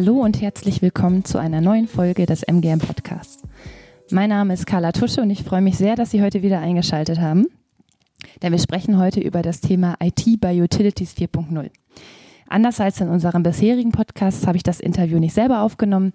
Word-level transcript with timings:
Hallo 0.00 0.20
und 0.20 0.40
herzlich 0.40 0.80
willkommen 0.80 1.24
zu 1.24 1.38
einer 1.38 1.60
neuen 1.60 1.88
Folge 1.88 2.24
des 2.24 2.44
MGM 2.44 2.78
Podcasts. 2.78 3.42
Mein 4.12 4.28
Name 4.28 4.54
ist 4.54 4.64
Carla 4.64 4.92
Tusche 4.92 5.20
und 5.22 5.30
ich 5.30 5.42
freue 5.42 5.60
mich 5.60 5.76
sehr, 5.76 5.96
dass 5.96 6.12
Sie 6.12 6.22
heute 6.22 6.40
wieder 6.40 6.60
eingeschaltet 6.60 7.18
haben, 7.18 7.48
denn 8.40 8.52
wir 8.52 8.60
sprechen 8.60 8.96
heute 8.96 9.18
über 9.18 9.42
das 9.42 9.60
Thema 9.60 9.96
IT 10.00 10.40
bei 10.40 10.62
Utilities 10.62 11.16
4.0. 11.16 11.70
Anders 12.48 12.80
als 12.80 13.00
in 13.00 13.08
unserem 13.08 13.42
bisherigen 13.42 13.92
Podcast 13.92 14.46
habe 14.46 14.56
ich 14.56 14.62
das 14.62 14.80
Interview 14.80 15.18
nicht 15.18 15.34
selber 15.34 15.60
aufgenommen, 15.60 16.12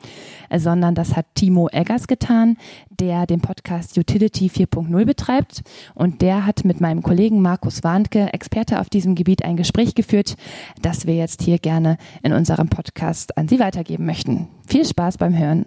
äh, 0.50 0.60
sondern 0.60 0.96
das 0.96 1.16
hat 1.16 1.28
Timo 1.36 1.70
Eggers 1.70 2.08
getan, 2.08 2.58
der 2.90 3.28
den 3.28 3.42
Podcast 3.42 3.98
Utility 3.98 4.48
4.0 4.48 5.06
betreibt. 5.06 5.62
Und 5.94 6.22
der 6.22 6.46
hat 6.46 6.66
mit 6.66 6.82
meinem 6.82 7.04
Kollegen 7.04 7.42
Markus 7.42 7.84
Warnke, 7.84 8.34
Experte 8.34 8.80
auf 8.80 8.90
diesem 8.90 9.16
Gebiet, 9.16 9.46
ein 9.46 9.58
Gespräch 9.58 9.94
geführt, 9.94 10.36
das 10.82 11.06
wir 11.06 11.16
jetzt 11.16 11.44
hier 11.44 11.60
gerne 11.60 11.98
in 12.24 12.34
unserem 12.34 12.68
Podcast 12.68 13.38
an 13.38 13.48
Sie 13.48 13.60
weitergeben 13.60 14.06
möchten. 14.06 14.48
Viel 14.68 14.86
Spaß 14.86 15.18
beim 15.18 15.38
Hören. 15.38 15.66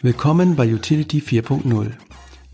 Willkommen 0.00 0.56
bei 0.56 0.66
Utility 0.74 1.20
4.0 1.20 1.92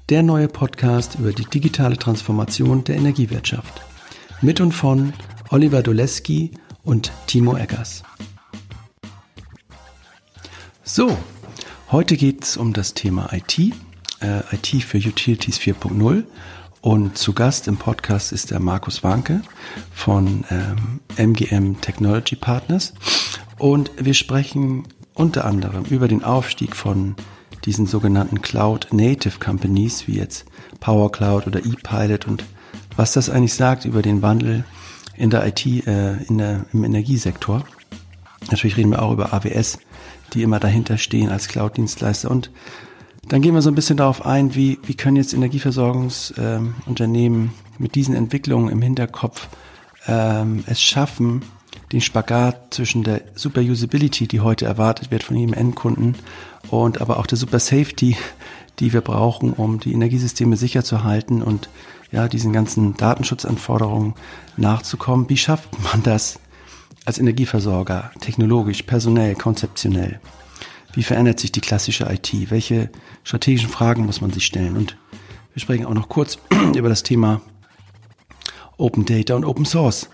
der 0.08 0.22
neue 0.22 0.48
Podcast 0.48 1.16
über 1.18 1.32
die 1.32 1.44
digitale 1.44 1.98
Transformation 1.98 2.82
der 2.82 2.96
Energiewirtschaft. 2.96 3.82
Mit 4.40 4.60
und 4.60 4.72
von 4.72 5.12
Oliver 5.50 5.82
Doleski 5.82 6.52
und 6.82 7.12
Timo 7.26 7.56
Eggers. 7.58 8.02
So, 10.82 11.14
heute 11.90 12.16
geht 12.16 12.44
es 12.44 12.56
um 12.56 12.72
das 12.72 12.94
Thema 12.94 13.30
IT, 13.34 13.58
äh, 13.58 14.40
IT 14.52 14.82
für 14.82 14.96
Utilities 14.96 15.58
4.0. 15.58 16.24
Und 16.80 17.18
zu 17.18 17.34
Gast 17.34 17.68
im 17.68 17.76
Podcast 17.76 18.32
ist 18.32 18.50
der 18.50 18.60
Markus 18.60 19.02
Wanke 19.04 19.42
von 19.92 20.44
ähm, 20.50 21.00
MGM 21.18 21.82
Technology 21.82 22.36
Partners. 22.36 22.94
Und 23.58 23.90
wir 23.98 24.14
sprechen 24.14 24.84
unter 25.12 25.44
anderem 25.44 25.84
über 25.84 26.08
den 26.08 26.24
Aufstieg 26.24 26.74
von 26.74 27.14
diesen 27.64 27.86
sogenannten 27.86 28.42
Cloud 28.42 28.88
Native 28.92 29.38
Companies 29.38 30.06
wie 30.06 30.16
jetzt 30.16 30.44
Power 30.80 31.10
Cloud 31.12 31.46
oder 31.46 31.60
ePilot 31.60 32.26
und 32.26 32.44
was 32.96 33.12
das 33.12 33.30
eigentlich 33.30 33.54
sagt 33.54 33.84
über 33.84 34.02
den 34.02 34.22
Wandel 34.22 34.64
in 35.16 35.30
der 35.30 35.46
IT, 35.46 35.64
äh, 35.66 36.16
in 36.24 36.38
der, 36.38 36.66
im 36.72 36.84
Energiesektor. 36.84 37.64
Natürlich 38.50 38.76
reden 38.76 38.90
wir 38.90 39.02
auch 39.02 39.12
über 39.12 39.32
AWS, 39.32 39.78
die 40.32 40.42
immer 40.42 40.60
dahinter 40.60 40.98
stehen 40.98 41.30
als 41.30 41.48
Cloud-Dienstleister 41.48 42.30
und 42.30 42.50
dann 43.28 43.42
gehen 43.42 43.54
wir 43.54 43.62
so 43.62 43.70
ein 43.70 43.74
bisschen 43.74 43.98
darauf 43.98 44.24
ein, 44.24 44.54
wie, 44.54 44.78
wie 44.84 44.94
können 44.94 45.16
jetzt 45.16 45.34
Energieversorgungsunternehmen 45.34 47.42
ähm, 47.42 47.50
mit 47.78 47.94
diesen 47.94 48.14
Entwicklungen 48.14 48.70
im 48.70 48.80
Hinterkopf 48.80 49.48
ähm, 50.06 50.64
es 50.66 50.80
schaffen, 50.80 51.42
den 51.92 52.00
Spagat 52.00 52.74
zwischen 52.74 53.02
der 53.02 53.22
Super 53.34 53.60
Usability, 53.60 54.28
die 54.28 54.40
heute 54.40 54.66
erwartet 54.66 55.10
wird 55.10 55.22
von 55.22 55.36
jedem 55.36 55.54
Endkunden, 55.54 56.16
und 56.70 57.00
aber 57.00 57.18
auch 57.18 57.26
der 57.26 57.38
Super 57.38 57.58
Safety, 57.58 58.16
die 58.78 58.92
wir 58.92 59.00
brauchen, 59.00 59.52
um 59.52 59.80
die 59.80 59.92
Energiesysteme 59.92 60.56
sicher 60.56 60.84
zu 60.84 61.04
halten 61.04 61.42
und 61.42 61.68
ja, 62.10 62.28
diesen 62.28 62.52
ganzen 62.52 62.94
Datenschutzanforderungen 62.94 64.14
nachzukommen. 64.56 65.28
Wie 65.28 65.36
schafft 65.36 65.68
man 65.82 66.02
das 66.02 66.38
als 67.04 67.18
Energieversorger, 67.18 68.10
technologisch, 68.20 68.82
personell, 68.82 69.34
konzeptionell? 69.34 70.20
Wie 70.92 71.02
verändert 71.02 71.38
sich 71.38 71.52
die 71.52 71.60
klassische 71.60 72.04
IT? 72.10 72.50
Welche 72.50 72.90
strategischen 73.24 73.68
Fragen 73.68 74.06
muss 74.06 74.20
man 74.20 74.32
sich 74.32 74.46
stellen? 74.46 74.76
Und 74.76 74.96
wir 75.52 75.60
sprechen 75.60 75.86
auch 75.86 75.94
noch 75.94 76.08
kurz 76.08 76.38
über 76.74 76.88
das 76.88 77.02
Thema 77.02 77.40
Open 78.76 79.04
Data 79.04 79.34
und 79.34 79.44
Open 79.44 79.64
Source 79.64 80.08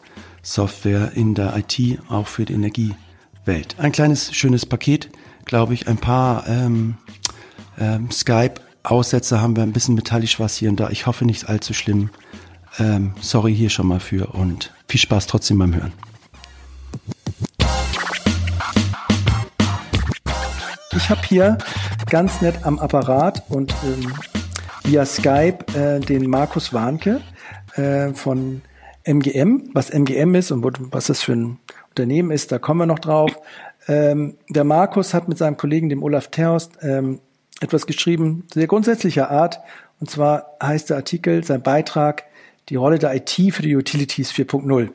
Software 0.45 1.13
in 1.15 1.35
der 1.35 1.57
IT, 1.57 1.99
auch 2.09 2.29
für 2.29 2.45
die 2.45 2.53
Energiewelt. 2.53 3.77
Ein 3.79 3.93
kleines, 3.93 4.33
schönes 4.35 4.67
Paket, 4.67 5.09
glaube 5.47 5.75
ich. 5.75 5.89
Ein 5.89 5.97
paar 5.97 6.47
ähm, 6.47 6.97
ähm, 7.79 8.11
Skype-Aussätze 8.11 9.41
haben 9.41 9.57
wir 9.57 9.63
ein 9.63 9.73
bisschen 9.73 9.95
metallisch 9.95 10.39
was 10.39 10.57
hier 10.57 10.69
und 10.69 10.79
da. 10.79 10.91
Ich 10.91 11.07
hoffe 11.07 11.25
nicht 11.25 11.49
allzu 11.49 11.73
schlimm. 11.73 12.11
Ähm, 12.79 13.15
sorry 13.21 13.55
hier 13.55 13.71
schon 13.71 13.87
mal 13.87 14.01
für 14.01 14.35
und 14.35 14.73
viel 14.87 15.01
Spaß 15.01 15.27
trotzdem 15.27 15.59
beim 15.59 15.75
Hören. 15.75 15.93
Ich 20.97 21.11
habe 21.11 21.23
hier 21.27 21.59
ganz 22.11 22.41
nett 22.41 22.65
am 22.65 22.79
Apparat 22.79 23.45
und 23.49 23.75
ähm, 23.85 24.13
via 24.85 25.07
Skype 25.07 25.59
äh, 25.75 26.01
den 26.01 26.29
Markus 26.29 26.73
Warnke 26.73 27.21
äh, 27.77 28.13
von 28.13 28.61
MGM, 29.05 29.71
was 29.75 29.91
MGM 29.91 30.35
ist 30.35 30.51
und 30.51 30.65
was 30.93 31.07
das 31.07 31.23
für 31.23 31.33
ein 31.33 31.59
Unternehmen 31.91 32.31
ist, 32.31 32.51
da 32.51 32.59
kommen 32.59 32.81
wir 32.81 32.87
noch 32.87 32.99
drauf. 32.99 33.39
Ähm, 33.87 34.37
der 34.49 34.65
Markus 34.65 35.15
hat 35.15 35.29
mit 35.29 35.39
seinem 35.39 35.57
Kollegen, 35.57 35.89
dem 35.89 36.03
Olaf 36.03 36.29
Terhorst, 36.29 36.73
ähm, 36.83 37.21
etwas 37.61 37.87
geschrieben, 37.87 38.47
sehr 38.53 38.67
grundsätzlicher 38.67 39.31
Art. 39.31 39.61
Und 40.01 40.11
zwar 40.11 40.57
heißt 40.63 40.91
der 40.91 40.97
Artikel, 40.97 41.45
sein 41.45 41.63
Beitrag, 41.63 42.25
die 42.69 42.77
Rolle 42.77 42.99
der 42.99 43.15
IT 43.15 43.31
für 43.53 43.63
die 43.63 43.77
Utilities 43.77 44.33
4.0. 44.33 44.91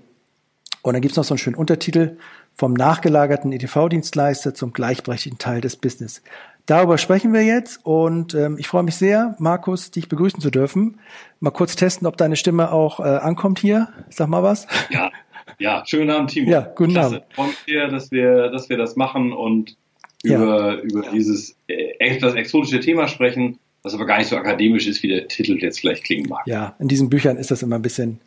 Und 0.81 0.93
dann 0.93 1.01
gibt's 1.01 1.17
noch 1.17 1.23
so 1.23 1.33
einen 1.33 1.39
schönen 1.39 1.55
Untertitel, 1.55 2.17
vom 2.55 2.73
nachgelagerten 2.73 3.53
EDV-Dienstleister 3.53 4.53
zum 4.53 4.73
gleichberechtigten 4.73 5.39
Teil 5.39 5.61
des 5.61 5.77
Business. 5.77 6.21
Darüber 6.69 6.99
sprechen 6.99 7.33
wir 7.33 7.41
jetzt 7.41 7.83
und 7.83 8.35
ähm, 8.35 8.57
ich 8.59 8.67
freue 8.67 8.83
mich 8.83 8.93
sehr, 8.93 9.35
Markus, 9.39 9.89
dich 9.89 10.07
begrüßen 10.07 10.39
zu 10.39 10.51
dürfen. 10.51 10.99
Mal 11.39 11.49
kurz 11.49 11.75
testen, 11.75 12.05
ob 12.05 12.15
deine 12.15 12.35
Stimme 12.35 12.71
auch 12.71 12.99
äh, 12.99 13.05
ankommt 13.05 13.57
hier. 13.57 13.87
Sag 14.11 14.27
mal 14.27 14.43
was. 14.43 14.67
Ja, 14.91 15.09
ja, 15.57 15.83
schönen 15.87 16.11
Abend, 16.11 16.29
Timo. 16.29 16.51
Ja, 16.51 16.71
guten 16.75 16.91
Klasse. 16.91 17.15
Abend. 17.15 17.33
Freue 17.33 17.47
mich 17.47 17.57
sehr, 17.65 17.87
dass 17.87 18.11
wir, 18.11 18.49
dass 18.51 18.69
wir 18.69 18.77
das 18.77 18.95
machen 18.95 19.33
und 19.33 19.77
über, 20.21 20.75
ja. 20.75 20.79
über 20.81 21.01
dieses 21.11 21.55
äh, 21.65 21.95
etwas 21.97 22.35
exotische 22.35 22.79
Thema 22.81 23.07
sprechen, 23.07 23.57
was 23.81 23.95
aber 23.95 24.05
gar 24.05 24.19
nicht 24.19 24.27
so 24.27 24.37
akademisch 24.37 24.85
ist, 24.85 25.01
wie 25.01 25.07
der 25.07 25.27
Titel 25.27 25.57
jetzt 25.59 25.79
vielleicht 25.79 26.03
klingen 26.03 26.29
mag. 26.29 26.45
Ja, 26.45 26.75
in 26.77 26.87
diesen 26.87 27.09
Büchern 27.09 27.37
ist 27.37 27.49
das 27.49 27.63
immer 27.63 27.77
ein 27.77 27.81
bisschen 27.81 28.19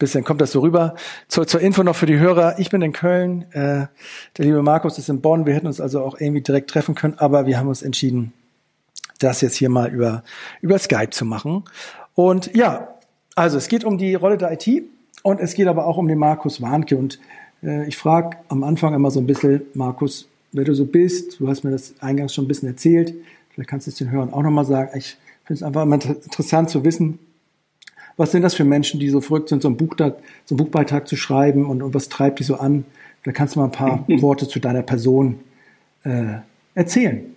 bisschen 0.00 0.24
kommt 0.24 0.40
das 0.40 0.50
so 0.50 0.60
rüber. 0.60 0.96
Zur, 1.28 1.46
zur 1.46 1.60
Info 1.60 1.84
noch 1.84 1.94
für 1.94 2.06
die 2.06 2.18
Hörer. 2.18 2.58
Ich 2.58 2.70
bin 2.70 2.82
in 2.82 2.92
Köln, 2.92 3.42
äh, 3.52 3.86
der 4.36 4.44
liebe 4.44 4.62
Markus 4.62 4.98
ist 4.98 5.08
in 5.08 5.20
Bonn. 5.20 5.46
Wir 5.46 5.54
hätten 5.54 5.68
uns 5.68 5.80
also 5.80 6.02
auch 6.02 6.18
irgendwie 6.18 6.40
direkt 6.40 6.70
treffen 6.70 6.96
können, 6.96 7.14
aber 7.18 7.46
wir 7.46 7.58
haben 7.58 7.68
uns 7.68 7.82
entschieden, 7.82 8.32
das 9.20 9.40
jetzt 9.42 9.54
hier 9.54 9.68
mal 9.68 9.90
über, 9.90 10.24
über 10.60 10.78
Skype 10.78 11.10
zu 11.10 11.24
machen. 11.24 11.64
Und 12.14 12.54
ja, 12.56 12.88
also 13.36 13.58
es 13.58 13.68
geht 13.68 13.84
um 13.84 13.98
die 13.98 14.14
Rolle 14.14 14.36
der 14.36 14.52
IT 14.52 14.82
und 15.22 15.38
es 15.38 15.54
geht 15.54 15.68
aber 15.68 15.86
auch 15.86 15.98
um 15.98 16.08
den 16.08 16.18
Markus 16.18 16.60
Warnke. 16.60 16.96
Und 16.96 17.20
äh, 17.62 17.86
ich 17.86 17.96
frage 17.96 18.38
am 18.48 18.64
Anfang 18.64 18.94
immer 18.94 19.10
so 19.10 19.20
ein 19.20 19.26
bisschen, 19.26 19.62
Markus, 19.74 20.26
wer 20.52 20.64
du 20.64 20.74
so 20.74 20.86
bist. 20.86 21.38
Du 21.38 21.48
hast 21.48 21.62
mir 21.62 21.70
das 21.70 21.94
eingangs 22.00 22.34
schon 22.34 22.46
ein 22.46 22.48
bisschen 22.48 22.68
erzählt. 22.68 23.14
Vielleicht 23.50 23.68
kannst 23.68 23.86
du 23.86 23.90
es 23.90 23.98
den 23.98 24.10
Hörern 24.10 24.32
auch 24.32 24.42
nochmal 24.42 24.64
sagen. 24.64 24.90
Ich 24.96 25.18
finde 25.44 25.58
es 25.58 25.62
einfach 25.62 25.82
immer 25.82 26.02
interessant 26.02 26.70
zu 26.70 26.84
wissen, 26.84 27.18
was 28.16 28.32
sind 28.32 28.42
das 28.42 28.54
für 28.54 28.64
Menschen, 28.64 29.00
die 29.00 29.08
so 29.08 29.20
verrückt 29.20 29.48
sind, 29.48 29.62
so 29.62 29.68
einen, 29.68 29.76
Buch 29.76 29.94
da, 29.94 30.14
so 30.44 30.54
einen 30.54 30.58
Buchbeitrag 30.58 31.08
zu 31.08 31.16
schreiben 31.16 31.66
und, 31.66 31.82
und 31.82 31.94
was 31.94 32.08
treibt 32.08 32.38
die 32.38 32.44
so 32.44 32.56
an? 32.56 32.84
Da 33.24 33.32
kannst 33.32 33.54
du 33.54 33.60
mal 33.60 33.66
ein 33.66 33.72
paar 33.72 34.04
Worte 34.08 34.48
zu 34.48 34.60
deiner 34.60 34.82
Person 34.82 35.40
äh, 36.04 36.38
erzählen. 36.74 37.34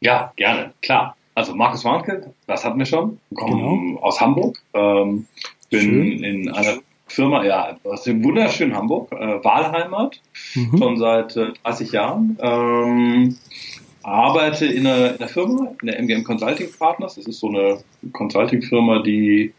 Ja, 0.00 0.32
gerne, 0.36 0.72
klar. 0.82 1.16
Also 1.34 1.54
Markus 1.54 1.84
Warnke, 1.84 2.32
das 2.46 2.64
hatten 2.64 2.78
wir 2.78 2.84
schon, 2.84 3.18
komme 3.34 3.56
genau. 3.56 4.00
aus 4.00 4.20
Hamburg, 4.20 4.58
ähm, 4.74 5.26
bin 5.70 5.80
Schön. 5.80 6.24
in 6.24 6.52
einer 6.52 6.78
Firma, 7.06 7.44
ja, 7.44 7.76
aus 7.84 8.02
dem 8.04 8.22
wunderschönen 8.24 8.74
Hamburg, 8.74 9.12
äh, 9.12 9.42
Wahlheimat, 9.44 10.20
mhm. 10.54 10.78
schon 10.78 10.98
seit 10.98 11.36
äh, 11.36 11.52
30 11.62 11.92
Jahren. 11.92 12.38
Ähm, 12.40 13.36
arbeite 14.02 14.66
in 14.66 14.86
einer, 14.86 15.14
in 15.14 15.16
einer 15.16 15.28
Firma, 15.28 15.74
in 15.80 15.86
der 15.86 15.98
MGM 16.00 16.24
Consulting 16.24 16.68
Partners. 16.78 17.14
Das 17.16 17.26
ist 17.26 17.40
so 17.40 17.48
eine 17.48 17.78
Consulting-Firma, 18.12 19.02
die 19.02 19.52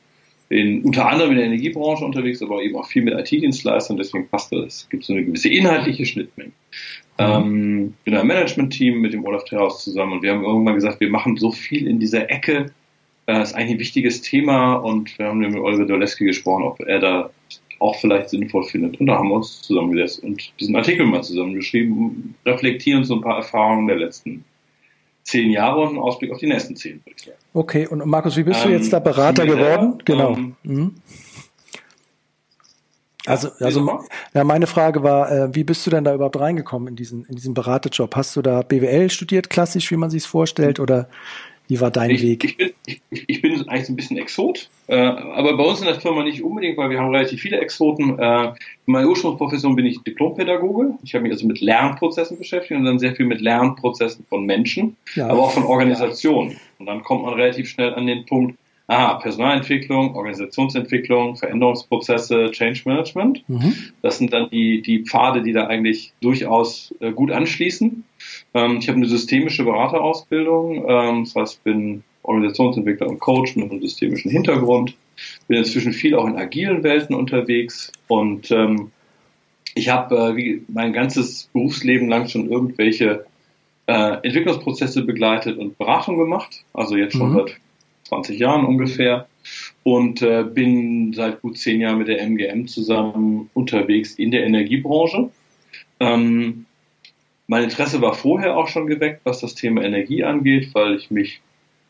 in, 0.49 0.83
unter 0.83 1.07
anderem 1.07 1.31
in 1.31 1.37
der 1.37 1.45
Energiebranche 1.47 2.05
unterwegs 2.05 2.41
ist, 2.41 2.47
aber 2.47 2.61
eben 2.61 2.75
auch 2.75 2.85
viel 2.85 3.03
mit 3.03 3.13
IT-Dienstleistern. 3.13 3.97
Deswegen 3.97 4.27
passt 4.27 4.51
das. 4.51 4.65
Es 4.65 4.89
gibt 4.89 5.03
so 5.05 5.13
eine 5.13 5.23
gewisse 5.23 5.49
inhaltliche 5.49 6.05
Schnittmenge. 6.05 6.51
Mhm. 7.17 7.25
Ähm, 7.25 7.93
in 8.05 8.15
einem 8.15 8.27
Management-Team 8.27 8.99
mit 8.99 9.13
dem 9.13 9.25
Olaf 9.25 9.45
Terhaus 9.45 9.83
zusammen 9.83 10.13
und 10.13 10.23
wir 10.23 10.31
haben 10.31 10.43
irgendwann 10.43 10.75
gesagt, 10.75 10.99
wir 10.99 11.09
machen 11.09 11.37
so 11.37 11.51
viel 11.51 11.87
in 11.87 11.99
dieser 11.99 12.29
Ecke. 12.29 12.71
Das 13.25 13.37
äh, 13.37 13.41
ist 13.43 13.53
eigentlich 13.53 13.75
ein 13.75 13.79
wichtiges 13.79 14.21
Thema 14.21 14.75
und 14.75 15.17
wir 15.17 15.27
haben 15.27 15.39
mit 15.39 15.55
Oliver 15.55 15.85
Doleski 15.85 16.25
gesprochen, 16.25 16.63
ob 16.63 16.79
er 16.81 16.99
da 16.99 17.29
auch 17.79 17.95
vielleicht 17.95 18.29
sinnvoll 18.29 18.63
findet. 18.63 18.99
Und 18.99 19.07
da 19.07 19.17
haben 19.17 19.29
wir 19.29 19.35
uns 19.35 19.61
zusammengesetzt 19.61 20.23
und 20.23 20.53
diesen 20.59 20.75
Artikel 20.75 21.05
mal 21.05 21.23
zusammengeschrieben, 21.23 22.35
reflektieren 22.45 23.03
so 23.03 23.15
ein 23.15 23.21
paar 23.21 23.37
Erfahrungen 23.37 23.87
der 23.87 23.97
letzten 23.97 24.45
zehn 25.23 25.51
Jahre 25.51 25.81
und 25.81 25.89
einen 25.89 25.99
Ausblick 25.99 26.31
auf 26.31 26.39
die 26.39 26.47
nächsten 26.47 26.75
zehn. 26.75 27.01
Okay, 27.53 27.87
und 27.87 28.05
Markus, 28.05 28.35
wie 28.37 28.43
bist 28.43 28.63
ähm, 28.63 28.71
du 28.71 28.77
jetzt 28.77 28.91
da 28.91 28.99
Berater 28.99 29.45
geworden? 29.45 29.97
genau. 30.05 30.35
Ähm, 30.35 30.55
mhm. 30.63 30.95
Also, 33.25 33.49
also 33.59 34.01
ja, 34.33 34.43
meine 34.43 34.67
Frage 34.67 35.01
war, 35.01 35.31
äh, 35.31 35.55
wie 35.55 35.63
bist 35.63 35.85
du 35.85 35.89
denn 35.89 36.03
da 36.03 36.13
überhaupt 36.13 36.37
reingekommen 36.37 36.89
in 36.89 36.95
diesen, 36.97 37.23
in 37.25 37.35
diesen 37.35 37.53
Beraterjob? 37.53 38.13
Hast 38.15 38.35
du 38.35 38.41
da 38.41 38.63
BWL 38.63 39.09
studiert, 39.09 39.49
klassisch, 39.49 39.89
wie 39.91 39.95
man 39.95 40.09
sich 40.09 40.27
vorstellt, 40.27 40.81
oder 40.81 41.07
wie 41.73 41.81
war 41.81 41.89
dein 41.89 42.11
ich, 42.11 42.21
Weg? 42.21 42.43
Ich 42.43 42.57
bin, 42.57 42.69
ich, 42.85 43.01
ich 43.25 43.41
bin 43.41 43.67
eigentlich 43.67 43.87
so 43.87 43.93
ein 43.93 43.95
bisschen 43.95 44.17
Exot, 44.17 44.69
äh, 44.85 44.95
aber 44.95 45.57
bei 45.57 45.63
uns 45.63 45.79
in 45.79 45.87
der 45.87 45.99
Firma 45.99 46.23
nicht 46.23 46.43
unbedingt, 46.43 46.77
weil 46.77 46.91
wir 46.91 46.99
haben 46.99 47.09
relativ 47.09 47.41
viele 47.41 47.59
Exoten. 47.59 48.19
Äh, 48.19 48.49
in 48.85 48.93
meiner 48.93 49.09
Ursprungsprofession 49.09 49.75
bin 49.75 49.87
ich 49.87 50.03
Diplompädagoge. 50.03 50.93
Ich 51.03 51.15
habe 51.15 51.23
mich 51.23 51.31
also 51.31 51.47
mit 51.47 51.61
Lernprozessen 51.61 52.37
beschäftigt 52.37 52.79
und 52.79 52.85
dann 52.85 52.99
sehr 52.99 53.15
viel 53.15 53.25
mit 53.25 53.41
Lernprozessen 53.41 54.23
von 54.29 54.45
Menschen, 54.45 54.97
ja. 55.15 55.29
aber 55.29 55.41
auch 55.41 55.51
von 55.51 55.63
Organisationen. 55.63 56.57
Und 56.77 56.85
dann 56.85 57.01
kommt 57.01 57.23
man 57.23 57.33
relativ 57.33 57.67
schnell 57.69 57.95
an 57.95 58.05
den 58.05 58.27
Punkt, 58.27 58.55
aha, 58.85 59.15
Personalentwicklung, 59.15 60.15
Organisationsentwicklung, 60.15 61.37
Veränderungsprozesse, 61.37 62.51
Change 62.51 62.83
Management. 62.85 63.43
Mhm. 63.47 63.73
Das 64.03 64.19
sind 64.19 64.31
dann 64.31 64.51
die, 64.51 64.83
die 64.83 64.99
Pfade, 64.99 65.41
die 65.41 65.53
da 65.53 65.65
eigentlich 65.65 66.13
durchaus 66.21 66.93
äh, 66.99 67.11
gut 67.11 67.31
anschließen. 67.31 68.03
Ähm, 68.53 68.77
ich 68.77 68.87
habe 68.87 68.97
eine 68.97 69.07
systemische 69.07 69.63
Beraterausbildung, 69.63 70.85
ähm, 70.87 71.23
das 71.25 71.35
heißt, 71.35 71.63
bin 71.63 72.03
Organisationsentwickler 72.23 73.07
und 73.07 73.19
Coach 73.19 73.55
mit 73.55 73.69
einem 73.69 73.81
systemischen 73.81 74.31
Hintergrund. 74.31 74.95
Bin 75.47 75.57
inzwischen 75.57 75.93
viel 75.93 76.15
auch 76.15 76.25
in 76.25 76.37
agilen 76.37 76.83
Welten 76.83 77.15
unterwegs 77.15 77.91
und 78.07 78.49
ähm, 78.51 78.91
ich 79.75 79.89
habe 79.89 80.35
äh, 80.37 80.61
mein 80.67 80.93
ganzes 80.93 81.49
Berufsleben 81.53 82.07
lang 82.07 82.27
schon 82.27 82.49
irgendwelche 82.49 83.25
äh, 83.87 84.17
Entwicklungsprozesse 84.23 85.03
begleitet 85.03 85.57
und 85.57 85.77
Beratung 85.77 86.17
gemacht. 86.17 86.63
Also 86.73 86.95
jetzt 86.95 87.15
schon 87.15 87.31
mhm. 87.31 87.35
seit 87.35 87.57
20 88.09 88.39
Jahren 88.39 88.65
ungefähr 88.65 89.27
und 89.83 90.21
äh, 90.21 90.43
bin 90.43 91.13
seit 91.13 91.41
gut 91.41 91.57
zehn 91.57 91.81
Jahren 91.81 91.97
mit 91.97 92.07
der 92.07 92.21
MGM 92.21 92.67
zusammen 92.67 93.49
unterwegs 93.53 94.15
in 94.15 94.31
der 94.31 94.45
Energiebranche. 94.45 95.29
Ähm, 95.99 96.65
mein 97.47 97.63
Interesse 97.63 98.01
war 98.01 98.13
vorher 98.13 98.57
auch 98.57 98.67
schon 98.67 98.87
geweckt, 98.87 99.21
was 99.23 99.41
das 99.41 99.55
Thema 99.55 99.83
Energie 99.83 100.23
angeht, 100.23 100.69
weil 100.73 100.95
ich 100.95 101.11
mich 101.11 101.41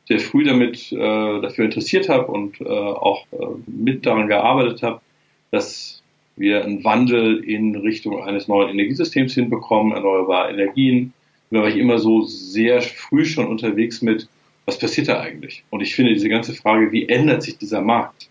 sehr 0.07 0.19
früh 0.19 0.43
damit 0.43 0.91
äh, 0.91 0.97
dafür 1.41 1.65
interessiert 1.65 2.09
habe 2.09 2.27
und 2.27 2.59
äh, 2.59 2.65
auch 2.65 3.25
äh, 3.31 3.45
mit 3.67 4.05
daran 4.05 4.27
gearbeitet 4.27 4.83
habe, 4.83 5.01
dass 5.51 6.01
wir 6.35 6.63
einen 6.63 6.83
Wandel 6.83 7.43
in 7.43 7.75
Richtung 7.75 8.21
eines 8.23 8.47
neuen 8.47 8.69
Energiesystems 8.69 9.33
hinbekommen, 9.33 9.93
erneuerbare 9.93 10.49
Energien. 10.49 11.13
Da 11.51 11.61
war 11.61 11.69
ich 11.69 11.77
immer 11.77 11.99
so 11.99 12.23
sehr 12.23 12.81
früh 12.81 13.25
schon 13.25 13.47
unterwegs 13.47 14.01
mit, 14.01 14.27
was 14.65 14.79
passiert 14.79 15.07
da 15.07 15.19
eigentlich? 15.19 15.63
Und 15.69 15.81
ich 15.81 15.93
finde 15.93 16.13
diese 16.13 16.29
ganze 16.29 16.53
Frage, 16.53 16.91
wie 16.91 17.07
ändert 17.07 17.43
sich 17.43 17.57
dieser 17.57 17.81
Markt? 17.81 18.29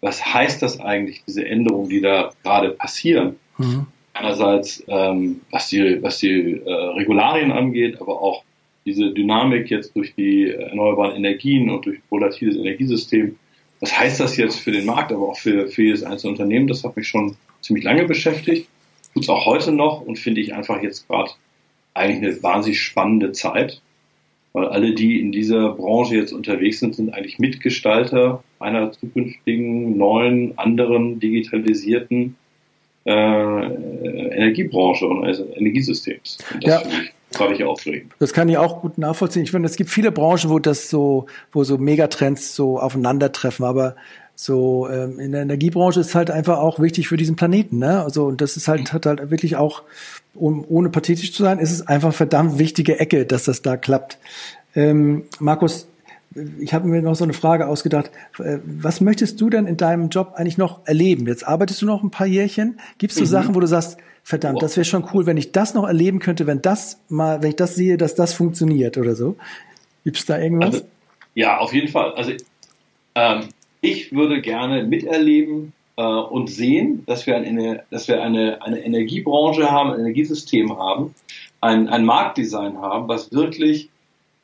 Was 0.00 0.34
heißt 0.34 0.62
das 0.62 0.80
eigentlich, 0.80 1.22
diese 1.26 1.44
Änderungen, 1.44 1.90
die 1.90 2.00
da 2.00 2.32
gerade 2.42 2.70
passieren? 2.70 3.36
Mhm. 3.58 3.86
Einerseits, 4.14 4.82
ähm, 4.88 5.40
was 5.50 5.68
die, 5.68 6.02
was 6.02 6.18
die 6.18 6.60
äh, 6.64 6.72
Regularien 6.72 7.52
angeht, 7.52 8.00
aber 8.00 8.22
auch 8.22 8.44
diese 8.86 9.10
Dynamik 9.10 9.70
jetzt 9.70 9.94
durch 9.96 10.14
die 10.14 10.50
erneuerbaren 10.50 11.16
Energien 11.16 11.70
und 11.70 11.86
durch 11.86 12.00
volatiles 12.10 12.56
Energiesystem. 12.56 13.36
Was 13.80 13.98
heißt 13.98 14.20
das 14.20 14.36
jetzt 14.36 14.60
für 14.60 14.72
den 14.72 14.86
Markt, 14.86 15.12
aber 15.12 15.28
auch 15.28 15.38
für, 15.38 15.68
für 15.68 15.82
jedes 15.82 16.04
einzelne 16.04 16.32
Unternehmen? 16.32 16.68
Das 16.68 16.84
hat 16.84 16.96
mich 16.96 17.08
schon 17.08 17.36
ziemlich 17.60 17.84
lange 17.84 18.04
beschäftigt. 18.04 18.68
Tut 19.12 19.24
es 19.24 19.28
auch 19.28 19.46
heute 19.46 19.72
noch 19.72 20.00
und 20.00 20.18
finde 20.18 20.40
ich 20.40 20.54
einfach 20.54 20.82
jetzt 20.82 21.08
gerade 21.08 21.30
eigentlich 21.92 22.22
eine 22.22 22.42
wahnsinnig 22.42 22.80
spannende 22.80 23.32
Zeit 23.32 23.82
weil 24.54 24.68
alle, 24.68 24.94
die 24.94 25.20
in 25.20 25.32
dieser 25.32 25.72
Branche 25.72 26.14
jetzt 26.14 26.32
unterwegs 26.32 26.78
sind, 26.78 26.94
sind 26.94 27.12
eigentlich 27.12 27.40
Mitgestalter 27.40 28.44
einer 28.60 28.92
zukünftigen, 28.92 29.98
neuen, 29.98 30.56
anderen, 30.56 31.18
digitalisierten 31.18 32.36
äh, 33.04 33.10
Energiebranche 33.12 35.06
und 35.06 35.24
eines 35.24 35.40
Energiesystems. 35.40 36.38
Und 36.52 36.64
das 36.64 36.82
ja. 36.82 36.90
finde 37.36 37.54
ich 37.54 37.64
aufregend. 37.64 38.12
Das 38.18 38.32
kann 38.32 38.48
ich 38.48 38.58
auch 38.58 38.80
gut 38.80 38.98
nachvollziehen. 38.98 39.42
Ich 39.42 39.50
finde, 39.50 39.68
es 39.68 39.76
gibt 39.76 39.90
viele 39.90 40.12
Branchen, 40.12 40.50
wo 40.50 40.58
das 40.58 40.88
so, 40.88 41.26
wo 41.52 41.64
so 41.64 41.78
Megatrends 41.78 42.54
so 42.54 42.78
aufeinandertreffen, 42.78 43.64
aber 43.64 43.96
so 44.36 44.88
ähm, 44.88 45.20
in 45.20 45.32
der 45.32 45.42
Energiebranche 45.42 46.00
ist 46.00 46.14
halt 46.14 46.30
einfach 46.30 46.58
auch 46.58 46.80
wichtig 46.80 47.08
für 47.08 47.16
diesen 47.16 47.36
Planeten, 47.36 47.78
ne? 47.78 48.02
Also 48.02 48.26
und 48.26 48.40
das 48.40 48.56
ist 48.56 48.66
halt 48.66 48.92
hat 48.92 49.06
halt 49.06 49.30
wirklich 49.30 49.56
auch 49.56 49.82
um 50.34 50.64
ohne 50.68 50.88
pathetisch 50.88 51.32
zu 51.32 51.44
sein, 51.44 51.60
ist 51.60 51.70
es 51.70 51.86
einfach 51.86 52.12
verdammt 52.12 52.58
wichtige 52.58 52.98
Ecke, 52.98 53.26
dass 53.26 53.44
das 53.44 53.62
da 53.62 53.76
klappt. 53.76 54.18
Ähm, 54.74 55.24
Markus, 55.38 55.86
ich 56.60 56.74
habe 56.74 56.88
mir 56.88 57.02
noch 57.02 57.14
so 57.14 57.24
eine 57.24 57.32
Frage 57.32 57.66
ausgedacht. 57.66 58.10
Äh, 58.38 58.58
was 58.64 59.00
möchtest 59.00 59.40
du 59.40 59.50
denn 59.50 59.66
in 59.66 59.76
deinem 59.76 60.08
Job 60.08 60.32
eigentlich 60.36 60.58
noch 60.58 60.86
erleben? 60.86 61.26
Jetzt 61.26 61.46
arbeitest 61.46 61.82
du 61.82 61.86
noch 61.86 62.02
ein 62.02 62.10
paar 62.10 62.26
Jährchen. 62.26 62.80
Gibt 62.98 63.12
es 63.12 63.18
so 63.18 63.24
mhm. 63.24 63.28
Sachen, 63.28 63.54
wo 63.54 63.60
du 63.60 63.66
sagst, 63.66 63.98
verdammt, 64.22 64.62
das 64.62 64.76
wäre 64.76 64.84
schon 64.84 65.04
cool, 65.12 65.26
wenn 65.26 65.36
ich 65.36 65.52
das 65.52 65.74
noch 65.74 65.86
erleben 65.86 66.18
könnte, 66.18 66.46
wenn 66.46 66.62
das 66.62 67.00
mal, 67.08 67.42
wenn 67.42 67.50
ich 67.50 67.56
das 67.56 67.74
sehe, 67.74 67.96
dass 67.96 68.14
das 68.14 68.32
funktioniert 68.32 68.98
oder 68.98 69.14
so? 69.14 69.36
Gibt 70.02 70.16
es 70.16 70.26
da 70.26 70.38
irgendwas? 70.38 70.74
Also, 70.74 70.86
ja, 71.34 71.58
auf 71.58 71.72
jeden 71.72 71.88
Fall. 71.88 72.12
Also 72.14 72.32
ähm, 73.14 73.48
ich 73.80 74.12
würde 74.12 74.40
gerne 74.40 74.84
miterleben 74.84 75.72
äh, 75.96 76.02
und 76.02 76.50
sehen, 76.50 77.04
dass 77.06 77.26
wir, 77.26 77.36
eine, 77.36 77.84
dass 77.90 78.08
wir 78.08 78.22
eine, 78.22 78.62
eine 78.62 78.84
Energiebranche 78.84 79.70
haben, 79.70 79.90
ein 79.90 80.00
Energiesystem 80.00 80.76
haben, 80.76 81.14
ein, 81.60 81.88
ein 81.88 82.04
Marktdesign 82.04 82.78
haben, 82.78 83.08
was 83.08 83.32
wirklich 83.32 83.90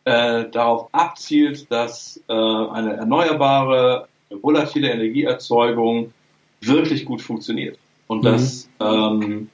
äh, 0.04 0.48
darauf 0.50 0.88
abzielt, 0.92 1.70
dass 1.70 2.20
äh, 2.28 2.32
eine 2.32 2.94
erneuerbare, 2.94 4.08
volatile 4.42 4.90
Energieerzeugung 4.90 6.12
wirklich 6.60 7.04
gut 7.04 7.20
funktioniert. 7.20 7.78
Und 8.06 8.20
mhm. 8.20 8.24
dass, 8.24 8.68
ähm, 8.80 9.48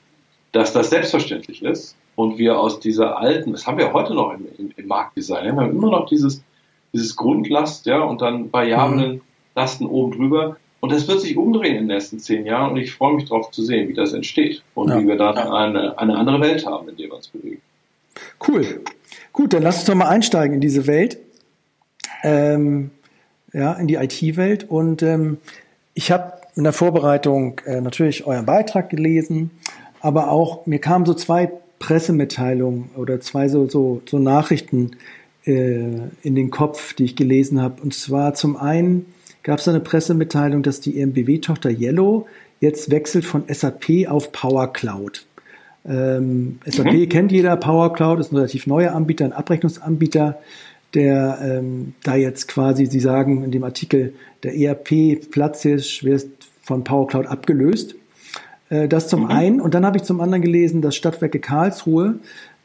dass 0.53 0.73
das 0.73 0.91
selbstverständlich 0.91 1.63
ist 1.63 1.97
und 2.15 2.39
wir 2.39 2.59
aus 2.59 2.81
dieser 2.81 3.19
alten, 3.19 3.53
das 3.53 3.67
haben 3.67 3.79
wir 3.79 3.93
heute 3.93 4.15
noch 4.15 4.33
im, 4.33 4.47
im, 4.59 4.73
im 4.77 4.87
Marktdesign, 4.87 5.45
wir 5.45 5.57
haben 5.57 5.71
immer 5.71 5.91
noch 5.91 6.07
dieses, 6.07 6.43
dieses 6.93 7.17
Grundlast, 7.17 7.87
ja, 7.87 8.01
und 8.01 8.23
dann 8.23 8.53
variablen 8.53 9.15
mhm. 9.15 9.21
Lasten 9.55 9.87
oben 9.87 10.13
drüber. 10.13 10.57
Und 10.81 10.93
das 10.93 11.09
wird 11.09 11.21
sich 11.21 11.37
umdrehen 11.37 11.77
in 11.77 11.89
den 11.89 11.97
nächsten 11.97 12.19
zehn 12.19 12.47
Jahren 12.47 12.73
und 12.73 12.77
ich 12.77 12.93
freue 12.93 13.15
mich 13.15 13.25
darauf 13.25 13.51
zu 13.51 13.63
sehen, 13.63 13.89
wie 13.89 13.95
das 13.95 14.13
entsteht 14.13 14.63
und 14.75 14.91
ja. 14.91 15.01
wie 15.01 15.09
wir 15.09 15.17
dann 15.17 15.37
eine, 15.37 15.99
eine 15.99 16.17
andere 16.17 16.41
Welt 16.41 16.65
haben, 16.67 16.89
in 16.89 16.97
der 16.97 17.07
wir 17.07 17.15
uns 17.15 17.29
bewegen. 17.29 17.63
Cool. 18.47 18.83
Gut, 19.33 19.53
dann 19.53 19.63
lass 19.63 19.77
uns 19.79 19.85
doch 19.85 19.95
mal 19.95 20.09
einsteigen 20.09 20.55
in 20.55 20.61
diese 20.61 20.87
Welt, 20.87 21.19
ähm, 22.23 22.91
ja, 23.53 23.73
in 23.75 23.87
die 23.87 23.95
IT-Welt. 23.97 24.65
Und 24.69 25.03
ähm, 25.03 25.39
ich 25.95 26.11
habe 26.11 26.33
in 26.55 26.65
der 26.65 26.73
Vorbereitung 26.73 27.61
äh, 27.67 27.81
natürlich 27.81 28.27
euren 28.27 28.47
Beitrag 28.47 28.91
gelesen, 28.91 29.51
aber 30.01 30.31
auch 30.31 30.67
mir 30.67 30.79
kamen 30.79 31.05
so 31.05 31.15
zwei 31.15 31.51
Pressemitteilungen 31.79 32.91
oder 32.97 33.21
zwei 33.21 33.49
so, 33.49 33.69
so, 33.69 34.03
so 34.07 34.19
Nachrichten 34.19 34.93
äh, 35.45 35.85
in 36.23 36.35
den 36.35 36.51
Kopf, 36.51 36.95
die 36.95 37.05
ich 37.05 37.17
gelesen 37.17 37.61
habe. 37.61 37.83
Und 37.83 37.95
zwar 37.95 38.35
zum 38.35 38.57
einen 38.57 39.07
gab 39.43 39.59
es 39.59 39.69
eine 39.69 39.81
Pressemitteilung, 39.81 40.63
dass 40.63 40.81
die 40.81 40.99
EMBW-Tochter 40.99 41.71
Yellow 41.71 42.27
jetzt 42.61 42.91
wechselt 42.91 43.25
von 43.25 43.45
SAP 43.49 44.09
auf 44.09 44.33
Power 44.33 44.73
Cloud. 44.73 45.26
Ähm, 45.89 46.59
SAP 46.65 46.93
mhm. 46.93 47.09
kennt 47.09 47.33
jeder, 47.33 47.57
Power 47.57 47.93
Cloud 47.93 48.21
ist 48.21 48.33
ein 48.33 48.37
relativ 48.37 48.67
neuer 48.67 48.93
Anbieter, 48.93 49.25
ein 49.25 49.33
Abrechnungsanbieter, 49.33 50.39
der 50.95 51.39
ähm, 51.43 51.95
da 52.03 52.17
jetzt 52.17 52.49
quasi, 52.49 52.87
Sie 52.87 53.01
sagen 53.01 53.45
in 53.45 53.51
dem 53.51 53.65
Artikel, 53.65 54.15
der 54.43 54.57
ERP-Platz 54.57 55.65
ist, 55.65 56.05
wird 56.05 56.27
von 56.63 56.85
Power 56.85 57.07
Cloud 57.07 57.27
abgelöst. 57.27 57.95
Äh, 58.69 58.89
das 58.89 59.09
zum 59.09 59.25
mhm. 59.25 59.31
einen. 59.31 59.61
Und 59.61 59.75
dann 59.75 59.85
habe 59.87 59.97
ich 59.97 60.05
zum 60.05 60.21
anderen 60.21 60.43
gelesen, 60.43 60.83
dass 60.83 60.97
Stadtwerke 60.97 61.39
Karlsruhe 61.39 62.19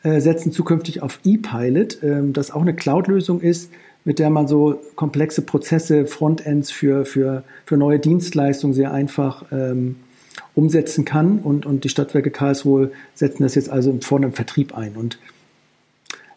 äh, 0.04 0.20
setzen 0.20 0.52
zukünftig 0.52 1.02
auf 1.02 1.20
ePilot, 1.26 2.02
äh, 2.04 2.22
das 2.32 2.52
auch 2.52 2.62
eine 2.62 2.76
Cloud-Lösung 2.76 3.42
ist, 3.42 3.72
mit 4.04 4.18
der 4.18 4.30
man 4.32 4.48
so 4.48 4.82
komplexe 4.96 5.44
Prozesse, 5.44 6.08
Frontends 6.08 6.72
für, 6.72 7.06
für, 7.06 7.44
für 7.66 7.78
neue 7.78 8.00
Dienstleistungen 8.00 8.74
sehr 8.74 8.92
einfach 8.92 9.46
ähm, 9.52 9.98
umsetzen 10.56 11.06
kann. 11.06 11.40
Und, 11.40 11.66
und 11.66 11.84
die 11.84 11.90
Stadtwerke 11.90 12.32
Karlsruhe 12.32 12.92
setzen 13.14 13.44
das 13.44 13.56
jetzt 13.56 13.70
also 13.70 13.98
vorne 14.02 14.28
im 14.28 14.34
Vertrieb 14.34 14.76
ein. 14.78 14.96
Und 14.96 15.20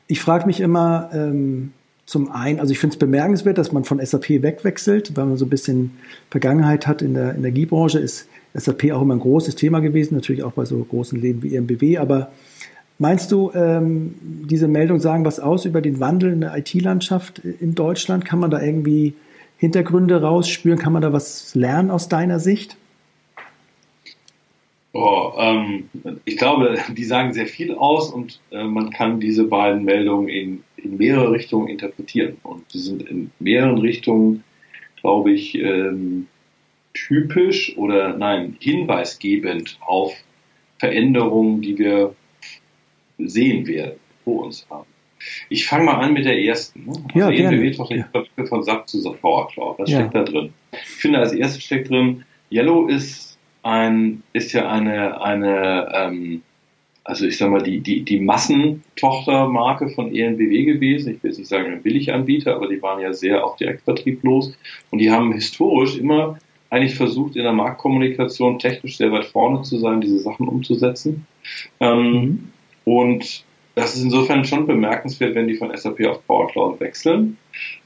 ich 0.06 0.20
frage 0.20 0.46
mich 0.46 0.60
immer 0.60 1.10
ähm, 1.12 1.72
zum 2.06 2.30
einen, 2.30 2.60
also 2.60 2.72
ich 2.72 2.78
finde 2.78 2.94
es 2.94 2.98
bemerkenswert, 2.98 3.56
dass 3.56 3.72
man 3.72 3.84
von 3.84 4.04
SAP 4.04 4.42
wegwechselt, 4.42 5.16
weil 5.16 5.26
man 5.26 5.36
so 5.36 5.46
ein 5.46 5.50
bisschen 5.50 5.92
Vergangenheit 6.30 6.86
hat 6.86 7.02
in 7.02 7.14
der 7.14 7.34
Energiebranche, 7.34 7.98
ist 7.98 8.28
SAP 8.52 8.92
auch 8.92 9.02
immer 9.02 9.14
ein 9.14 9.20
großes 9.20 9.56
Thema 9.56 9.80
gewesen, 9.80 10.14
natürlich 10.14 10.42
auch 10.42 10.52
bei 10.52 10.64
so 10.64 10.76
großen 10.84 11.20
Läden 11.20 11.42
wie 11.42 11.54
EMBW, 11.56 11.98
aber 11.98 12.30
Meinst 12.96 13.32
du, 13.32 13.50
ähm, 13.54 14.14
diese 14.22 14.68
Meldung 14.68 15.00
sagen 15.00 15.24
was 15.24 15.40
aus 15.40 15.64
über 15.64 15.80
den 15.80 15.98
Wandel 15.98 16.32
in 16.32 16.40
der 16.40 16.56
IT-Landschaft 16.56 17.40
in 17.40 17.74
Deutschland? 17.74 18.24
Kann 18.24 18.38
man 18.38 18.52
da 18.52 18.62
irgendwie 18.62 19.14
Hintergründe 19.56 20.22
rausspüren? 20.22 20.78
Kann 20.78 20.92
man 20.92 21.02
da 21.02 21.12
was 21.12 21.54
lernen 21.56 21.90
aus 21.90 22.08
deiner 22.08 22.38
Sicht? 22.38 22.76
Oh, 24.96 25.32
ähm, 25.36 25.90
ich 26.24 26.36
glaube, 26.36 26.78
die 26.96 27.04
sagen 27.04 27.32
sehr 27.32 27.48
viel 27.48 27.74
aus 27.74 28.10
und 28.10 28.40
äh, 28.52 28.62
man 28.62 28.90
kann 28.90 29.18
diese 29.18 29.42
beiden 29.42 29.84
Meldungen 29.84 30.28
in, 30.28 30.62
in 30.76 30.96
mehrere 30.96 31.32
Richtungen 31.32 31.66
interpretieren. 31.66 32.36
Und 32.44 32.70
sie 32.70 32.78
sind 32.78 33.02
in 33.02 33.32
mehreren 33.40 33.78
Richtungen, 33.78 34.44
glaube 35.00 35.32
ich, 35.32 35.56
ähm, 35.56 36.28
typisch 36.92 37.76
oder 37.76 38.16
nein, 38.16 38.56
hinweisgebend 38.60 39.78
auf 39.80 40.14
Veränderungen, 40.78 41.60
die 41.60 41.76
wir 41.76 42.14
sehen 43.18 43.66
werden, 43.66 43.98
vor 44.22 44.44
uns 44.44 44.64
haben. 44.70 44.86
Ich 45.48 45.66
fange 45.66 45.86
mal 45.86 45.94
an 45.94 46.12
mit 46.12 46.24
der 46.24 46.38
ersten. 46.38 46.84
Ne? 46.84 46.92
Also 46.92 47.18
ja, 47.18 47.30
gerne. 47.30 47.56
ENBW 47.56 47.76
doch 47.76 47.90
ja. 47.90 48.08
von 48.46 48.62
SAP 48.62 48.88
zu 48.88 49.02
Cloud. 49.12 49.78
Was 49.78 49.90
ja. 49.90 50.00
steckt 50.00 50.14
da 50.14 50.22
drin? 50.22 50.52
Ich 50.70 50.78
finde, 50.78 51.18
als 51.18 51.32
erstes 51.32 51.64
steckt 51.64 51.90
drin, 51.90 52.24
Yellow 52.52 52.86
ist 52.86 53.33
ein, 53.64 54.22
ist 54.32 54.52
ja 54.52 54.70
eine, 54.70 55.22
eine, 55.22 55.90
ähm, 55.94 56.42
also 57.02 57.26
ich 57.26 57.38
sag 57.38 57.50
mal, 57.50 57.62
die, 57.62 57.80
die, 57.80 58.02
die 58.02 58.20
Massentochtermarke 58.20 59.88
von 59.88 60.14
ENBW 60.14 60.64
gewesen. 60.64 61.14
Ich 61.14 61.22
will 61.22 61.30
jetzt 61.30 61.38
nicht 61.38 61.48
sagen 61.48 61.72
ein 61.72 61.82
Billiganbieter, 61.82 62.54
aber 62.54 62.68
die 62.68 62.80
waren 62.82 63.00
ja 63.00 63.12
sehr 63.12 63.44
auf 63.44 63.56
Direktvertrieb 63.56 64.22
los. 64.22 64.56
Und 64.90 64.98
die 64.98 65.10
haben 65.10 65.32
historisch 65.32 65.96
immer 65.96 66.38
eigentlich 66.70 66.94
versucht, 66.94 67.36
in 67.36 67.44
der 67.44 67.52
Marktkommunikation 67.52 68.58
technisch 68.58 68.96
sehr 68.96 69.12
weit 69.12 69.26
vorne 69.26 69.62
zu 69.62 69.78
sein, 69.78 70.00
diese 70.00 70.18
Sachen 70.18 70.48
umzusetzen. 70.48 71.26
Ähm, 71.80 72.12
mhm. 72.12 72.52
Und 72.84 73.44
das 73.74 73.96
ist 73.96 74.04
insofern 74.04 74.44
schon 74.44 74.66
bemerkenswert, 74.66 75.34
wenn 75.34 75.48
die 75.48 75.54
von 75.54 75.74
SAP 75.74 76.06
auf 76.06 76.26
Power 76.26 76.48
Cloud 76.48 76.80
wechseln. 76.80 77.38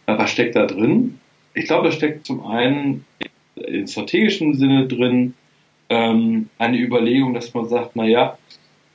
Was 0.06 0.30
steckt 0.30 0.56
da 0.56 0.66
drin? 0.66 1.20
Ich 1.54 1.66
glaube, 1.66 1.88
da 1.88 1.92
steckt 1.92 2.26
zum 2.26 2.44
einen 2.46 3.04
im 3.54 3.86
strategischen 3.86 4.54
Sinne 4.54 4.86
drin 4.86 5.34
ähm, 5.88 6.48
eine 6.58 6.78
Überlegung, 6.78 7.34
dass 7.34 7.54
man 7.54 7.68
sagt, 7.68 7.96
naja, 7.96 8.38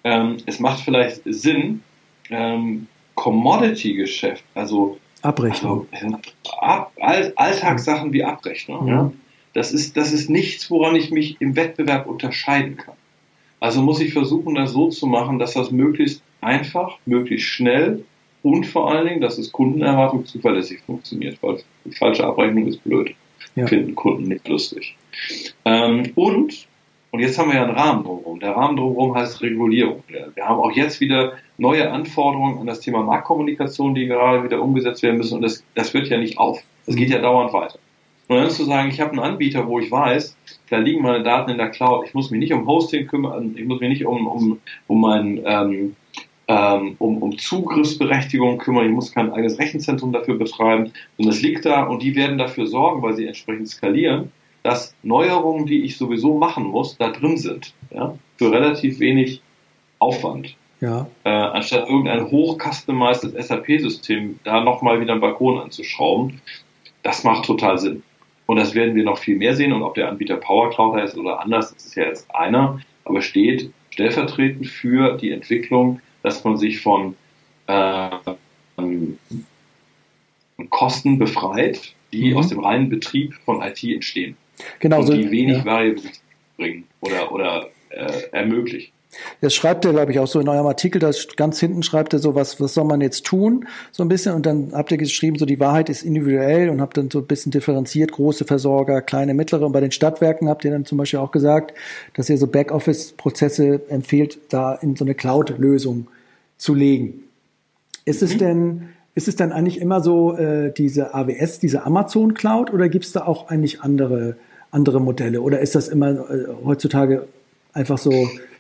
ähm, 0.03 0.37
es 0.45 0.59
macht 0.59 0.81
vielleicht 0.81 1.21
Sinn, 1.25 1.81
ähm, 2.29 2.87
Commodity-Geschäft, 3.15 4.43
also 4.55 4.97
Abrechnung. 5.21 5.87
Also, 5.91 6.17
Ab, 6.59 6.91
Alltagssachen 6.99 8.11
wie 8.11 8.23
Abrechnung. 8.23 8.87
Ja. 8.87 9.11
Das 9.53 9.71
ist, 9.71 9.95
das 9.95 10.11
ist 10.11 10.29
nichts, 10.29 10.69
woran 10.69 10.95
ich 10.95 11.11
mich 11.11 11.39
im 11.39 11.55
Wettbewerb 11.55 12.07
unterscheiden 12.07 12.77
kann. 12.77 12.95
Also 13.59 13.81
muss 13.81 14.01
ich 14.01 14.11
versuchen, 14.11 14.55
das 14.55 14.73
so 14.73 14.89
zu 14.89 15.07
machen, 15.07 15.39
dass 15.39 15.53
das 15.53 15.71
möglichst 15.71 16.21
einfach, 16.41 16.97
möglichst 17.05 17.47
schnell 17.47 18.03
und 18.41 18.65
vor 18.65 18.91
allen 18.91 19.07
Dingen, 19.07 19.21
dass 19.21 19.37
es 19.37 19.53
Kundenerwartung 19.53 20.25
zuverlässig 20.25 20.81
funktioniert, 20.85 21.37
weil 21.41 21.63
falsche 21.97 22.25
Abrechnung 22.25 22.67
ist 22.67 22.83
blöd. 22.83 23.15
Ja. 23.55 23.67
Finden 23.67 23.95
Kunden 23.95 24.27
nicht 24.27 24.47
lustig. 24.47 24.95
Ähm, 25.63 26.11
und, 26.15 26.67
und 27.13 27.19
jetzt 27.19 27.37
haben 27.37 27.51
wir 27.51 27.57
ja 27.57 27.63
einen 27.63 27.75
Rahmen 27.75 28.03
drumherum. 28.03 28.39
Der 28.39 28.55
Rahmen 28.55 28.75
drumherum 28.75 29.13
heißt 29.13 29.43
Regulierung. 29.43 30.03
Wir 30.07 30.49
haben 30.49 30.59
auch 30.59 30.71
jetzt 30.71 30.99
wieder 30.99 31.33
neue 31.59 31.91
Anforderungen 31.91 32.57
an 32.57 32.65
das 32.65 32.79
Thema 32.79 33.03
Marktkommunikation, 33.03 33.93
die 33.93 34.07
gerade 34.07 34.43
wieder 34.43 34.59
umgesetzt 34.59 35.03
werden 35.03 35.17
müssen. 35.17 35.35
Und 35.35 35.43
das, 35.43 35.63
das 35.75 35.93
hört 35.93 36.07
ja 36.07 36.17
nicht 36.17 36.39
auf. 36.39 36.63
Das 36.87 36.95
geht 36.95 37.11
ja 37.11 37.19
dauernd 37.19 37.53
weiter. 37.53 37.77
Und 38.29 38.37
dann 38.37 38.49
zu 38.49 38.63
sagen, 38.63 38.89
ich 38.89 38.99
habe 38.99 39.11
einen 39.11 39.19
Anbieter, 39.19 39.67
wo 39.67 39.79
ich 39.79 39.91
weiß, 39.91 40.35
da 40.71 40.77
liegen 40.79 41.03
meine 41.03 41.21
Daten 41.21 41.51
in 41.51 41.59
der 41.59 41.69
Cloud, 41.69 42.07
ich 42.07 42.15
muss 42.15 42.31
mich 42.31 42.39
nicht 42.39 42.51
um 42.51 42.65
Hosting 42.65 43.05
kümmern, 43.05 43.53
ich 43.55 43.65
muss 43.65 43.79
mich 43.79 43.89
nicht 43.89 44.05
um, 44.07 44.25
um, 44.25 44.59
um 44.87 45.01
mein 45.01 45.39
ähm, 45.45 45.95
ähm, 46.47 46.95
um, 46.97 47.21
um 47.21 47.37
Zugriffsberechtigung 47.37 48.57
kümmern, 48.57 48.87
ich 48.87 48.91
muss 48.91 49.11
kein 49.11 49.31
eigenes 49.31 49.59
Rechenzentrum 49.59 50.13
dafür 50.13 50.39
betreiben, 50.39 50.91
sondern 51.17 51.35
es 51.35 51.43
liegt 51.43 51.63
da 51.65 51.83
und 51.83 52.01
die 52.01 52.15
werden 52.15 52.39
dafür 52.39 52.65
sorgen, 52.65 53.03
weil 53.03 53.13
sie 53.13 53.27
entsprechend 53.27 53.69
skalieren, 53.69 54.31
dass 54.63 54.95
Neuerungen, 55.03 55.65
die 55.65 55.83
ich 55.83 55.97
sowieso 55.97 56.37
machen 56.37 56.63
muss, 56.65 56.97
da 56.97 57.09
drin 57.09 57.37
sind. 57.37 57.73
Ja? 57.91 58.17
Für 58.37 58.51
relativ 58.51 58.99
wenig 58.99 59.41
Aufwand. 59.99 60.55
Ja. 60.79 61.07
Äh, 61.23 61.29
anstatt 61.29 61.87
irgendein 61.87 62.29
hochcustomized 62.29 63.41
SAP-System 63.41 64.39
da 64.43 64.61
nochmal 64.61 64.99
wieder 64.99 65.13
einen 65.13 65.21
Balkon 65.21 65.59
anzuschrauben, 65.59 66.41
das 67.03 67.23
macht 67.23 67.45
total 67.45 67.77
Sinn. 67.77 68.03
Und 68.45 68.57
das 68.57 68.75
werden 68.75 68.95
wir 68.95 69.03
noch 69.03 69.17
viel 69.17 69.37
mehr 69.37 69.55
sehen. 69.55 69.71
Und 69.71 69.83
ob 69.83 69.95
der 69.95 70.09
Anbieter 70.09 70.37
Power 70.37 70.69
Cloud 70.71 70.95
heißt 70.95 71.17
oder 71.17 71.39
anders, 71.39 71.73
das 71.73 71.85
ist 71.85 71.95
ja 71.95 72.05
jetzt 72.05 72.33
einer, 72.35 72.81
aber 73.05 73.21
steht 73.21 73.71
stellvertretend 73.91 74.67
für 74.67 75.17
die 75.17 75.31
Entwicklung, 75.31 76.01
dass 76.21 76.43
man 76.43 76.57
sich 76.57 76.81
von 76.81 77.15
äh, 77.67 78.09
Kosten 80.69 81.19
befreit, 81.19 81.93
die 82.11 82.31
mhm. 82.31 82.37
aus 82.37 82.47
dem 82.49 82.59
reinen 82.59 82.89
Betrieb 82.89 83.35
von 83.45 83.61
IT 83.61 83.83
entstehen. 83.83 84.35
Genau, 84.79 84.99
und 84.99 85.13
die 85.13 85.31
wenig 85.31 85.57
ja. 85.57 85.65
Variabilität 85.65 86.21
bringen 86.57 86.83
oder, 87.01 87.31
oder 87.31 87.69
äh, 87.89 88.11
ermöglichen. 88.31 88.91
Das 89.41 89.53
schreibt 89.53 89.85
er, 89.85 89.91
glaube 89.91 90.11
ich, 90.11 90.19
auch 90.19 90.27
so 90.27 90.39
in 90.39 90.47
eurem 90.47 90.65
Artikel, 90.65 90.99
da 90.99 91.11
ganz 91.35 91.59
hinten 91.59 91.83
schreibt 91.83 92.13
er 92.13 92.19
so, 92.19 92.35
was, 92.35 92.59
was 92.59 92.73
soll 92.73 92.85
man 92.85 93.01
jetzt 93.01 93.25
tun, 93.25 93.67
so 93.91 94.03
ein 94.03 94.09
bisschen, 94.09 94.33
und 94.33 94.45
dann 94.45 94.71
habt 94.73 94.91
ihr 94.91 94.97
geschrieben, 94.97 95.37
so 95.37 95.45
die 95.45 95.59
Wahrheit 95.59 95.89
ist 95.89 96.03
individuell 96.03 96.69
und 96.69 96.81
habt 96.81 96.97
dann 96.97 97.11
so 97.11 97.19
ein 97.19 97.27
bisschen 97.27 97.51
differenziert, 97.51 98.11
große 98.11 98.45
Versorger, 98.45 99.01
kleine, 99.01 99.33
mittlere, 99.33 99.65
und 99.65 99.71
bei 99.71 99.81
den 99.81 99.91
Stadtwerken 99.91 100.49
habt 100.49 100.65
ihr 100.65 100.71
dann 100.71 100.85
zum 100.85 100.97
Beispiel 100.97 101.19
auch 101.19 101.31
gesagt, 101.31 101.73
dass 102.15 102.29
ihr 102.29 102.37
so 102.37 102.47
Backoffice-Prozesse 102.47 103.81
empfehlt, 103.89 104.39
da 104.49 104.73
in 104.75 104.95
so 104.95 105.05
eine 105.05 105.15
Cloud-Lösung 105.15 106.07
zu 106.57 106.73
legen. 106.73 107.23
Ist 108.05 108.21
mhm. 108.21 108.27
es 108.27 108.37
denn, 108.37 108.89
ist 109.15 109.27
es 109.27 109.35
dann 109.35 109.51
eigentlich 109.51 109.79
immer 109.79 110.01
so, 110.01 110.35
äh, 110.37 110.71
diese 110.73 111.13
AWS, 111.13 111.59
diese 111.59 111.85
Amazon 111.85 112.33
Cloud, 112.33 112.73
oder 112.73 112.89
gibt 112.89 113.05
es 113.05 113.11
da 113.11 113.25
auch 113.25 113.49
eigentlich 113.49 113.81
andere, 113.81 114.37
andere 114.71 114.99
Modelle, 114.99 115.41
oder 115.41 115.59
ist 115.59 115.75
das 115.75 115.87
immer 115.87 116.11
äh, 116.29 116.47
heutzutage 116.63 117.27
einfach 117.73 117.97
so 117.97 118.11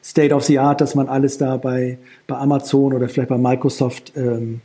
State 0.03 0.33
of 0.33 0.43
the 0.43 0.59
Art, 0.59 0.81
dass 0.81 0.95
man 0.95 1.07
alles 1.07 1.37
da 1.37 1.57
bei, 1.57 1.97
bei 2.27 2.35
Amazon 2.35 2.93
oder 2.93 3.09
vielleicht 3.09 3.29
bei 3.29 3.37
Microsoft 3.37 4.13
ähm, 4.15 4.61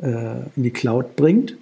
äh, 0.00 0.40
in 0.56 0.62
die 0.62 0.70
Cloud 0.70 1.16
bringt? 1.16 1.56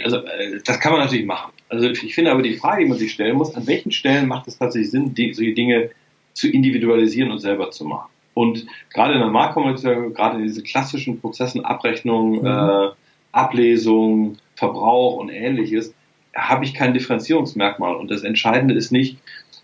Also 0.03 0.17
äh, 0.17 0.59
das 0.65 0.79
kann 0.79 0.93
man 0.93 1.01
natürlich 1.01 1.25
machen. 1.25 1.51
Also 1.69 1.89
ich 1.89 2.15
finde 2.15 2.31
aber 2.31 2.41
die 2.41 2.55
Frage, 2.55 2.83
die 2.83 2.89
man 2.89 2.97
sich 2.97 3.11
stellen 3.11 3.35
muss, 3.35 3.53
an 3.55 3.67
welchen 3.67 3.91
Stellen 3.91 4.27
macht 4.27 4.47
es 4.47 4.57
tatsächlich 4.57 4.91
Sinn, 4.91 5.13
solche 5.15 5.53
Dinge 5.53 5.91
zu 6.33 6.49
individualisieren 6.49 7.31
und 7.31 7.39
selber 7.39 7.71
zu 7.71 7.85
machen? 7.85 8.09
Und 8.33 8.65
gerade 8.93 9.13
in 9.13 9.19
der 9.19 9.29
Marktkommunikation, 9.29 10.13
gerade 10.13 10.37
in 10.37 10.43
diesen 10.43 10.63
klassischen 10.63 11.19
Prozessen, 11.21 11.63
Abrechnung, 11.63 12.41
mhm. 12.41 12.45
äh, 12.45 12.89
Ablesung, 13.31 14.37
Verbrauch 14.55 15.17
und 15.17 15.29
ähnliches, 15.29 15.93
habe 16.35 16.65
ich 16.65 16.73
kein 16.73 16.93
Differenzierungsmerkmal. 16.93 17.95
Und 17.95 18.11
das 18.11 18.23
Entscheidende 18.23 18.73
ist 18.73 18.91
nicht, 18.91 19.17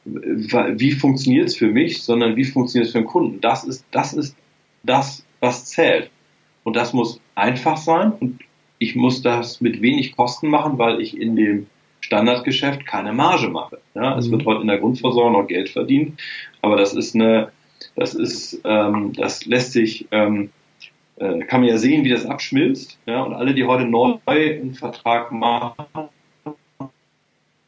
wie 0.03 0.91
funktioniert 0.91 1.47
es 1.47 1.57
für 1.57 1.67
mich, 1.67 2.01
sondern 2.01 2.35
wie 2.35 2.45
funktioniert 2.45 2.87
es 2.87 2.93
für 2.93 2.99
den 2.99 3.07
Kunden. 3.07 3.41
Das 3.41 3.63
ist, 3.63 3.85
das 3.91 4.13
ist 4.13 4.35
das, 4.83 5.25
was 5.39 5.65
zählt. 5.65 6.09
Und 6.63 6.75
das 6.75 6.93
muss 6.93 7.19
einfach 7.41 7.77
sein 7.77 8.13
und 8.13 8.39
ich 8.77 8.95
muss 8.95 9.21
das 9.21 9.61
mit 9.61 9.81
wenig 9.81 10.15
Kosten 10.15 10.47
machen, 10.47 10.77
weil 10.77 11.01
ich 11.01 11.19
in 11.19 11.35
dem 11.35 11.67
Standardgeschäft 11.99 12.85
keine 12.85 13.13
Marge 13.13 13.47
mache. 13.49 13.79
Ja, 13.93 14.17
es 14.17 14.27
mhm. 14.27 14.31
wird 14.31 14.45
heute 14.45 14.61
in 14.61 14.67
der 14.67 14.79
Grundversorgung 14.79 15.33
noch 15.33 15.47
Geld 15.47 15.69
verdient, 15.69 16.19
aber 16.61 16.77
das 16.77 16.93
ist 16.93 17.15
eine, 17.15 17.51
das 17.95 18.13
ist, 18.13 18.61
ähm, 18.63 19.13
das 19.13 19.45
lässt 19.45 19.73
sich, 19.73 20.07
ähm, 20.11 20.49
äh, 21.17 21.39
kann 21.39 21.61
man 21.61 21.69
ja 21.69 21.77
sehen, 21.77 22.03
wie 22.03 22.09
das 22.09 22.25
abschmilzt. 22.25 22.97
Ja, 23.05 23.21
und 23.23 23.33
alle, 23.33 23.53
die 23.53 23.65
heute 23.65 23.85
neu 23.85 24.15
einen 24.25 24.73
Vertrag 24.73 25.31
machen, 25.31 26.09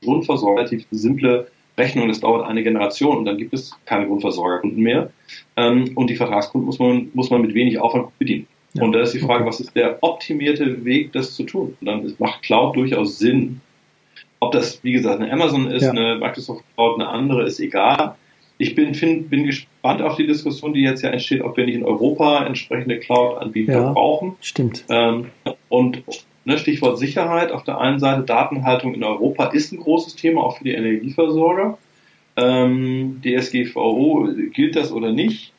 Grundversorgung, 0.01 0.57
relativ 0.57 0.85
simple 0.91 1.47
Rechnung, 1.77 2.07
das 2.07 2.19
dauert 2.19 2.45
eine 2.45 2.61
Generation 2.61 3.17
und 3.17 3.25
dann 3.25 3.37
gibt 3.37 3.53
es 3.53 3.71
keine 3.85 4.07
Grundversorgerkunden 4.07 4.81
mehr. 4.81 5.11
Ähm, 5.55 5.91
und 5.95 6.09
die 6.09 6.15
Vertragskunden 6.15 6.65
muss 6.65 6.79
man, 6.79 7.09
muss 7.13 7.29
man 7.29 7.41
mit 7.41 7.53
wenig 7.53 7.79
Aufwand 7.79 8.17
bedienen. 8.19 8.47
Ja. 8.73 8.83
Und 8.83 8.93
da 8.93 9.01
ist 9.01 9.13
die 9.13 9.19
Frage, 9.19 9.45
was 9.45 9.59
ist 9.59 9.75
der 9.75 9.97
optimierte 10.01 10.83
Weg, 10.83 11.13
das 11.13 11.35
zu 11.35 11.43
tun? 11.43 11.77
Und 11.79 11.85
dann 11.85 12.13
macht 12.17 12.41
Cloud 12.41 12.75
durchaus 12.75 13.19
Sinn. 13.19 13.61
Ob 14.39 14.51
das, 14.51 14.83
wie 14.83 14.93
gesagt, 14.93 15.21
eine 15.21 15.31
Amazon 15.31 15.67
ist, 15.67 15.83
ja. 15.83 15.91
eine 15.91 16.15
Microsoft 16.15 16.63
Cloud, 16.75 16.99
eine 16.99 17.09
andere, 17.09 17.43
ist 17.43 17.59
egal. 17.59 18.15
Ich 18.57 18.75
bin, 18.75 18.93
find, 18.93 19.29
bin 19.29 19.45
gespannt 19.45 20.01
auf 20.01 20.15
die 20.15 20.27
Diskussion, 20.27 20.73
die 20.73 20.81
jetzt 20.81 21.01
ja 21.01 21.09
entsteht, 21.09 21.41
ob 21.41 21.55
wir 21.57 21.65
nicht 21.65 21.75
in 21.75 21.83
Europa 21.83 22.45
entsprechende 22.45 22.99
Cloud-Anbieter 22.99 23.73
ja, 23.73 23.91
brauchen. 23.91 24.35
Stimmt. 24.41 24.85
Ähm, 24.89 25.27
und 25.69 26.03
ne, 26.45 26.57
Stichwort 26.57 26.97
Sicherheit. 26.97 27.51
Auf 27.51 27.63
der 27.63 27.79
einen 27.79 27.99
Seite 27.99 28.23
Datenhaltung 28.23 28.93
in 28.93 29.03
Europa 29.03 29.45
ist 29.45 29.71
ein 29.71 29.79
großes 29.79 30.15
Thema, 30.15 30.43
auch 30.43 30.57
für 30.57 30.63
die 30.63 30.73
Energieversorger. 30.73 31.77
Ähm, 32.35 33.21
DSGVO, 33.23 34.29
gilt 34.51 34.75
das 34.75 34.91
oder 34.91 35.11
nicht? 35.11 35.53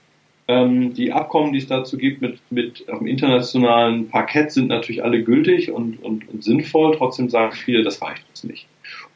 Ähm, 0.46 0.92
die 0.92 1.12
Abkommen, 1.12 1.52
die 1.52 1.58
es 1.58 1.66
dazu 1.66 1.96
gibt 1.96 2.20
mit, 2.20 2.38
mit 2.50 2.88
auf 2.90 2.98
dem 2.98 3.06
internationalen 3.06 4.08
Parkett, 4.08 4.52
sind 4.52 4.68
natürlich 4.68 5.02
alle 5.02 5.22
gültig 5.22 5.70
und, 5.70 6.02
und, 6.02 6.28
und 6.28 6.44
sinnvoll. 6.44 6.94
Trotzdem 6.96 7.30
sagen 7.30 7.52
viele, 7.52 7.82
das 7.82 8.02
reicht 8.02 8.28
uns 8.28 8.44
nicht. 8.44 8.66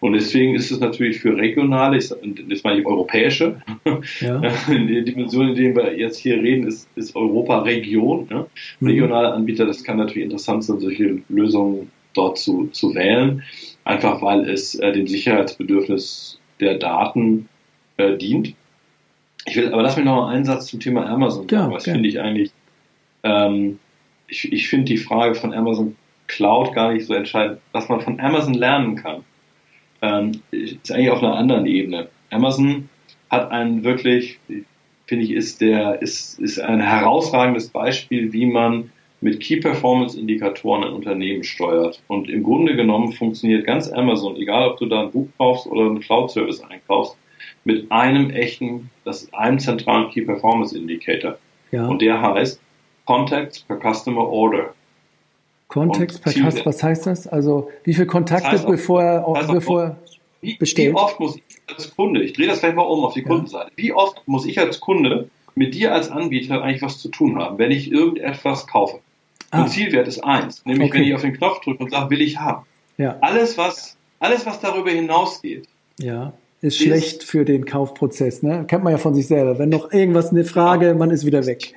Und 0.01 0.13
deswegen 0.13 0.55
ist 0.55 0.71
es 0.71 0.81
natürlich 0.81 1.21
für 1.21 1.37
regionale, 1.37 1.99
das 1.99 2.65
meine 2.65 2.81
ich 2.81 2.87
europäische, 2.87 3.61
ja. 4.21 4.41
in 4.69 4.87
der 4.87 5.03
Dimension, 5.03 5.49
in 5.49 5.55
der 5.55 5.77
wir 5.77 5.99
jetzt 5.99 6.19
hier 6.19 6.37
reden, 6.37 6.67
ist, 6.67 6.89
ist 6.95 7.17
Europa 7.17 7.61
Region. 7.61 8.27
Ne? 8.31 8.47
Regionale 8.81 9.33
Anbieter, 9.33 9.67
das 9.67 9.83
kann 9.83 9.99
natürlich 9.99 10.25
interessant 10.25 10.65
sein, 10.65 10.79
solche 10.79 11.23
Lösungen 11.29 11.91
dort 12.15 12.39
zu, 12.39 12.69
zu 12.69 12.95
wählen, 12.95 13.43
einfach 13.85 14.23
weil 14.23 14.49
es 14.49 14.75
äh, 14.77 14.93
dem 14.93 15.07
Sicherheitsbedürfnis 15.07 16.41
der 16.61 16.79
Daten 16.79 17.49
äh, 17.97 18.17
dient. 18.17 18.55
Ich 19.49 19.57
will, 19.57 19.73
aber 19.73 19.83
lass 19.83 19.97
mich 19.97 20.05
noch 20.05 20.17
mal 20.17 20.35
einen 20.35 20.45
Satz 20.45 20.67
zum 20.67 20.81
Thema 20.81 21.07
Amazon 21.07 21.49
sagen. 21.49 21.71
Ja, 21.71 21.75
Was 21.75 21.85
finde 21.85 22.09
ich 22.09 22.21
eigentlich, 22.21 22.53
ähm, 23.23 23.79
ich, 24.29 24.53
ich 24.53 24.69
finde 24.69 24.87
die 24.87 24.99
Frage 24.99 25.35
von 25.35 25.55
Amazon 25.55 25.97
Cloud 26.27 26.75
gar 26.75 26.93
nicht 26.93 27.07
so 27.07 27.15
entscheidend. 27.15 27.59
Was 27.73 27.89
man 27.89 28.01
von 28.01 28.21
Amazon 28.21 28.55
lernen 28.55 28.97
kann, 28.97 29.25
ähm, 30.03 30.43
ist 30.51 30.93
eigentlich 30.93 31.11
auf 31.11 31.23
einer 31.23 31.35
anderen 31.35 31.67
Ebene. 31.67 32.09
Amazon 32.31 32.89
hat 33.31 33.51
einen 33.51 33.85
wirklich, 33.85 34.39
finde 35.07 35.25
ich, 35.25 35.33
ist 35.33 35.61
der, 35.61 36.03
ist, 36.03 36.39
ist 36.39 36.61
ein 36.61 36.81
herausragendes 36.81 37.71
Beispiel, 37.71 38.33
wie 38.33 38.47
man 38.47 38.91
mit 39.21 39.41
Key 39.41 39.57
Performance 39.57 40.19
Indikatoren 40.19 40.85
ein 40.85 40.93
Unternehmen 40.93 41.43
steuert. 41.43 42.03
Und 42.07 42.29
im 42.29 42.43
Grunde 42.43 42.77
genommen 42.77 43.13
funktioniert 43.13 43.67
ganz 43.67 43.91
Amazon, 43.91 44.37
egal 44.37 44.69
ob 44.69 44.79
du 44.79 44.87
da 44.87 45.03
ein 45.03 45.11
Buch 45.11 45.29
kaufst 45.39 45.67
oder 45.67 45.87
einen 45.87 46.01
Cloud 46.01 46.31
Service 46.31 46.61
einkaufst, 46.61 47.17
mit 47.69 47.93
einem 47.93 48.31
echten, 48.31 48.89
das 49.05 49.25
ist 49.25 49.35
einem 49.35 49.59
zentralen 49.59 50.11
Key 50.11 50.23
Performance 50.23 50.77
Indicator. 50.77 51.37
Ja. 51.71 51.87
Und 51.87 52.01
der 52.01 52.21
heißt 52.21 52.59
Contacts 53.05 53.61
per 53.61 53.77
Customer 53.77 54.27
Order. 54.27 54.75
Context 55.69 56.23
per 56.23 56.33
Customer, 56.33 56.65
was 56.65 56.83
heißt 56.83 57.07
das? 57.07 57.27
Also 57.27 57.71
wie 57.85 57.93
viele 57.93 58.07
Kontakte 58.07 58.45
das 58.45 58.53
heißt 58.53 58.65
auch, 58.65 58.71
bevor 58.71 59.03
er, 59.03 59.21
das 59.21 59.39
heißt 59.41 59.53
bevor 59.53 59.97
wie, 60.41 60.57
bestellt? 60.57 60.95
Wie 60.95 60.99
oft 60.99 61.21
muss 61.21 61.37
ich 61.37 61.43
als 61.67 61.95
Kunde, 61.95 62.23
ich 62.23 62.33
drehe 62.33 62.47
das 62.47 62.61
gleich 62.61 62.75
mal 62.75 62.83
um 62.83 63.05
auf 63.05 63.13
die 63.13 63.21
ja. 63.21 63.27
Kundenseite, 63.27 63.71
wie 63.77 63.93
oft 63.93 64.27
muss 64.27 64.47
ich 64.47 64.59
als 64.59 64.81
Kunde 64.81 65.29
mit 65.55 65.75
dir 65.75 65.93
als 65.93 66.11
Anbieter 66.11 66.63
eigentlich 66.63 66.81
was 66.81 66.99
zu 66.99 67.11
tun 67.11 67.39
haben, 67.39 67.59
wenn 67.59 67.71
ich 67.71 67.93
irgendetwas 67.93 68.67
kaufe? 68.67 69.01
Ah. 69.51 69.61
Und 69.61 69.69
Zielwert 69.69 70.09
ist 70.09 70.25
eins, 70.25 70.65
nämlich 70.65 70.89
okay. 70.89 71.01
wenn 71.01 71.07
ich 71.07 71.15
auf 71.15 71.21
den 71.21 71.35
Knopf 71.35 71.61
drücke 71.61 71.85
und 71.85 71.91
sage, 71.91 72.09
will 72.09 72.23
ich 72.23 72.39
haben. 72.39 72.65
Ja. 72.97 73.19
Alles, 73.21 73.59
was, 73.59 73.99
alles, 74.21 74.47
was 74.47 74.59
darüber 74.61 74.91
hinausgeht, 74.91 75.69
ja 75.99 76.33
ist 76.61 76.79
schlecht 76.79 77.23
für 77.23 77.45
den 77.45 77.65
Kaufprozess, 77.65 78.43
ne? 78.43 78.65
Kennt 78.67 78.85
man 78.85 78.93
ja 78.93 78.99
von 78.99 79.15
sich 79.15 79.27
selber. 79.27 79.59
Wenn 79.59 79.69
noch 79.69 79.93
irgendwas 79.93 80.31
eine 80.31 80.45
Frage, 80.45 80.95
man 80.95 81.11
ist 81.11 81.25
wieder 81.25 81.47
weg. 81.47 81.75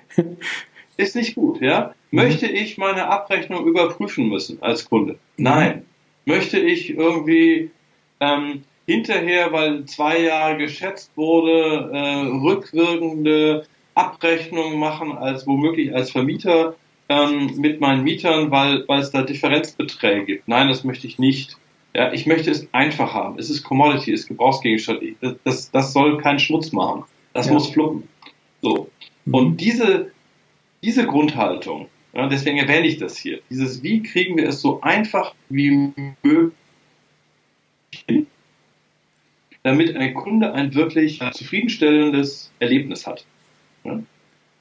Ist 0.97 1.15
nicht 1.15 1.35
gut, 1.35 1.61
ja? 1.61 1.93
Mhm. 2.11 2.19
Möchte 2.19 2.47
ich 2.47 2.77
meine 2.77 3.07
Abrechnung 3.07 3.65
überprüfen 3.65 4.27
müssen 4.29 4.61
als 4.61 4.85
Kunde? 4.85 5.17
Nein. 5.37 5.85
Möchte 6.25 6.59
ich 6.59 6.91
irgendwie 6.91 7.71
ähm, 8.19 8.63
hinterher, 8.85 9.51
weil 9.51 9.85
zwei 9.85 10.19
Jahre 10.19 10.57
geschätzt 10.57 11.11
wurde, 11.15 11.89
äh, 11.93 12.27
rückwirkende 12.45 13.65
Abrechnungen 13.95 14.79
machen 14.79 15.13
als 15.13 15.47
womöglich 15.47 15.93
als 15.93 16.11
Vermieter 16.11 16.75
ähm, 17.09 17.51
mit 17.57 17.81
meinen 17.81 18.03
Mietern, 18.03 18.51
weil, 18.51 18.87
weil 18.87 19.01
es 19.01 19.11
da 19.11 19.23
Differenzbeträge 19.23 20.25
gibt? 20.25 20.47
Nein, 20.47 20.67
das 20.67 20.83
möchte 20.83 21.07
ich 21.07 21.19
nicht. 21.19 21.57
Ja, 21.93 22.13
ich 22.13 22.25
möchte 22.25 22.49
es 22.49 22.67
einfach 22.73 23.13
haben. 23.13 23.37
Es 23.37 23.49
ist 23.49 23.63
Commodity, 23.63 24.13
es 24.13 24.21
ist 24.21 24.27
Gebrauchsgegenstand. 24.27 25.01
Das, 25.19 25.35
das, 25.43 25.71
das 25.71 25.93
soll 25.93 26.17
keinen 26.17 26.39
Schmutz 26.39 26.71
machen. 26.71 27.03
Das 27.33 27.47
ja. 27.47 27.53
muss 27.53 27.69
fluppen. 27.69 28.07
So. 28.61 28.89
Mhm. 29.25 29.33
Und 29.33 29.57
diese, 29.57 30.11
diese 30.83 31.05
Grundhaltung, 31.05 31.87
ja, 32.13 32.27
deswegen 32.27 32.57
erwähne 32.57 32.87
ich 32.87 32.97
das 32.97 33.17
hier, 33.17 33.39
dieses, 33.49 33.83
wie 33.83 34.03
kriegen 34.03 34.37
wir 34.37 34.47
es 34.47 34.61
so 34.61 34.81
einfach 34.81 35.33
wie 35.49 35.93
möglich 36.23 36.53
hin, 38.07 38.27
damit 39.63 39.95
ein 39.95 40.13
Kunde 40.13 40.53
ein 40.53 40.73
wirklich 40.73 41.19
zufriedenstellendes 41.33 42.51
Erlebnis 42.59 43.05
hat. 43.05 43.25
Ja? 43.83 44.01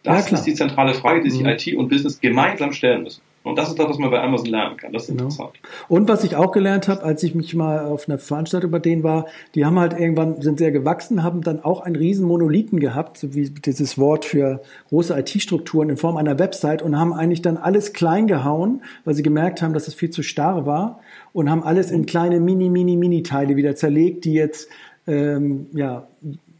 Das 0.02 0.32
ist 0.32 0.44
die 0.44 0.54
zentrale 0.54 0.94
Frage, 0.94 1.22
die 1.22 1.30
sich 1.30 1.42
mhm. 1.42 1.48
IT 1.48 1.74
und 1.74 1.88
Business 1.88 2.20
gemeinsam 2.20 2.72
stellen 2.72 3.02
müssen. 3.02 3.22
Und 3.42 3.56
das 3.56 3.70
ist 3.70 3.78
das, 3.78 3.88
was 3.88 3.98
man 3.98 4.10
bei 4.10 4.22
Amazon 4.22 4.50
lernen 4.50 4.76
kann. 4.76 4.92
Das 4.92 5.04
ist 5.04 5.08
genau. 5.08 5.24
interessant. 5.24 5.52
Und 5.88 6.08
was 6.08 6.24
ich 6.24 6.36
auch 6.36 6.52
gelernt 6.52 6.88
habe, 6.88 7.02
als 7.02 7.22
ich 7.22 7.34
mich 7.34 7.54
mal 7.54 7.86
auf 7.86 8.06
einer 8.06 8.18
Veranstaltung 8.18 8.70
bei 8.70 8.80
denen 8.80 9.02
war, 9.02 9.26
die 9.54 9.64
haben 9.64 9.78
halt 9.78 9.98
irgendwann, 9.98 10.42
sind 10.42 10.58
sehr 10.58 10.72
gewachsen, 10.72 11.22
haben 11.22 11.40
dann 11.40 11.64
auch 11.64 11.80
einen 11.80 11.96
riesen 11.96 12.26
Monolithen 12.26 12.80
gehabt, 12.80 13.16
so 13.16 13.34
wie 13.34 13.48
dieses 13.48 13.96
Wort 13.96 14.26
für 14.26 14.60
große 14.90 15.18
IT-Strukturen 15.18 15.88
in 15.88 15.96
Form 15.96 16.18
einer 16.18 16.38
Website 16.38 16.82
und 16.82 16.98
haben 16.98 17.14
eigentlich 17.14 17.40
dann 17.40 17.56
alles 17.56 17.94
klein 17.94 18.26
gehauen, 18.26 18.82
weil 19.06 19.14
sie 19.14 19.22
gemerkt 19.22 19.62
haben, 19.62 19.72
dass 19.72 19.88
es 19.88 19.94
viel 19.94 20.10
zu 20.10 20.22
starr 20.22 20.66
war 20.66 21.00
und 21.32 21.48
haben 21.48 21.62
alles 21.62 21.90
in 21.90 22.04
kleine 22.04 22.40
Mini, 22.40 22.68
Mini, 22.68 22.96
Mini-Teile 22.96 23.56
wieder 23.56 23.74
zerlegt, 23.74 24.26
die 24.26 24.34
jetzt 24.34 24.68
ähm, 25.06 25.66
ja, 25.72 26.06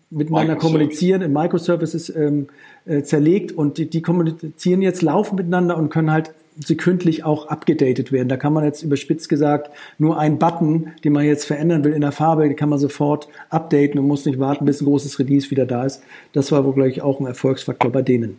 miteinander 0.09 0.57
kommunizieren, 0.57 1.21
in 1.21 1.33
Microservices 1.33 2.15
ähm, 2.15 2.49
äh, 2.87 3.03
zerlegt 3.03 3.53
und 3.53 3.77
die, 3.77 3.91
die 3.91 4.01
kommunizieren 4.01 4.81
jetzt, 4.81 5.03
laufen 5.03 5.37
miteinander 5.37 5.77
und 5.77 5.91
können 5.91 6.11
halt 6.11 6.33
sekündlich 6.61 7.25
auch 7.25 7.49
abgedatet 7.49 8.13
werden. 8.13 8.29
Da 8.29 8.37
kann 8.37 8.53
man 8.53 8.65
jetzt 8.65 8.83
überspitzt 8.83 9.29
gesagt 9.29 9.71
nur 9.99 10.19
einen 10.19 10.39
Button, 10.39 10.93
den 11.05 11.13
man 11.13 11.25
jetzt 11.25 11.47
verändern 11.47 11.85
will 11.85 11.93
in 11.93 12.03
der 12.03 12.13
Farbe, 12.13 12.43
den 12.43 12.57
kann 12.57 12.69
man 12.69 12.79
sofort 12.79 13.29
updaten 13.49 13.99
und 13.99 14.07
muss 14.07 14.27
nicht 14.27 14.39
warten, 14.39 14.67
bis 14.67 14.81
ein 14.81 14.85
großes 14.85 15.19
Release 15.19 15.51
wieder 15.51 15.67
da 15.67 15.85
ist. 15.85 16.03
Das 16.33 16.53
war 16.53 16.65
wohl, 16.65 16.75
glaube 16.75 16.91
ich, 16.91 17.03
auch 17.03 17.19
ein 17.19 17.27
Erfolgsfaktor 17.27 17.91
bei 17.91 18.03
denen. 18.03 18.39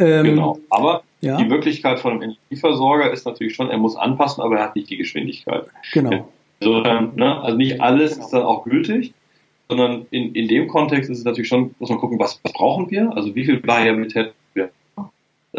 Ähm, 0.00 0.24
genau, 0.24 0.58
aber 0.70 1.02
ja? 1.20 1.36
die 1.36 1.44
Möglichkeit 1.44 1.98
von 2.00 2.12
einem 2.12 2.22
Energieversorger 2.22 3.12
ist 3.12 3.26
natürlich 3.26 3.54
schon, 3.54 3.70
er 3.70 3.78
muss 3.78 3.96
anpassen, 3.96 4.42
aber 4.42 4.58
er 4.58 4.64
hat 4.64 4.76
nicht 4.76 4.90
die 4.90 4.96
Geschwindigkeit. 4.96 5.66
Genau. 5.92 6.28
Also, 6.60 6.80
ne, 6.80 7.40
also 7.42 7.56
nicht 7.56 7.80
alles 7.80 8.16
ist 8.16 8.30
dann 8.30 8.42
auch 8.42 8.64
gültig, 8.64 9.12
sondern 9.68 10.06
in, 10.10 10.34
in 10.34 10.48
dem 10.48 10.68
Kontext 10.68 11.10
ist 11.10 11.18
es 11.18 11.24
natürlich 11.24 11.48
schon, 11.48 11.74
muss 11.78 11.90
man 11.90 11.98
gucken, 11.98 12.18
was, 12.18 12.40
was 12.42 12.52
brauchen 12.52 12.90
wir, 12.90 13.14
also 13.14 13.34
wie 13.34 13.44
viel 13.44 13.64
Variabilität 13.64 14.32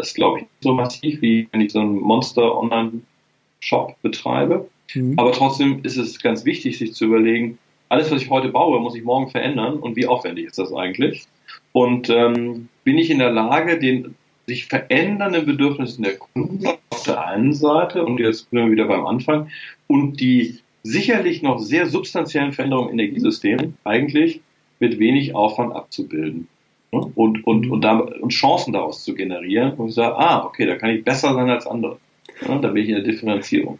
das 0.00 0.08
ist, 0.08 0.14
glaube 0.14 0.40
ich, 0.40 0.46
so 0.60 0.72
massiv, 0.72 1.20
wie 1.20 1.46
wenn 1.52 1.60
ich 1.60 1.72
so 1.72 1.80
einen 1.80 2.00
Monster-Online-Shop 2.00 3.96
betreibe. 4.02 4.68
Mhm. 4.94 5.18
Aber 5.18 5.32
trotzdem 5.32 5.80
ist 5.82 5.98
es 5.98 6.18
ganz 6.18 6.44
wichtig, 6.44 6.78
sich 6.78 6.94
zu 6.94 7.04
überlegen, 7.04 7.58
alles, 7.90 8.10
was 8.10 8.22
ich 8.22 8.30
heute 8.30 8.48
baue, 8.48 8.80
muss 8.80 8.94
ich 8.94 9.04
morgen 9.04 9.30
verändern 9.30 9.78
und 9.78 9.96
wie 9.96 10.06
aufwendig 10.06 10.46
ist 10.46 10.58
das 10.58 10.72
eigentlich? 10.72 11.26
Und 11.72 12.08
ähm, 12.08 12.68
bin 12.84 12.98
ich 12.98 13.10
in 13.10 13.18
der 13.18 13.30
Lage, 13.30 13.78
den 13.78 14.14
sich 14.46 14.66
verändernden 14.66 15.44
Bedürfnissen 15.44 16.02
der 16.02 16.16
Kunden 16.16 16.66
auf 16.88 17.02
der 17.02 17.26
einen 17.26 17.52
Seite, 17.52 18.04
und 18.04 18.18
jetzt 18.18 18.48
sind 18.50 18.58
wir 18.58 18.70
wieder 18.70 18.86
beim 18.86 19.06
Anfang, 19.06 19.50
und 19.86 20.20
die 20.20 20.60
sicherlich 20.82 21.42
noch 21.42 21.58
sehr 21.58 21.86
substanziellen 21.86 22.52
Veränderungen 22.52 22.90
im 22.90 22.98
Energiesystem 22.98 23.74
eigentlich 23.84 24.40
mit 24.78 24.98
wenig 24.98 25.34
Aufwand 25.34 25.74
abzubilden. 25.74 26.48
Ne? 26.92 27.12
und, 27.14 27.46
und, 27.46 27.70
und, 27.70 27.80
da, 27.82 27.98
und 27.98 28.30
Chancen 28.30 28.72
daraus 28.72 29.04
zu 29.04 29.14
generieren, 29.14 29.74
wo 29.76 29.86
ich 29.86 29.94
sage, 29.94 30.16
ah, 30.16 30.44
okay, 30.44 30.66
da 30.66 30.76
kann 30.76 30.90
ich 30.90 31.04
besser 31.04 31.34
sein 31.34 31.48
als 31.48 31.66
andere. 31.66 31.98
Ja, 32.46 32.58
da 32.58 32.68
bin 32.68 32.82
ich 32.82 32.88
in 32.88 32.96
der 32.96 33.04
Differenzierung. 33.04 33.78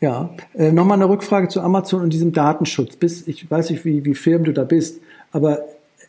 Ja, 0.00 0.30
äh, 0.54 0.72
nochmal 0.72 0.98
eine 0.98 1.08
Rückfrage 1.08 1.48
zu 1.48 1.60
Amazon 1.60 2.02
und 2.02 2.12
diesem 2.12 2.32
Datenschutz. 2.32 2.96
Bis, 2.96 3.26
ich 3.28 3.48
weiß 3.48 3.70
nicht, 3.70 3.84
wie, 3.84 4.04
wie 4.04 4.14
firm 4.14 4.44
du 4.44 4.52
da 4.52 4.64
bist, 4.64 5.00
aber 5.30 5.60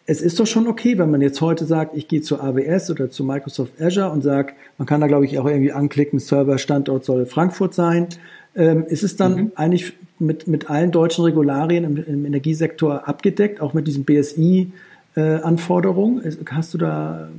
es 0.06 0.22
ist 0.22 0.40
doch 0.40 0.48
schon 0.48 0.68
okay, 0.68 0.98
wenn 0.98 1.12
man 1.12 1.22
jetzt 1.22 1.40
heute 1.40 1.66
sagt, 1.66 1.96
ich 1.96 2.08
gehe 2.08 2.22
zu 2.22 2.42
AWS 2.42 2.92
oder 2.92 3.10
zu 3.10 3.24
Microsoft 3.24 3.82
Azure 3.82 4.10
und 4.10 4.22
sagt, 4.22 4.56
man 4.78 4.86
kann 4.86 5.00
da 5.00 5.08
glaube 5.08 5.26
ich 5.26 5.40
auch 5.40 5.46
irgendwie 5.46 5.72
anklicken, 5.72 6.20
Serverstandort 6.20 7.06
soll 7.06 7.26
Frankfurt 7.26 7.74
sein. 7.74 8.08
Ähm, 8.56 8.86
ist 8.86 9.04
es 9.04 9.16
dann 9.16 9.36
mhm. 9.36 9.52
eigentlich 9.56 9.94
mit, 10.20 10.48
mit 10.48 10.70
allen 10.70 10.92
deutschen 10.92 11.24
Regularien 11.24 11.84
im, 11.84 11.98
im 11.98 12.26
Energiesektor 12.26 13.08
abgedeckt, 13.08 13.62
auch 13.62 13.74
mit 13.74 13.88
diesem 13.88 14.04
BSI? 14.04 14.72
Äh, 15.16 15.42
Anforderung? 15.42 16.22
Hast 16.50 16.74
du 16.74 16.78
da, 16.78 17.30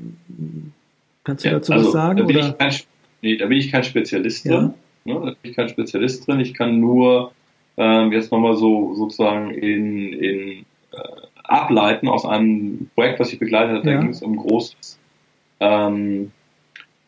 kannst 1.25 1.45
du 1.45 1.49
ja, 1.49 1.55
dazu 1.55 1.73
also, 1.73 1.87
was 1.87 1.93
sagen? 1.93 2.19
Da 2.19 2.25
bin, 2.25 2.37
oder? 2.37 2.49
Ich 2.49 2.59
kein, 2.59 2.75
nee, 3.23 3.37
da 3.37 3.47
bin 3.47 3.59
ich 3.59 3.71
kein 3.71 3.85
Spezialist 3.85 4.45
ja. 4.45 4.59
drin. 4.59 4.75
Ne? 5.05 5.15
Da 5.15 5.21
bin 5.21 5.37
ich 5.43 5.57
kein 5.57 5.69
Spezialist 5.69 6.27
drin. 6.27 6.41
Ich 6.41 6.55
kann 6.55 6.81
nur 6.81 7.33
ähm, 7.77 8.13
jetzt 8.13 8.33
nochmal 8.33 8.57
so 8.57 8.95
sozusagen 8.95 9.51
in, 9.51 10.13
in 10.13 10.41
äh, 10.93 10.97
ableiten 11.45 12.09
aus 12.09 12.25
einem 12.25 12.91
Projekt, 12.95 13.21
was 13.21 13.33
ich 13.33 13.39
begleitet 13.39 13.79
habe. 13.79 13.91
Ja. 13.91 13.97
Da 13.97 14.01
ging 14.01 14.11
es 14.11 14.23
um 14.23 14.37
großes 14.37 14.99
ähm, 15.61 16.31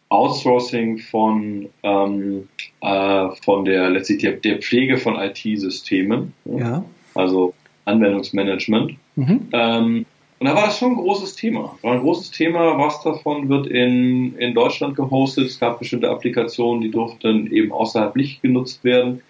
Outsourcing 0.08 0.98
von, 0.98 1.68
ähm, 1.82 2.48
äh, 2.80 3.28
von 3.44 3.64
der 3.64 3.90
letztlich 3.90 4.18
der, 4.18 4.32
der 4.32 4.58
Pflege 4.58 4.98
von 4.98 5.16
IT-Systemen. 5.16 6.32
Ne? 6.44 6.60
Ja. 6.60 6.84
Also 7.14 7.54
Anwendungsmanagement. 7.86 8.96
Mhm. 9.16 9.48
Ähm, 9.52 10.06
und 10.38 10.46
da 10.46 10.54
war 10.54 10.66
das 10.66 10.78
schon 10.78 10.92
ein 10.92 10.96
großes 10.96 11.34
Thema. 11.36 11.76
War 11.82 11.94
ein 11.94 12.00
großes 12.00 12.30
Thema, 12.30 12.78
was 12.78 13.02
davon 13.02 13.48
wird 13.48 13.66
in, 13.66 14.36
in 14.36 14.54
Deutschland 14.54 14.96
gehostet. 14.96 15.46
Es 15.46 15.58
gab 15.58 15.78
bestimmte 15.78 16.10
Applikationen, 16.10 16.82
die 16.82 16.90
durften 16.90 17.50
eben 17.52 17.72
außerhalb 17.72 18.14
nicht 18.16 18.42
genutzt 18.42 18.84
werden, 18.84 19.22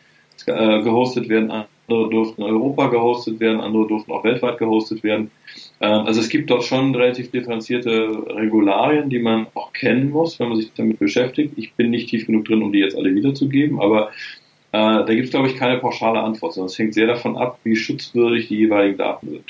äh, 0.47 0.83
gehostet 0.83 1.29
werden 1.29 1.51
an 1.51 1.64
andere 1.88 2.11
durften 2.11 2.42
in 2.42 2.49
Europa 2.49 2.88
gehostet 2.88 3.40
werden, 3.40 3.61
andere 3.61 3.87
durften 3.87 4.12
auch 4.12 4.25
weltweit 4.25 4.59
gehostet 4.59 5.03
werden. 5.03 5.31
Ähm, 5.81 6.07
also 6.07 6.21
es 6.21 6.29
gibt 6.29 6.51
dort 6.51 6.64
schon 6.64 6.95
relativ 6.95 7.31
differenzierte 7.31 8.25
Regularien, 8.29 9.09
die 9.09 9.19
man 9.19 9.47
auch 9.55 9.73
kennen 9.73 10.11
muss, 10.11 10.38
wenn 10.38 10.49
man 10.49 10.59
sich 10.59 10.73
damit 10.75 10.99
beschäftigt. 10.99 11.55
Ich 11.57 11.75
bin 11.75 11.90
nicht 11.90 12.09
tief 12.09 12.27
genug 12.27 12.47
drin, 12.47 12.62
um 12.62 12.73
die 12.73 12.81
jetzt 12.81 12.97
alle 12.97 13.14
wiederzugeben, 13.14 13.81
aber 13.81 14.09
äh, 14.73 15.05
da 15.05 15.07
gibt 15.07 15.27
es, 15.27 15.31
glaube 15.31 15.49
ich, 15.49 15.57
keine 15.57 15.79
pauschale 15.79 16.21
Antwort, 16.21 16.55
sondern 16.55 16.71
es 16.71 16.79
hängt 16.79 16.95
sehr 16.95 17.07
davon 17.07 17.37
ab, 17.37 17.59
wie 17.64 17.77
schutzwürdig 17.77 18.49
die 18.49 18.57
jeweiligen 18.57 18.99
Daten 18.99 19.31
sind. 19.31 19.45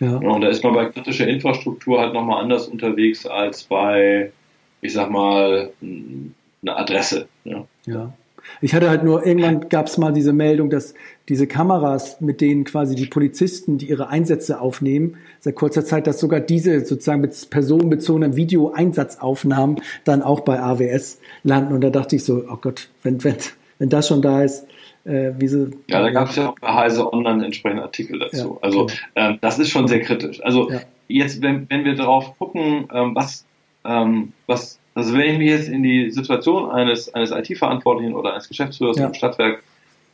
Ja. 0.00 0.16
Und 0.16 0.40
da 0.40 0.48
ist 0.48 0.62
man 0.64 0.74
bei 0.74 0.86
kritischer 0.86 1.28
Infrastruktur 1.28 2.00
halt 2.00 2.14
nochmal 2.14 2.42
anders 2.42 2.68
unterwegs 2.68 3.26
als 3.26 3.62
bei, 3.62 4.32
ich 4.80 4.92
sag 4.92 5.10
mal, 5.10 5.70
einer 5.80 6.78
Adresse. 6.78 7.28
Ja. 7.44 7.66
ja. 7.86 8.12
Ich 8.60 8.74
hatte 8.74 8.90
halt 8.90 9.04
nur, 9.04 9.26
irgendwann 9.26 9.68
gab 9.68 9.86
es 9.86 9.98
mal 9.98 10.12
diese 10.12 10.32
Meldung, 10.32 10.70
dass 10.70 10.94
diese 11.28 11.46
Kameras, 11.46 12.20
mit 12.20 12.40
denen 12.40 12.64
quasi 12.64 12.94
die 12.94 13.06
Polizisten, 13.06 13.78
die 13.78 13.88
ihre 13.88 14.08
Einsätze 14.08 14.60
aufnehmen, 14.60 15.16
seit 15.40 15.54
kurzer 15.54 15.84
Zeit, 15.84 16.06
dass 16.06 16.20
sogar 16.20 16.40
diese 16.40 16.84
sozusagen 16.84 17.22
mit 17.22 17.48
personenbezogenen 17.50 18.36
Videoeinsatzaufnahmen 18.36 19.80
dann 20.04 20.22
auch 20.22 20.40
bei 20.40 20.60
AWS 20.60 21.20
landen. 21.42 21.72
Und 21.72 21.80
da 21.80 21.90
dachte 21.90 22.16
ich 22.16 22.24
so, 22.24 22.44
oh 22.48 22.58
Gott, 22.60 22.88
wenn, 23.02 23.22
wenn, 23.24 23.36
wenn 23.78 23.88
das 23.88 24.08
schon 24.08 24.22
da 24.22 24.42
ist, 24.42 24.66
äh, 25.04 25.32
wie 25.38 25.48
sie. 25.48 25.70
Ja, 25.88 26.00
da 26.00 26.10
gab 26.10 26.30
es 26.30 26.36
ja 26.36 26.50
auch 26.50 26.58
bei 26.58 26.72
Heise 26.72 27.12
Online 27.12 27.44
entsprechende 27.44 27.82
Artikel 27.82 28.18
dazu. 28.18 28.58
Ja, 28.60 28.62
also 28.62 28.88
ähm, 29.14 29.38
das 29.40 29.58
ist 29.58 29.70
schon 29.70 29.88
sehr 29.88 30.00
kritisch. 30.00 30.42
Also 30.42 30.70
ja. 30.70 30.80
jetzt, 31.08 31.42
wenn, 31.42 31.68
wenn 31.70 31.84
wir 31.84 31.94
darauf 31.94 32.38
gucken, 32.38 32.88
ähm, 32.92 33.14
was, 33.14 33.44
ähm, 33.84 34.32
was 34.46 34.78
also 34.94 35.12
wenn 35.14 35.32
ich 35.32 35.38
mich 35.38 35.48
jetzt 35.48 35.68
in 35.68 35.82
die 35.82 36.10
Situation 36.10 36.70
eines, 36.70 37.12
eines 37.14 37.32
IT-Verantwortlichen 37.32 38.14
oder 38.14 38.32
eines 38.32 38.48
Geschäftsführers 38.48 38.96
ja. 38.96 39.06
im 39.06 39.14
Stadtwerk 39.14 39.62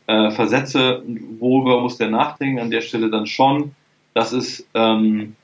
äh, 0.07 0.31
versetze, 0.31 1.03
worüber 1.39 1.81
muss 1.81 1.99
der 1.99 2.09
nachdenken, 2.09 2.59
an 2.59 2.71
der 2.71 2.81
Stelle 2.81 3.11
dann 3.11 3.27
schon, 3.27 3.73
dass 4.15 4.33
es, 4.33 4.67
ähm, 4.75 5.37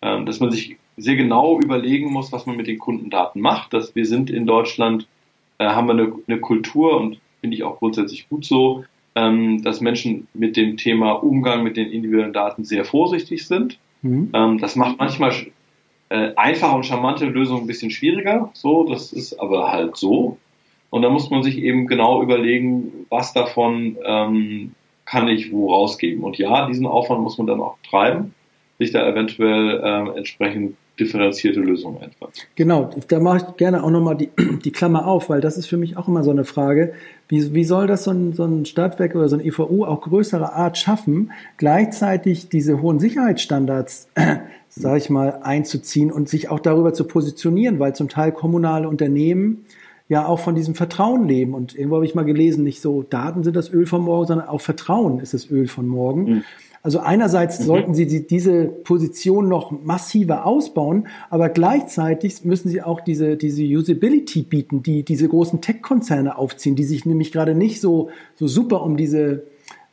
ähm, 0.00 0.26
dass 0.26 0.40
man 0.40 0.52
sich 0.52 0.76
sehr 0.96 1.16
genau 1.16 1.60
überlegen 1.60 2.10
muss, 2.12 2.32
was 2.32 2.46
man 2.46 2.56
mit 2.56 2.68
den 2.68 2.78
Kundendaten 2.78 3.40
macht. 3.40 3.72
Dass 3.72 3.94
wir 3.94 4.06
sind 4.06 4.30
in 4.30 4.46
Deutschland, 4.46 5.06
äh, 5.58 5.66
haben 5.66 5.88
wir 5.88 5.94
eine, 5.94 6.12
eine 6.26 6.40
Kultur 6.40 6.96
und 7.00 7.20
finde 7.40 7.56
ich 7.56 7.64
auch 7.64 7.78
grundsätzlich 7.78 8.28
gut 8.28 8.44
so, 8.44 8.84
ähm, 9.14 9.62
dass 9.62 9.80
Menschen 9.80 10.28
mit 10.34 10.56
dem 10.56 10.76
Thema 10.76 11.12
Umgang 11.12 11.62
mit 11.62 11.76
den 11.76 11.90
individuellen 11.90 12.32
Daten 12.32 12.64
sehr 12.64 12.84
vorsichtig 12.84 13.46
sind. 13.46 13.78
Mhm. 14.02 14.30
Ähm, 14.32 14.58
das 14.58 14.76
macht 14.76 14.98
manchmal 14.98 15.32
äh, 16.08 16.32
einfache 16.36 16.76
und 16.76 16.86
charmante 16.86 17.26
Lösungen 17.26 17.62
ein 17.62 17.66
bisschen 17.66 17.90
schwieriger. 17.90 18.50
So, 18.54 18.84
das 18.84 19.12
ist 19.12 19.38
aber 19.40 19.70
halt 19.70 19.96
so. 19.96 20.38
Und 20.90 21.02
da 21.02 21.10
muss 21.10 21.30
man 21.30 21.42
sich 21.42 21.58
eben 21.58 21.86
genau 21.86 22.22
überlegen, 22.22 23.06
was 23.10 23.32
davon 23.32 23.96
ähm, 24.04 24.72
kann 25.04 25.28
ich 25.28 25.52
wo 25.52 25.72
rausgeben. 25.72 26.24
Und 26.24 26.38
ja, 26.38 26.66
diesen 26.66 26.86
Aufwand 26.86 27.22
muss 27.22 27.38
man 27.38 27.46
dann 27.46 27.60
auch 27.60 27.76
treiben, 27.88 28.34
sich 28.78 28.92
da 28.92 29.08
eventuell 29.08 29.80
äh, 29.82 30.18
entsprechend 30.18 30.76
differenzierte 30.98 31.60
Lösungen 31.60 32.02
einfach. 32.02 32.28
Genau, 32.54 32.90
da 33.08 33.20
mache 33.20 33.38
ich 33.38 33.56
gerne 33.56 33.82
auch 33.84 33.90
nochmal 33.90 34.16
die, 34.16 34.30
die 34.64 34.72
Klammer 34.72 35.06
auf, 35.06 35.28
weil 35.28 35.40
das 35.40 35.56
ist 35.56 35.66
für 35.66 35.76
mich 35.76 35.96
auch 35.96 36.08
immer 36.08 36.24
so 36.24 36.30
eine 36.30 36.44
Frage. 36.44 36.92
Wie, 37.28 37.54
wie 37.54 37.64
soll 37.64 37.86
das 37.86 38.04
so 38.04 38.10
ein, 38.10 38.32
so 38.32 38.44
ein 38.44 38.64
Stadtwerk 38.64 39.14
oder 39.14 39.28
so 39.28 39.36
ein 39.36 39.44
EVU 39.44 39.84
auch 39.84 40.00
größere 40.00 40.52
Art 40.52 40.78
schaffen, 40.78 41.32
gleichzeitig 41.56 42.48
diese 42.48 42.80
hohen 42.82 42.98
Sicherheitsstandards, 42.98 44.08
sage 44.68 44.98
ich 44.98 45.10
mal, 45.10 45.40
einzuziehen 45.42 46.10
und 46.10 46.28
sich 46.28 46.48
auch 46.48 46.60
darüber 46.60 46.92
zu 46.92 47.04
positionieren, 47.04 47.78
weil 47.78 47.94
zum 47.94 48.08
Teil 48.08 48.32
kommunale 48.32 48.88
Unternehmen 48.88 49.64
ja 50.08 50.26
auch 50.26 50.40
von 50.40 50.54
diesem 50.54 50.74
Vertrauen 50.74 51.28
leben. 51.28 51.54
Und 51.54 51.74
irgendwo 51.74 51.96
habe 51.96 52.06
ich 52.06 52.14
mal 52.14 52.24
gelesen, 52.24 52.64
nicht 52.64 52.80
so 52.80 53.02
Daten 53.02 53.44
sind 53.44 53.56
das 53.56 53.72
Öl 53.72 53.86
von 53.86 54.02
morgen, 54.02 54.26
sondern 54.26 54.48
auch 54.48 54.60
Vertrauen 54.60 55.20
ist 55.20 55.34
das 55.34 55.50
Öl 55.50 55.68
von 55.68 55.86
morgen. 55.86 56.22
Mhm. 56.22 56.44
Also 56.82 57.00
einerseits 57.00 57.60
mhm. 57.60 57.64
sollten 57.64 57.94
Sie 57.94 58.26
diese 58.26 58.64
Position 58.64 59.48
noch 59.48 59.70
massiver 59.70 60.46
ausbauen, 60.46 61.08
aber 61.30 61.48
gleichzeitig 61.48 62.44
müssen 62.44 62.68
Sie 62.68 62.82
auch 62.82 63.00
diese, 63.00 63.36
diese 63.36 63.62
Usability 63.62 64.42
bieten, 64.42 64.82
die 64.82 65.02
diese 65.02 65.28
großen 65.28 65.60
Tech-Konzerne 65.60 66.38
aufziehen, 66.38 66.76
die 66.76 66.84
sich 66.84 67.04
nämlich 67.04 67.32
gerade 67.32 67.54
nicht 67.54 67.80
so, 67.80 68.10
so 68.36 68.46
super 68.46 68.82
um 68.82 68.96
diese, 68.96 69.44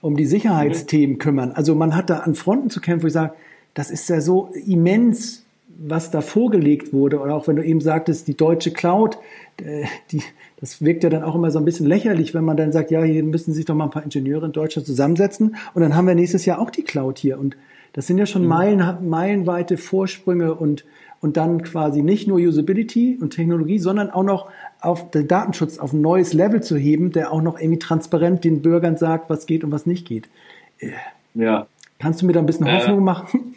um 0.01 0.15
die 0.15 0.25
Sicherheitsthemen 0.25 1.17
kümmern. 1.17 1.51
Also 1.51 1.75
man 1.75 1.95
hat 1.95 2.09
da 2.09 2.19
an 2.19 2.35
Fronten 2.35 2.69
zu 2.69 2.81
kämpfen, 2.81 3.03
wo 3.03 3.07
ich 3.07 3.13
sage, 3.13 3.33
das 3.73 3.91
ist 3.91 4.09
ja 4.09 4.21
so 4.21 4.49
immens 4.65 5.45
was 5.77 6.11
da 6.11 6.21
vorgelegt 6.21 6.93
wurde, 6.93 7.19
oder 7.19 7.35
auch 7.35 7.47
wenn 7.47 7.57
du 7.57 7.63
eben 7.63 7.81
sagtest, 7.81 8.27
die 8.27 8.37
deutsche 8.37 8.71
Cloud, 8.71 9.17
äh, 9.57 9.85
die, 10.11 10.21
das 10.57 10.81
wirkt 10.81 11.03
ja 11.03 11.09
dann 11.09 11.23
auch 11.23 11.35
immer 11.35 11.51
so 11.51 11.59
ein 11.59 11.65
bisschen 11.65 11.85
lächerlich, 11.85 12.33
wenn 12.33 12.45
man 12.45 12.57
dann 12.57 12.71
sagt, 12.71 12.91
ja, 12.91 13.03
hier 13.03 13.23
müssen 13.23 13.53
sich 13.53 13.65
doch 13.65 13.75
mal 13.75 13.85
ein 13.85 13.91
paar 13.91 14.03
Ingenieure 14.03 14.45
in 14.45 14.51
Deutschland 14.51 14.87
zusammensetzen 14.87 15.55
und 15.73 15.81
dann 15.81 15.95
haben 15.95 16.07
wir 16.07 16.15
nächstes 16.15 16.45
Jahr 16.45 16.59
auch 16.59 16.69
die 16.69 16.83
Cloud 16.83 17.19
hier 17.19 17.39
und 17.39 17.57
das 17.95 18.07
sind 18.07 18.17
ja 18.17 18.25
schon 18.25 18.41
mhm. 18.41 18.49
Meilen, 18.49 19.09
meilenweite 19.09 19.77
Vorsprünge 19.77 20.53
und, 20.53 20.83
und 21.21 21.37
dann 21.37 21.63
quasi 21.63 22.01
nicht 22.01 22.27
nur 22.27 22.39
Usability 22.39 23.17
und 23.21 23.29
Technologie, 23.29 23.79
sondern 23.79 24.09
auch 24.11 24.23
noch 24.23 24.49
auf 24.81 25.11
den 25.11 25.29
Datenschutz 25.29 25.77
auf 25.77 25.93
ein 25.93 26.01
neues 26.01 26.33
Level 26.33 26.61
zu 26.61 26.75
heben, 26.75 27.13
der 27.13 27.31
auch 27.31 27.41
noch 27.41 27.57
irgendwie 27.57 27.79
transparent 27.79 28.43
den 28.43 28.61
Bürgern 28.61 28.97
sagt, 28.97 29.29
was 29.29 29.45
geht 29.45 29.63
und 29.63 29.71
was 29.71 29.85
nicht 29.85 30.05
geht. 30.05 30.27
Äh, 30.79 30.91
ja. 31.35 31.67
Kannst 31.97 32.21
du 32.21 32.25
mir 32.25 32.33
da 32.33 32.41
ein 32.41 32.45
bisschen 32.45 32.69
Hoffnung 32.69 33.01
machen? 33.01 33.55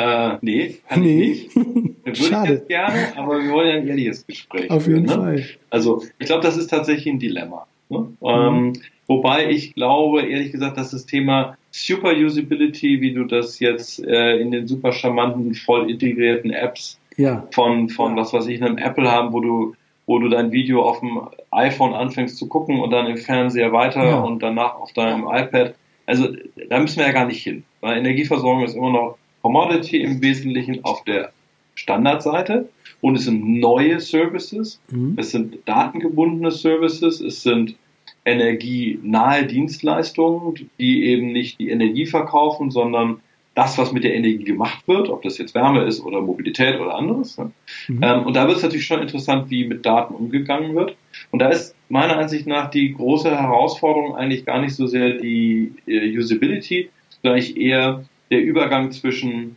Äh, 0.00 0.38
nee, 0.40 0.76
kann 0.88 1.02
nee. 1.02 1.22
ich 1.22 1.54
nicht. 1.54 1.56
Würde 2.04 2.16
Schade. 2.16 2.54
ich 2.54 2.68
gerne, 2.68 3.16
aber 3.16 3.42
wir 3.42 3.50
wollen 3.50 3.68
ja 3.68 3.74
ein 3.74 3.88
ehrliches 3.88 4.26
Gespräch. 4.26 4.70
Auf 4.70 4.86
jeden 4.86 5.02
ne? 5.02 5.12
Fall. 5.12 5.44
Also, 5.68 6.02
ich 6.18 6.26
glaube, 6.26 6.42
das 6.42 6.56
ist 6.56 6.68
tatsächlich 6.68 7.12
ein 7.12 7.18
Dilemma. 7.18 7.66
Ne? 7.88 7.98
Mhm. 7.98 8.16
Ähm, 8.22 8.72
wobei 9.06 9.50
ich 9.50 9.74
glaube, 9.74 10.22
ehrlich 10.22 10.52
gesagt, 10.52 10.78
dass 10.78 10.92
das 10.92 11.06
Thema 11.06 11.56
Super 11.70 12.12
Usability, 12.12 13.00
wie 13.00 13.12
du 13.12 13.24
das 13.24 13.60
jetzt 13.60 14.04
äh, 14.04 14.38
in 14.38 14.50
den 14.50 14.66
super 14.66 14.92
charmanten, 14.92 15.54
voll 15.54 15.90
integrierten 15.90 16.50
Apps 16.50 16.98
ja. 17.16 17.46
von, 17.50 17.88
von 17.90 18.16
was 18.16 18.32
weiß 18.32 18.46
ich, 18.46 18.62
einem 18.62 18.78
Apple 18.78 19.10
haben, 19.10 19.32
wo 19.32 19.40
du 19.40 19.74
wo 20.06 20.18
du 20.18 20.28
dein 20.28 20.50
Video 20.50 20.82
auf 20.82 20.98
dem 20.98 21.20
iPhone 21.52 21.94
anfängst 21.94 22.36
zu 22.36 22.48
gucken 22.48 22.80
und 22.80 22.90
dann 22.90 23.06
im 23.06 23.16
Fernseher 23.16 23.72
weiter 23.72 24.04
ja. 24.04 24.18
und 24.18 24.42
danach 24.42 24.74
auf 24.74 24.92
deinem 24.92 25.22
iPad. 25.22 25.76
Also 26.04 26.26
da 26.68 26.80
müssen 26.80 26.98
wir 26.98 27.06
ja 27.06 27.12
gar 27.12 27.26
nicht 27.26 27.44
hin. 27.44 27.62
Weil 27.80 27.98
Energieversorgung 27.98 28.64
ist 28.64 28.74
immer 28.74 28.90
noch 28.90 29.18
Commodity 29.42 29.98
im 30.02 30.20
Wesentlichen 30.22 30.84
auf 30.84 31.04
der 31.04 31.32
Standardseite 31.74 32.68
und 33.00 33.16
es 33.16 33.24
sind 33.24 33.60
neue 33.60 34.00
Services, 34.00 34.80
mhm. 34.90 35.14
es 35.16 35.30
sind 35.30 35.58
datengebundene 35.66 36.50
Services, 36.50 37.20
es 37.20 37.42
sind 37.42 37.76
energienahe 38.24 39.46
Dienstleistungen, 39.46 40.54
die 40.78 41.04
eben 41.04 41.32
nicht 41.32 41.58
die 41.58 41.70
Energie 41.70 42.06
verkaufen, 42.06 42.70
sondern 42.70 43.20
das, 43.54 43.78
was 43.78 43.92
mit 43.92 44.04
der 44.04 44.14
Energie 44.14 44.44
gemacht 44.44 44.86
wird, 44.86 45.08
ob 45.08 45.22
das 45.22 45.38
jetzt 45.38 45.54
Wärme 45.54 45.82
ist 45.82 46.00
oder 46.00 46.20
Mobilität 46.20 46.78
oder 46.78 46.94
anderes. 46.94 47.36
Ne? 47.36 47.50
Mhm. 47.88 48.02
Ähm, 48.02 48.22
und 48.26 48.36
da 48.36 48.46
wird 48.46 48.58
es 48.58 48.62
natürlich 48.62 48.86
schon 48.86 49.02
interessant, 49.02 49.50
wie 49.50 49.66
mit 49.66 49.84
Daten 49.84 50.14
umgegangen 50.14 50.74
wird. 50.76 50.96
Und 51.30 51.40
da 51.40 51.48
ist 51.48 51.74
meiner 51.88 52.16
Ansicht 52.16 52.46
nach 52.46 52.70
die 52.70 52.92
große 52.94 53.30
Herausforderung 53.30 54.14
eigentlich 54.14 54.44
gar 54.44 54.60
nicht 54.60 54.74
so 54.74 54.86
sehr 54.86 55.14
die 55.14 55.72
äh, 55.86 56.16
Usability, 56.16 56.90
sondern 57.22 57.42
eher 57.56 58.04
der 58.30 58.42
Übergang 58.42 58.92
zwischen 58.92 59.56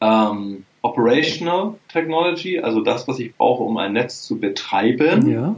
ähm, 0.00 0.64
Operational 0.82 1.74
Technology, 1.88 2.58
also 2.58 2.80
das, 2.80 3.06
was 3.06 3.18
ich 3.18 3.34
brauche, 3.36 3.62
um 3.62 3.76
ein 3.76 3.92
Netz 3.92 4.22
zu 4.22 4.38
betreiben, 4.38 5.30
ja. 5.30 5.56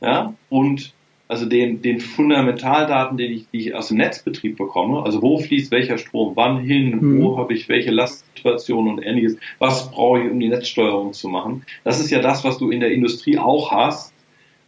Ja, 0.00 0.34
und 0.48 0.92
also 1.26 1.44
den, 1.44 1.82
den 1.82 2.00
Fundamentaldaten, 2.00 3.18
die 3.18 3.24
ich, 3.26 3.50
die 3.50 3.58
ich 3.58 3.74
aus 3.74 3.88
dem 3.88 3.98
Netzbetrieb 3.98 4.56
bekomme, 4.56 5.02
also 5.02 5.20
wo 5.20 5.38
fließt 5.38 5.70
welcher 5.70 5.98
Strom 5.98 6.36
wann 6.36 6.60
hin, 6.60 6.98
mhm. 7.00 7.22
wo 7.22 7.36
habe 7.36 7.52
ich 7.52 7.68
welche 7.68 7.90
Lastsituationen 7.90 8.94
und 8.94 9.02
ähnliches, 9.02 9.36
was 9.58 9.90
brauche 9.90 10.20
ich, 10.20 10.30
um 10.30 10.40
die 10.40 10.48
Netzsteuerung 10.48 11.12
zu 11.12 11.28
machen. 11.28 11.64
Das 11.84 12.00
ist 12.00 12.10
ja 12.10 12.20
das, 12.20 12.44
was 12.44 12.58
du 12.58 12.70
in 12.70 12.80
der 12.80 12.92
Industrie 12.92 13.38
auch 13.38 13.70
hast, 13.70 14.14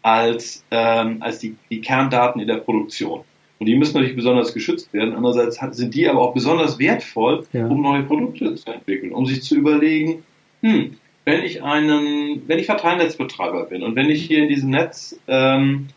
als, 0.03 0.65
ähm, 0.71 1.19
als 1.21 1.39
die, 1.39 1.57
die 1.71 1.81
Kerndaten 1.81 2.41
in 2.41 2.49
der 2.49 2.57
Produktion. 2.57 3.23
Und 3.61 3.67
die 3.67 3.77
müssen 3.77 3.95
natürlich 3.95 4.17
besonders 4.17 4.55
geschützt 4.55 4.93
werden. 4.95 5.15
Andererseits 5.15 5.61
sind 5.77 5.95
die 5.95 6.09
aber 6.09 6.23
auch 6.23 6.33
besonders 6.33 6.79
wertvoll, 6.79 7.47
ja. 7.53 7.67
um 7.67 7.83
neue 7.83 8.03
Produkte 8.05 8.55
zu 8.55 8.73
entwickeln, 8.73 9.13
um 9.13 9.27
sich 9.27 9.43
zu 9.43 9.55
überlegen, 9.55 10.25
hm, 10.63 10.97
wenn 11.27 11.43
ich 11.43 11.63
einen, 11.63 12.43
wenn 12.47 12.59
ich 12.59 12.65
Verteilnetzbetreiber 12.65 13.67
bin 13.67 13.83
und 13.83 13.97
wenn 13.97 14.09
ich 14.09 14.25
hier 14.25 14.39
in 14.43 14.49
diesem 14.49 14.71
Netz 14.71 15.21
ähm, 15.29 15.89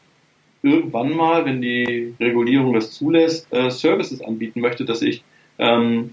irgendwann 0.61 1.15
mal, 1.15 1.45
wenn 1.45 1.61
die 1.61 2.13
Regulierung 2.19 2.73
das 2.73 2.91
zulässt, 2.91 3.47
äh, 3.53 3.69
Services 3.69 4.21
anbieten 4.21 4.59
möchte, 4.59 4.83
dass 4.83 5.01
ich 5.01 5.23
ähm, 5.57 6.11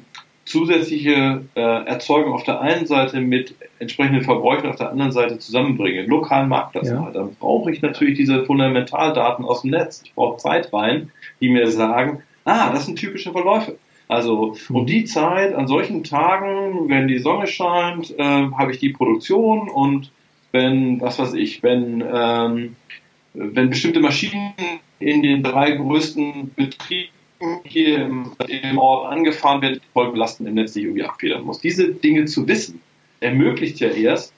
zusätzliche 0.50 1.44
äh, 1.54 1.60
Erzeugung 1.60 2.32
auf 2.32 2.42
der 2.42 2.60
einen 2.60 2.84
Seite 2.86 3.20
mit 3.20 3.54
entsprechenden 3.78 4.22
Verbräuchen 4.22 4.68
auf 4.68 4.76
der 4.76 4.90
anderen 4.90 5.12
Seite 5.12 5.38
zusammenbringe, 5.38 6.02
lokalen 6.02 6.48
Marktplatz 6.48 6.88
ja. 6.88 7.00
mal, 7.00 7.12
dann 7.12 7.36
brauche 7.36 7.70
ich 7.70 7.82
natürlich 7.82 8.18
diese 8.18 8.44
Fundamentaldaten 8.44 9.44
aus 9.44 9.62
dem 9.62 9.70
Netz. 9.70 10.02
Ich 10.04 10.14
brauche 10.14 10.38
Zeitreihen, 10.38 11.12
die 11.40 11.50
mir 11.50 11.70
sagen, 11.70 12.22
ah, 12.44 12.72
das 12.72 12.86
sind 12.86 12.98
typische 12.98 13.30
Verläufe. 13.30 13.76
Also 14.08 14.56
um 14.70 14.86
die 14.86 15.04
Zeit, 15.04 15.54
an 15.54 15.68
solchen 15.68 16.02
Tagen, 16.02 16.88
wenn 16.88 17.06
die 17.06 17.20
Sonne 17.20 17.46
scheint, 17.46 18.10
äh, 18.18 18.22
habe 18.24 18.72
ich 18.72 18.78
die 18.78 18.90
Produktion 18.90 19.68
und 19.68 20.10
wenn, 20.50 21.00
was 21.00 21.20
weiß 21.20 21.34
ich, 21.34 21.62
wenn, 21.62 22.02
ähm, 22.12 22.74
wenn 23.34 23.70
bestimmte 23.70 24.00
Maschinen 24.00 24.52
in 24.98 25.22
den 25.22 25.44
drei 25.44 25.70
größten 25.70 26.50
Betrieben 26.56 27.19
hier 27.64 28.04
im, 28.06 28.32
im 28.46 28.78
Ort 28.78 29.10
angefahren 29.12 29.62
wird, 29.62 29.80
Vollbelasten 29.92 30.46
im 30.46 30.54
Netz 30.54 30.74
nicht 30.74 30.84
irgendwie 30.84 31.04
abfedern 31.04 31.44
muss. 31.44 31.60
Diese 31.60 31.92
Dinge 31.92 32.26
zu 32.26 32.46
wissen, 32.46 32.80
ermöglicht 33.20 33.80
ja 33.80 33.88
erst, 33.88 34.32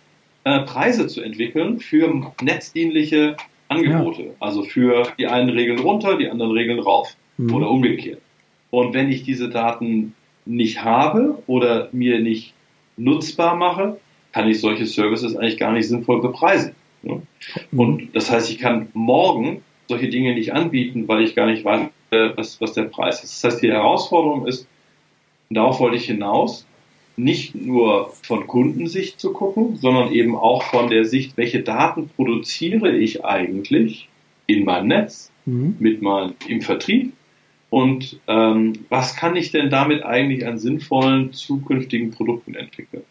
äh, 0.45 0.61
Preise 0.61 1.07
zu 1.07 1.23
entwickeln 1.23 1.79
für 1.79 2.33
netzdienliche 2.43 3.37
Angebote. 3.69 4.23
Ja. 4.23 4.31
Also 4.41 4.65
für 4.65 5.13
die 5.19 5.27
einen 5.27 5.51
Regeln 5.51 5.79
runter, 5.79 6.17
die 6.17 6.29
anderen 6.29 6.53
Regeln 6.53 6.79
rauf 6.79 7.17
mhm. 7.37 7.55
oder 7.55 7.71
umgekehrt. 7.71 8.21
Und 8.71 8.95
wenn 8.95 9.11
ich 9.11 9.23
diese 9.23 9.49
Daten 9.49 10.15
nicht 10.45 10.83
habe 10.83 11.43
oder 11.47 11.89
mir 11.93 12.21
nicht 12.21 12.55
nutzbar 12.97 13.57
mache, 13.57 13.99
kann 14.33 14.49
ich 14.49 14.61
solche 14.61 14.87
Services 14.87 15.37
eigentlich 15.37 15.59
gar 15.59 15.73
nicht 15.73 15.89
sinnvoll 15.89 16.21
bepreisen. 16.21 16.75
Ne? 17.03 17.23
Mhm. 17.71 17.79
Und 17.79 18.17
das 18.17 18.31
heißt, 18.31 18.51
ich 18.51 18.59
kann 18.59 18.89
morgen 18.95 19.63
solche 19.89 20.09
Dinge 20.09 20.35
nicht 20.35 20.53
anbieten, 20.53 21.07
weil 21.07 21.23
ich 21.23 21.35
gar 21.35 21.47
nicht 21.47 21.65
weiß, 21.65 21.89
äh, 22.13 22.37
was, 22.37 22.61
was 22.61 22.73
der 22.73 22.85
Preis 22.85 23.23
ist. 23.25 23.43
Das 23.43 23.53
heißt, 23.53 23.63
die 23.63 23.71
Herausforderung 23.71 24.47
ist, 24.47 24.67
und 25.49 25.57
darauf 25.57 25.81
wollte 25.81 25.97
ich 25.97 26.07
hinaus, 26.07 26.67
nicht 27.17 27.55
nur 27.55 28.11
von 28.23 28.47
Kundensicht 28.47 29.21
zu 29.21 29.33
gucken, 29.33 29.77
sondern 29.77 30.13
eben 30.13 30.35
auch 30.35 30.63
von 30.63 30.89
der 30.89 31.05
Sicht, 31.05 31.37
welche 31.37 31.63
Daten 31.63 32.09
produziere 32.09 32.91
ich 32.91 33.25
eigentlich 33.25 34.09
in 34.47 34.65
meinem 34.65 34.89
Netz, 34.89 35.31
mhm. 35.45 35.77
mit 35.79 36.01
meinem, 36.03 36.35
im 36.49 36.63
Vertrieb 36.63 37.13
und 37.73 38.21
ähm, 38.29 38.75
was 38.91 39.17
kann 39.17 39.35
ich 39.35 39.51
denn 39.51 39.71
damit 39.71 40.03
eigentlich 40.03 40.47
an 40.47 40.59
sinnvollen 40.59 41.33
zukünftigen 41.33 42.11
Produkten 42.11 42.55
entwickeln. 42.55 43.05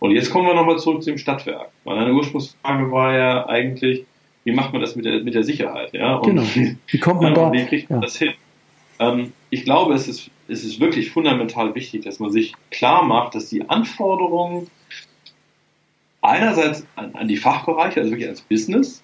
Und 0.00 0.10
jetzt 0.10 0.30
kommen 0.30 0.46
wir 0.46 0.54
nochmal 0.54 0.78
zurück 0.78 1.02
zum 1.02 1.16
Stadtwerk. 1.16 1.70
Weil 1.84 1.98
eine 1.98 2.12
Ursprungsfrage 2.12 2.90
war 2.90 3.16
ja 3.16 3.46
eigentlich, 3.46 4.04
wie 4.44 4.52
macht 4.52 4.72
man 4.72 4.82
das 4.82 4.96
mit 4.96 5.06
der, 5.06 5.22
mit 5.22 5.34
der 5.34 5.44
Sicherheit? 5.44 5.94
Ja? 5.94 6.16
Und 6.16 6.26
genau. 6.26 6.42
Wie 6.88 6.98
kommt 6.98 7.22
man 7.22 7.34
da? 7.34 7.50
Wie 7.52 7.64
kriegt 7.64 7.88
man 7.88 8.00
ja. 8.00 8.06
das 8.06 8.18
hin? 8.18 8.34
Ähm, 8.98 9.32
ich 9.50 9.64
glaube, 9.64 9.94
es 9.94 10.08
ist, 10.08 10.30
es 10.48 10.64
ist 10.64 10.80
wirklich 10.80 11.10
fundamental 11.10 11.74
wichtig, 11.74 12.04
dass 12.04 12.18
man 12.18 12.30
sich 12.30 12.54
klar 12.70 13.04
macht, 13.04 13.34
dass 13.34 13.48
die 13.48 13.68
Anforderungen 13.68 14.68
einerseits 16.20 16.86
an, 16.96 17.14
an 17.14 17.28
die 17.28 17.36
Fachbereiche, 17.36 18.00
also 18.00 18.12
wirklich 18.12 18.28
als 18.28 18.40
Business, 18.40 19.02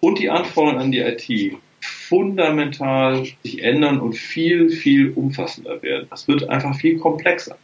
und 0.00 0.18
die 0.18 0.30
Anforderungen 0.30 0.80
an 0.80 0.92
die 0.92 1.00
IT 1.00 1.58
fundamental 1.80 3.26
sich 3.42 3.62
ändern 3.62 4.00
und 4.00 4.14
viel, 4.14 4.70
viel 4.70 5.12
umfassender 5.12 5.82
werden. 5.82 6.06
Das 6.10 6.28
wird 6.28 6.48
einfach 6.48 6.74
viel 6.74 6.98
komplexer. 6.98 7.56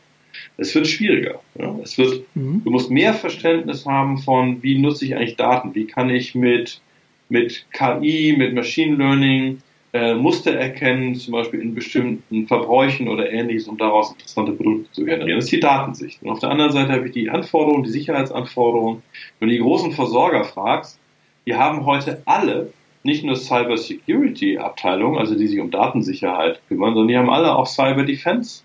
Es 0.58 0.74
wird 0.74 0.86
schwieriger. 0.86 1.40
Ja? 1.58 1.76
Es 1.82 1.98
wird, 1.98 2.22
mhm. 2.34 2.62
Du 2.64 2.70
musst 2.70 2.90
mehr 2.90 3.14
Verständnis 3.14 3.86
haben 3.86 4.18
von, 4.18 4.62
wie 4.62 4.78
nutze 4.78 5.04
ich 5.04 5.16
eigentlich 5.16 5.36
Daten? 5.36 5.74
Wie 5.74 5.86
kann 5.86 6.10
ich 6.10 6.34
mit, 6.34 6.80
mit 7.28 7.66
KI, 7.72 8.34
mit 8.36 8.54
Machine 8.54 8.96
Learning 8.96 9.62
äh, 9.92 10.14
Muster 10.14 10.52
erkennen, 10.54 11.14
zum 11.14 11.32
Beispiel 11.32 11.60
in 11.60 11.74
bestimmten 11.74 12.46
Verbräuchen 12.46 13.08
oder 13.08 13.30
ähnliches, 13.30 13.68
um 13.68 13.78
daraus 13.78 14.12
interessante 14.12 14.52
Produkte 14.52 14.90
zu 14.92 15.04
generieren. 15.04 15.38
Das 15.38 15.46
ist 15.46 15.52
die 15.52 15.60
Datensicht. 15.60 16.22
Und 16.22 16.30
auf 16.30 16.38
der 16.40 16.50
anderen 16.50 16.72
Seite 16.72 16.92
habe 16.92 17.06
ich 17.06 17.12
die 17.12 17.30
Anforderungen, 17.30 17.84
die 17.84 17.90
Sicherheitsanforderungen. 17.90 19.02
Wenn 19.38 19.48
du 19.48 19.54
die 19.54 19.60
großen 19.60 19.92
Versorger 19.92 20.44
fragst, 20.44 20.98
die 21.46 21.54
haben 21.54 21.86
heute 21.86 22.22
alle 22.24 22.72
nicht 23.02 23.24
nur 23.24 23.36
Cyber 23.36 23.78
Security 23.78 24.58
Abteilungen, 24.58 25.18
also 25.18 25.36
die 25.36 25.46
sich 25.46 25.60
um 25.60 25.70
Datensicherheit 25.70 26.60
kümmern, 26.68 26.94
sondern 26.94 27.08
die 27.08 27.16
haben 27.16 27.30
alle 27.30 27.54
auch 27.54 27.66
Cyber 27.66 28.02
Defense 28.02 28.62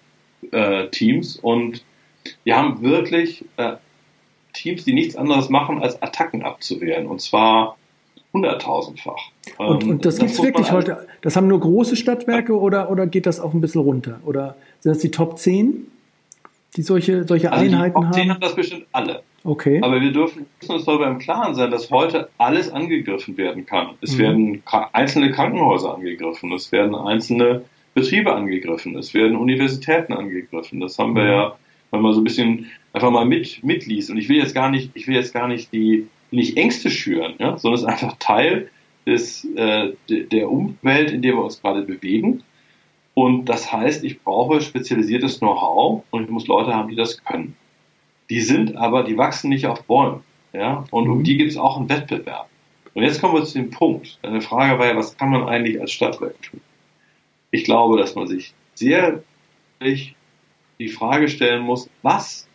äh, 0.51 0.87
Teams 0.87 1.37
und 1.37 1.85
die 2.45 2.53
haben 2.53 2.81
wirklich 2.81 3.45
äh, 3.57 3.73
Teams, 4.53 4.83
die 4.83 4.93
nichts 4.93 5.15
anderes 5.15 5.49
machen, 5.49 5.81
als 5.81 6.01
Attacken 6.01 6.43
abzuwehren. 6.43 7.07
Und 7.07 7.21
zwar 7.21 7.77
hunderttausendfach. 8.33 9.31
Und, 9.57 9.83
und 9.83 10.05
das, 10.05 10.15
das 10.15 10.19
gibt 10.19 10.31
es 10.31 10.43
wirklich 10.43 10.71
heute. 10.71 11.07
Das 11.21 11.35
haben 11.35 11.47
nur 11.47 11.59
große 11.59 11.95
Stadtwerke 11.95 12.57
oder, 12.57 12.89
oder 12.89 13.07
geht 13.07 13.25
das 13.25 13.39
auch 13.39 13.53
ein 13.53 13.61
bisschen 13.61 13.81
runter? 13.81 14.19
Oder 14.25 14.55
sind 14.79 14.95
das 14.95 15.01
die 15.01 15.11
Top 15.11 15.37
10, 15.37 15.87
die 16.75 16.81
solche, 16.81 17.27
solche 17.27 17.51
also 17.51 17.65
Einheiten 17.65 17.99
die 17.99 18.05
Top 18.05 18.13
10 18.13 18.21
haben? 18.23 18.29
haben 18.31 18.41
das 18.41 18.55
bestimmt 18.55 18.85
alle. 18.91 19.23
Okay. 19.43 19.79
Aber 19.81 19.99
wir 19.99 20.11
dürfen 20.11 20.45
uns 20.67 20.85
darüber 20.85 21.07
im 21.07 21.17
Klaren 21.17 21.55
sein, 21.55 21.71
dass 21.71 21.89
heute 21.89 22.29
alles 22.37 22.71
angegriffen 22.71 23.37
werden 23.37 23.65
kann. 23.65 23.89
Es 24.01 24.15
mhm. 24.15 24.19
werden 24.19 24.63
einzelne 24.93 25.31
Krankenhäuser 25.31 25.95
angegriffen, 25.95 26.51
es 26.53 26.71
werden 26.71 26.95
einzelne 26.95 27.63
Betriebe 27.93 28.33
angegriffen, 28.33 28.95
es 28.97 29.13
werden 29.13 29.35
Universitäten 29.35 30.13
angegriffen. 30.13 30.79
Das 30.79 30.97
haben 30.99 31.15
wir 31.15 31.23
mhm. 31.23 31.29
ja, 31.29 31.55
wenn 31.89 32.01
man 32.01 32.13
so 32.13 32.21
ein 32.21 32.23
bisschen 32.23 32.69
einfach 32.93 33.09
mal 33.09 33.25
mit, 33.25 33.63
mitliest. 33.63 34.11
Und 34.11 34.17
ich 34.17 34.29
will 34.29 34.37
jetzt 34.37 34.53
gar 34.53 34.69
nicht, 34.69 34.91
ich 34.93 35.07
will 35.07 35.15
jetzt 35.15 35.33
gar 35.33 35.47
nicht 35.47 35.73
die, 35.73 36.07
nicht 36.31 36.57
Ängste 36.57 36.89
schüren, 36.89 37.35
ja, 37.39 37.57
sondern 37.57 37.75
es 37.75 37.81
ist 37.81 37.87
einfach 37.87 38.15
Teil 38.19 38.69
des, 39.05 39.45
äh, 39.55 39.93
der 40.09 40.49
Umwelt, 40.49 41.11
in 41.11 41.21
der 41.21 41.33
wir 41.33 41.43
uns 41.43 41.61
gerade 41.61 41.81
bewegen. 41.83 42.43
Und 43.13 43.45
das 43.45 43.71
heißt, 43.71 44.03
ich 44.03 44.21
brauche 44.21 44.61
spezialisiertes 44.61 45.39
Know-how 45.39 46.03
und 46.11 46.23
ich 46.23 46.29
muss 46.29 46.47
Leute 46.47 46.73
haben, 46.73 46.89
die 46.89 46.95
das 46.95 47.23
können. 47.23 47.55
Die 48.29 48.39
sind 48.39 48.77
aber, 48.77 49.03
die 49.03 49.17
wachsen 49.17 49.49
nicht 49.49 49.67
auf 49.67 49.83
Bäumen. 49.83 50.21
Ja? 50.53 50.85
Und 50.91 51.09
um 51.09 51.19
mhm. 51.19 51.23
die 51.23 51.37
gibt 51.37 51.51
es 51.51 51.57
auch 51.57 51.77
einen 51.77 51.89
Wettbewerb. 51.89 52.47
Und 52.93 53.03
jetzt 53.03 53.21
kommen 53.21 53.33
wir 53.33 53.43
zu 53.43 53.57
dem 53.57 53.69
Punkt. 53.69 54.19
Eine 54.21 54.41
Frage 54.41 54.79
war 54.79 54.87
ja, 54.87 54.95
was 54.95 55.17
kann 55.17 55.29
man 55.29 55.47
eigentlich 55.47 55.79
als 55.79 55.91
Stadtwerk 55.91 56.41
tun? 56.41 56.61
Ich 57.51 57.63
glaube, 57.63 57.97
dass 57.97 58.15
man 58.15 58.27
sich 58.27 58.53
sehr 58.75 59.23
die 60.79 60.89
Frage 60.89 61.27
stellen 61.27 61.63
muss, 61.63 61.89
was 62.01 62.47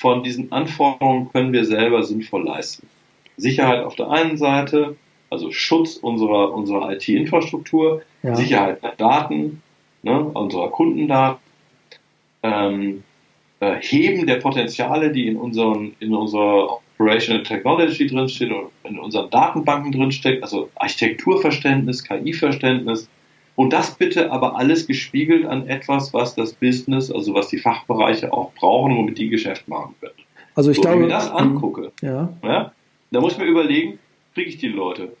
von 0.00 0.22
diesen 0.22 0.50
Anforderungen 0.50 1.30
können 1.30 1.52
wir 1.52 1.66
selber 1.66 2.02
sinnvoll 2.02 2.44
leisten? 2.44 2.88
Sicherheit 3.36 3.84
auf 3.84 3.96
der 3.96 4.08
einen 4.10 4.38
Seite, 4.38 4.96
also 5.28 5.52
Schutz 5.52 5.96
unserer, 5.96 6.54
unserer 6.54 6.90
IT-Infrastruktur, 6.92 8.00
ja. 8.22 8.34
Sicherheit 8.34 8.82
der 8.82 8.92
Daten, 8.92 9.60
ne, 10.02 10.18
unserer 10.18 10.70
Kundendaten, 10.70 11.40
ähm, 12.42 13.02
äh, 13.60 13.76
Heben 13.80 14.26
der 14.26 14.36
Potenziale, 14.36 15.12
die 15.12 15.26
in, 15.26 15.36
unseren, 15.36 15.94
in 16.00 16.14
unserer 16.14 16.80
Operational 16.98 17.42
Technology 17.42 18.06
drinsteht 18.06 18.52
und 18.52 18.70
in 18.84 18.98
unseren 18.98 19.28
Datenbanken 19.28 19.92
drinsteckt, 19.92 20.42
also 20.42 20.70
Architekturverständnis, 20.76 22.04
KI-Verständnis. 22.04 23.06
Und 23.56 23.72
das 23.72 23.94
bitte 23.96 24.30
aber 24.32 24.56
alles 24.56 24.86
gespiegelt 24.86 25.44
an 25.44 25.66
etwas, 25.68 26.14
was 26.14 26.34
das 26.34 26.54
Business, 26.54 27.10
also 27.10 27.34
was 27.34 27.48
die 27.48 27.58
Fachbereiche 27.58 28.32
auch 28.32 28.52
brauchen, 28.54 28.96
womit 28.96 29.18
die 29.18 29.28
Geschäft 29.28 29.68
machen 29.68 29.94
können. 30.00 30.14
Also 30.54 30.70
ich 30.70 30.76
so, 30.76 30.82
glaube, 30.82 30.96
wenn 30.96 31.04
ich 31.04 31.08
mir 31.08 31.14
das 31.14 31.30
angucke, 31.30 31.92
ja. 32.00 32.32
Ja, 32.42 32.72
da 33.10 33.20
muss 33.20 33.34
ich 33.34 33.38
mir 33.38 33.46
überlegen, 33.46 33.98
kriege 34.34 34.48
ich 34.48 34.58
die 34.58 34.68
Leute? 34.68 35.16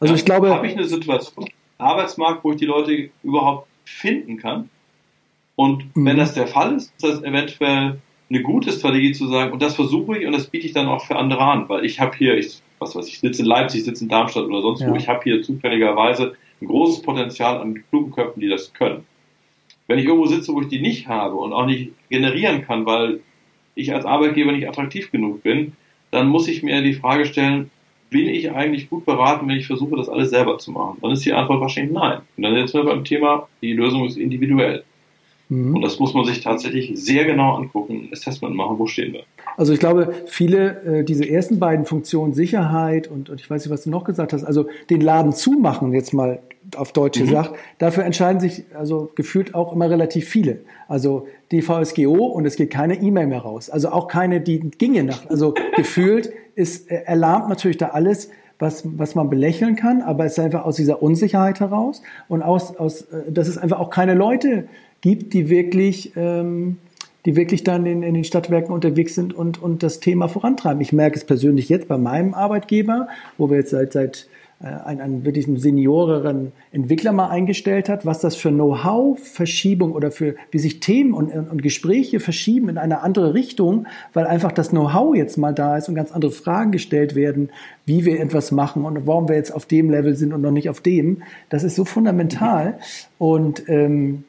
Also 0.00 0.14
ich 0.14 0.24
glaube, 0.24 0.50
habe 0.50 0.66
ich 0.66 0.74
eine 0.74 0.84
Situation, 0.84 1.48
Arbeitsmarkt, 1.78 2.42
wo 2.44 2.52
ich 2.52 2.58
die 2.58 2.66
Leute 2.66 3.10
überhaupt 3.22 3.68
finden 3.84 4.36
kann? 4.38 4.68
Und 5.54 5.94
mhm. 5.96 6.06
wenn 6.06 6.16
das 6.16 6.34
der 6.34 6.46
Fall 6.46 6.74
ist, 6.74 6.92
ist 6.96 7.04
das 7.04 7.22
eventuell 7.22 7.98
eine 8.30 8.42
gute 8.42 8.72
Strategie 8.72 9.12
zu 9.12 9.28
sagen, 9.28 9.52
und 9.52 9.62
das 9.62 9.74
versuche 9.74 10.18
ich 10.18 10.26
und 10.26 10.32
das 10.32 10.46
biete 10.46 10.66
ich 10.66 10.72
dann 10.72 10.88
auch 10.88 11.04
für 11.04 11.16
andere 11.16 11.42
an, 11.42 11.68
weil 11.68 11.84
ich 11.84 12.00
habe 12.00 12.16
hier, 12.16 12.36
ich, 12.36 12.62
was 12.78 12.96
weiß 12.96 13.06
ich, 13.06 13.20
sitze 13.20 13.42
in 13.42 13.48
Leipzig, 13.48 13.84
sitze 13.84 14.04
in 14.04 14.08
Darmstadt 14.08 14.44
oder 14.44 14.62
sonst 14.62 14.80
ja. 14.80 14.90
wo, 14.90 14.96
ich 14.96 15.08
habe 15.08 15.20
hier 15.22 15.42
zufälligerweise 15.42 16.34
ein 16.62 16.66
großes 16.66 17.02
Potenzial 17.02 17.60
an 17.60 17.82
klugen 17.90 18.12
Köpfen, 18.12 18.40
die 18.40 18.48
das 18.48 18.72
können. 18.72 19.04
Wenn 19.88 19.98
ich 19.98 20.06
irgendwo 20.06 20.26
sitze, 20.26 20.52
wo 20.52 20.60
ich 20.60 20.68
die 20.68 20.80
nicht 20.80 21.08
habe 21.08 21.34
und 21.34 21.52
auch 21.52 21.66
nicht 21.66 21.90
generieren 22.08 22.62
kann, 22.62 22.86
weil 22.86 23.20
ich 23.74 23.92
als 23.92 24.04
Arbeitgeber 24.04 24.52
nicht 24.52 24.68
attraktiv 24.68 25.10
genug 25.10 25.42
bin, 25.42 25.72
dann 26.10 26.28
muss 26.28 26.48
ich 26.48 26.62
mir 26.62 26.82
die 26.82 26.94
Frage 26.94 27.26
stellen, 27.26 27.70
bin 28.10 28.28
ich 28.28 28.50
eigentlich 28.52 28.90
gut 28.90 29.06
beraten, 29.06 29.48
wenn 29.48 29.56
ich 29.56 29.66
versuche, 29.66 29.96
das 29.96 30.08
alles 30.08 30.30
selber 30.30 30.58
zu 30.58 30.70
machen? 30.70 30.98
Dann 31.00 31.10
ist 31.10 31.24
die 31.24 31.32
Antwort 31.32 31.60
wahrscheinlich 31.60 31.92
nein. 31.92 32.20
Und 32.36 32.42
dann 32.42 32.54
sind 32.54 32.74
wir 32.74 32.84
beim 32.84 33.04
Thema, 33.04 33.48
die 33.62 33.72
Lösung 33.72 34.06
ist 34.06 34.18
individuell. 34.18 34.84
Mhm. 35.48 35.76
Und 35.76 35.82
das 35.82 35.98
muss 35.98 36.14
man 36.14 36.24
sich 36.24 36.40
tatsächlich 36.40 36.92
sehr 36.94 37.24
genau 37.24 37.54
angucken, 37.56 38.08
Assessment 38.12 38.54
machen, 38.54 38.78
wo 38.78 38.86
stehen 38.86 39.12
wir. 39.14 39.22
Also 39.56 39.72
ich 39.72 39.80
glaube, 39.80 40.14
viele, 40.26 41.00
äh, 41.00 41.04
diese 41.04 41.28
ersten 41.28 41.58
beiden 41.58 41.86
Funktionen, 41.86 42.34
Sicherheit 42.34 43.08
und, 43.08 43.30
und 43.30 43.40
ich 43.40 43.50
weiß 43.50 43.64
nicht, 43.64 43.72
was 43.72 43.84
du 43.84 43.90
noch 43.90 44.04
gesagt 44.04 44.32
hast, 44.32 44.44
also 44.44 44.66
den 44.90 45.00
Laden 45.00 45.32
zumachen, 45.32 45.92
jetzt 45.92 46.12
mal 46.14 46.40
auf 46.76 46.92
Deutsch 46.92 47.20
mhm. 47.20 47.26
gesagt, 47.26 47.54
dafür 47.78 48.04
entscheiden 48.04 48.40
sich 48.40 48.64
also 48.74 49.10
gefühlt 49.14 49.54
auch 49.54 49.72
immer 49.72 49.90
relativ 49.90 50.28
viele. 50.28 50.60
Also 50.88 51.26
die 51.50 51.62
VSGO 51.62 52.26
und 52.26 52.46
es 52.46 52.56
geht 52.56 52.70
keine 52.70 52.94
E-Mail 53.00 53.26
mehr 53.26 53.40
raus. 53.40 53.70
Also 53.70 53.90
auch 53.90 54.08
keine, 54.08 54.40
die 54.40 54.60
ginge 54.60 55.04
nach. 55.04 55.28
Also 55.28 55.54
gefühlt 55.76 56.32
ist, 56.54 56.90
äh, 56.90 57.02
erlahmt 57.04 57.48
natürlich 57.48 57.78
da 57.78 57.88
alles, 57.88 58.30
was, 58.58 58.84
was 58.96 59.14
man 59.14 59.28
belächeln 59.28 59.74
kann, 59.74 60.02
aber 60.02 60.24
es 60.24 60.32
ist 60.32 60.38
einfach 60.38 60.64
aus 60.64 60.76
dieser 60.76 61.02
Unsicherheit 61.02 61.58
heraus 61.58 62.00
und 62.28 62.42
aus, 62.42 62.76
aus, 62.76 63.02
äh, 63.02 63.30
dass 63.30 63.48
es 63.48 63.58
einfach 63.58 63.80
auch 63.80 63.90
keine 63.90 64.14
Leute 64.14 64.68
gibt, 65.00 65.34
die 65.34 65.50
wirklich, 65.50 66.12
ähm, 66.16 66.78
die 67.26 67.36
wirklich 67.36 67.64
dann 67.64 67.86
in, 67.86 68.02
in 68.02 68.14
den 68.14 68.24
Stadtwerken 68.24 68.72
unterwegs 68.72 69.14
sind 69.14 69.34
und, 69.34 69.60
und 69.60 69.82
das 69.82 70.00
Thema 70.00 70.28
vorantreiben. 70.28 70.80
Ich 70.80 70.92
merke 70.92 71.16
es 71.16 71.24
persönlich 71.24 71.68
jetzt 71.68 71.88
bei 71.88 71.98
meinem 71.98 72.34
Arbeitgeber, 72.34 73.08
wo 73.36 73.50
wir 73.50 73.58
jetzt 73.58 73.70
seit, 73.70 73.92
seit 73.92 74.28
einen, 74.62 75.00
einen 75.00 75.24
wirklich 75.24 75.46
senioreren 75.56 76.52
Entwickler 76.70 77.12
mal 77.12 77.28
eingestellt 77.28 77.88
hat, 77.88 78.06
was 78.06 78.20
das 78.20 78.36
für 78.36 78.50
Know-how-Verschiebung 78.50 79.92
oder 79.92 80.10
für 80.10 80.36
wie 80.50 80.58
sich 80.58 80.80
Themen 80.80 81.14
und, 81.14 81.32
und 81.32 81.62
Gespräche 81.62 82.20
verschieben 82.20 82.68
in 82.68 82.78
eine 82.78 83.02
andere 83.02 83.34
Richtung, 83.34 83.86
weil 84.12 84.26
einfach 84.26 84.52
das 84.52 84.70
Know-how 84.70 85.16
jetzt 85.16 85.36
mal 85.36 85.52
da 85.52 85.76
ist 85.76 85.88
und 85.88 85.94
ganz 85.94 86.12
andere 86.12 86.30
Fragen 86.30 86.70
gestellt 86.70 87.14
werden, 87.14 87.50
wie 87.86 88.04
wir 88.04 88.20
etwas 88.20 88.52
machen 88.52 88.84
und 88.84 89.06
warum 89.06 89.28
wir 89.28 89.36
jetzt 89.36 89.52
auf 89.52 89.66
dem 89.66 89.90
Level 89.90 90.14
sind 90.14 90.32
und 90.32 90.42
noch 90.42 90.52
nicht 90.52 90.70
auf 90.70 90.80
dem. 90.80 91.22
Das 91.48 91.64
ist 91.64 91.74
so 91.74 91.84
fundamental 91.84 92.78
und 93.18 93.68
ähm, 93.68 94.24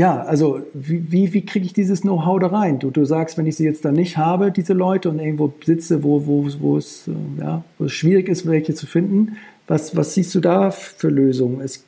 ja, 0.00 0.22
also 0.22 0.62
wie, 0.72 1.12
wie, 1.12 1.34
wie 1.34 1.44
kriege 1.44 1.66
ich 1.66 1.74
dieses 1.74 2.00
Know-how 2.00 2.40
da 2.40 2.46
rein? 2.46 2.78
Du, 2.78 2.90
du 2.90 3.04
sagst, 3.04 3.36
wenn 3.36 3.44
ich 3.44 3.56
sie 3.56 3.66
jetzt 3.66 3.84
da 3.84 3.92
nicht 3.92 4.16
habe, 4.16 4.50
diese 4.50 4.72
Leute, 4.72 5.10
und 5.10 5.18
irgendwo 5.18 5.52
sitze, 5.62 6.02
wo, 6.02 6.26
wo, 6.26 6.48
wo, 6.58 6.78
es, 6.78 7.06
äh, 7.06 7.12
ja, 7.38 7.64
wo 7.78 7.84
es 7.84 7.92
schwierig 7.92 8.30
ist, 8.30 8.46
welche 8.46 8.74
zu 8.74 8.86
finden, 8.86 9.36
was, 9.66 9.94
was 9.94 10.14
siehst 10.14 10.34
du 10.34 10.40
da 10.40 10.70
für 10.70 11.10
Lösungen? 11.10 11.60
Es, 11.60 11.84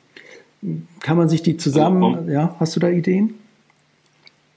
kann 0.99 1.17
man 1.17 1.27
sich 1.27 1.41
die 1.41 1.57
zusammen, 1.57 2.03
also, 2.13 2.31
ja, 2.31 2.55
hast 2.59 2.75
du 2.75 2.79
da 2.79 2.87
Ideen? 2.87 3.33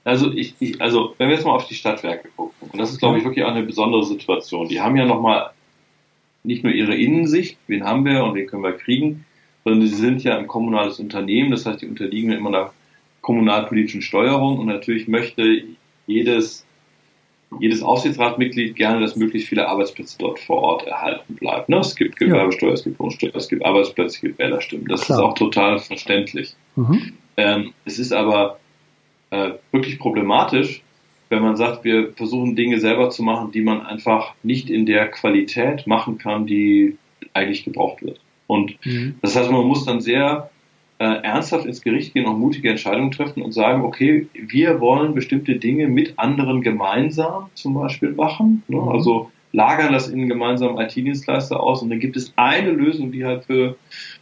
Also, 0.03 0.31
ich, 0.31 0.53
ich, 0.59 0.79
also 0.79 1.15
wenn 1.17 1.29
wir 1.29 1.35
jetzt 1.35 1.45
mal 1.45 1.55
auf 1.55 1.65
die 1.65 1.73
Stadtwerke 1.73 2.29
gucken, 2.35 2.69
und 2.71 2.79
das 2.79 2.91
ist, 2.91 2.99
glaube 2.99 3.17
ich, 3.17 3.23
wirklich 3.23 3.43
auch 3.43 3.55
eine 3.55 3.65
besondere 3.65 4.03
Situation. 4.03 4.67
Die 4.67 4.81
haben 4.81 4.95
ja 4.97 5.05
nochmal 5.05 5.49
nicht 6.43 6.63
nur 6.63 6.73
ihre 6.73 6.95
Innensicht, 6.95 7.57
wen 7.65 7.83
haben 7.83 8.05
wir 8.05 8.23
und 8.23 8.35
wen 8.35 8.45
können 8.45 8.61
wir 8.61 8.73
kriegen, 8.73 9.25
sondern 9.63 9.87
sie 9.87 9.95
sind 9.95 10.23
ja 10.23 10.37
ein 10.37 10.45
kommunales 10.45 10.99
Unternehmen, 10.99 11.49
das 11.49 11.65
heißt, 11.65 11.81
die 11.81 11.87
unterliegen 11.87 12.31
immer 12.31 12.49
einer 12.49 12.71
kommunalpolitischen 13.27 14.01
Steuerung 14.01 14.57
und 14.57 14.67
natürlich 14.67 15.09
möchte 15.09 15.65
jedes, 16.05 16.65
jedes 17.59 17.83
Aufsichtsratmitglied 17.83 18.77
gerne, 18.77 19.01
dass 19.01 19.17
möglichst 19.17 19.49
viele 19.49 19.67
Arbeitsplätze 19.67 20.17
dort 20.17 20.39
vor 20.39 20.59
Ort 20.59 20.87
erhalten 20.87 21.35
bleiben. 21.35 21.65
Ne? 21.67 21.79
Es 21.79 21.97
gibt 21.97 22.15
Gewerbesteuer, 22.15 22.71
es 22.71 22.85
gibt 22.85 22.97
Wohnsteuer, 23.01 23.35
es 23.35 23.49
gibt 23.49 23.65
Arbeitsplätze, 23.65 24.15
es 24.15 24.21
gibt 24.21 24.39
Wählerstimmen. 24.39 24.87
Das 24.87 25.01
Klar. 25.01 25.17
ist 25.17 25.23
auch 25.25 25.33
total 25.33 25.77
verständlich. 25.79 26.55
Mhm. 26.77 27.17
Ähm, 27.35 27.73
es 27.83 27.99
ist 27.99 28.13
aber 28.13 28.59
äh, 29.31 29.51
wirklich 29.73 29.99
problematisch, 29.99 30.81
wenn 31.27 31.41
man 31.41 31.57
sagt, 31.57 31.83
wir 31.83 32.13
versuchen 32.13 32.55
Dinge 32.55 32.79
selber 32.79 33.09
zu 33.09 33.23
machen, 33.23 33.51
die 33.51 33.61
man 33.61 33.85
einfach 33.85 34.35
nicht 34.41 34.69
in 34.69 34.85
der 34.85 35.09
Qualität 35.09 35.85
machen 35.85 36.17
kann, 36.17 36.45
die 36.45 36.97
eigentlich 37.33 37.65
gebraucht 37.65 38.01
wird. 38.03 38.21
Und 38.47 38.77
mhm. 38.85 39.15
das 39.21 39.35
heißt, 39.35 39.51
man 39.51 39.65
muss 39.65 39.83
dann 39.83 39.99
sehr 39.99 40.49
äh, 40.99 41.05
ernsthaft 41.05 41.65
ins 41.65 41.81
Gericht 41.81 42.13
gehen 42.13 42.25
und 42.25 42.39
mutige 42.39 42.69
Entscheidungen 42.69 43.11
treffen 43.11 43.41
und 43.43 43.51
sagen, 43.51 43.83
okay, 43.83 44.27
wir 44.33 44.79
wollen 44.79 45.13
bestimmte 45.13 45.55
Dinge 45.55 45.87
mit 45.87 46.17
anderen 46.17 46.61
gemeinsam 46.61 47.49
zum 47.53 47.75
Beispiel 47.75 48.11
machen. 48.11 48.63
Ne? 48.67 48.77
Mhm. 48.77 48.89
Also 48.89 49.31
lagern 49.51 49.93
das 49.93 50.07
in 50.07 50.19
einen 50.19 50.29
gemeinsamen 50.29 50.77
IT-Dienstleister 50.77 51.59
aus 51.59 51.81
und 51.81 51.89
dann 51.89 51.99
gibt 51.99 52.17
es 52.17 52.33
eine 52.35 52.71
Lösung, 52.71 53.11
die 53.11 53.25
halt 53.25 53.45
für 53.45 53.75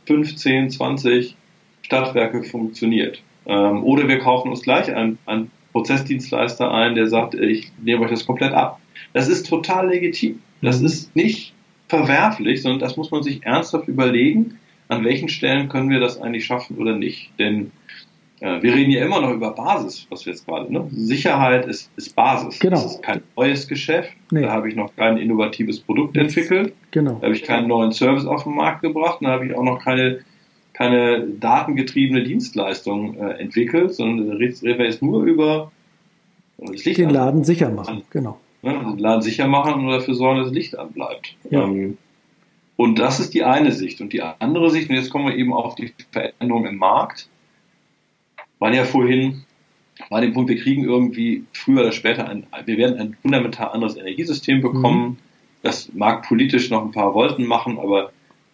15, 0.06 0.70
20 0.70 1.36
Stadtwerke 1.82 2.44
funktioniert. 2.44 3.22
Ähm, 3.46 3.84
oder 3.84 4.08
wir 4.08 4.20
kaufen 4.20 4.50
uns 4.50 4.62
gleich 4.62 4.94
einen, 4.94 5.18
einen 5.26 5.52
Prozessdienstleister 5.72 6.72
ein, 6.72 6.96
der 6.96 7.08
sagt, 7.08 7.36
ich 7.36 7.72
nehme 7.82 8.04
euch 8.04 8.12
das 8.12 8.26
komplett 8.26 8.54
ab. 8.54 8.80
Das 9.14 9.28
ist 9.28 9.48
total 9.48 9.90
legitim. 9.90 10.42
Das 10.62 10.80
mhm. 10.80 10.86
ist 10.88 11.16
nicht 11.16 11.54
verwerflich, 11.88 12.62
sondern 12.62 12.80
das 12.80 12.98
muss 12.98 13.12
man 13.12 13.24
sich 13.24 13.46
ernsthaft 13.46 13.88
überlegen 13.88 14.58
an 14.88 15.04
welchen 15.04 15.30
Stellen 15.30 15.70
können 15.70 15.90
wir 15.90 16.00
das 16.00 16.22
eigentlich 16.22 16.46
schaffen 16.46 16.78
oder 16.78 16.96
nicht. 16.96 17.32
Denn 17.40 17.72
äh, 18.40 18.62
wir 18.62 18.74
reden 18.74 18.92
ja 18.92 19.06
immer 19.06 19.22
noch 19.22 19.32
über 19.32 19.52
Basis, 19.52 20.08
was 20.10 20.26
wir 20.26 20.34
jetzt 20.34 20.46
gerade, 20.46 20.72
ne? 20.72 20.88
Sicherheit 20.92 21.66
ist, 21.66 21.90
ist 21.96 22.16
Basis. 22.16 22.60
Genau. 22.60 22.76
Das 22.76 22.96
ist 22.96 23.04
kein 23.04 23.22
neues 23.36 23.68
Geschäft. 23.68 24.12
Nee. 24.32 24.42
Da 24.42 24.52
habe 24.52 24.70
ich 24.70 24.76
noch 24.76 24.96
kein 24.96 25.18
innovatives 25.18 25.80
Produkt 25.80 26.18
entwickelt. 26.18 26.74
Genau. 26.92 27.14
Da 27.14 27.24
habe 27.24 27.36
ich 27.36 27.44
keinen 27.44 27.68
neuen 27.68 27.92
Service 27.92 28.26
auf 28.26 28.44
den 28.44 28.56
Markt 28.56 28.82
gebracht. 28.82 29.20
Da 29.22 29.30
habe 29.30 29.46
ich 29.48 29.56
auch 29.56 29.64
noch 29.64 29.84
keine, 29.84 30.20
keine 30.74 31.28
datengetriebene 31.28 32.24
Dienstleistung 32.24 33.18
äh, 33.18 33.40
entwickelt, 33.40 33.96
sondern 33.96 34.28
da 34.28 34.36
reden 34.36 34.62
wir 34.62 34.86
jetzt 34.86 35.02
nur 35.02 35.24
über 35.24 35.72
das 36.58 36.86
Licht 36.86 36.98
Den 36.98 37.10
Laden 37.10 37.44
sicher 37.44 37.70
machen, 37.70 38.04
genau. 38.10 38.40
Ne? 38.62 38.74
Den 38.74 38.98
Laden 38.98 39.22
sicher 39.22 39.48
machen 39.48 39.74
und 39.74 39.88
dafür 39.90 40.14
sorgen, 40.14 40.40
dass 40.40 40.48
das 40.48 40.56
Licht 40.56 40.78
anbleibt. 40.78 41.36
Ja. 41.50 41.64
Ähm, 41.64 41.98
und 42.78 43.00
das 43.00 43.20
ist 43.20 43.34
die 43.34 43.44
eine 43.44 43.72
Sicht. 43.72 44.02
Und 44.02 44.14
die 44.14 44.22
andere 44.22 44.70
Sicht, 44.70 44.90
und 44.90 44.96
jetzt 44.96 45.10
kommen 45.10 45.28
wir 45.28 45.36
eben 45.36 45.54
auf 45.54 45.76
die 45.76 45.94
Veränderung 46.12 46.66
im 46.66 46.78
Markt, 46.78 47.30
war 48.60 48.74
ja 48.74 48.86
vorhin 48.86 49.46
war 50.10 50.22
den 50.22 50.34
Punkt, 50.34 50.50
wir 50.50 50.62
kriegen 50.62 50.84
irgendwie 50.84 51.46
früher 51.54 51.82
oder 51.82 51.92
später 51.92 52.28
ein, 52.28 52.46
wir 52.66 52.78
werden 52.78 53.00
ein 53.00 53.18
fundamental 53.22 53.70
anderes 53.70 53.96
Energiesystem 53.96 54.62
bekommen. 54.62 55.04
Mhm. 55.04 55.18
Das 55.62 55.92
mag 55.94 56.28
politisch 56.28 56.70
noch 56.70 56.84
ein 56.84 56.92
paar 56.92 57.14
Wolken 57.14 57.46
machen, 57.46 57.80
aber 57.80 58.12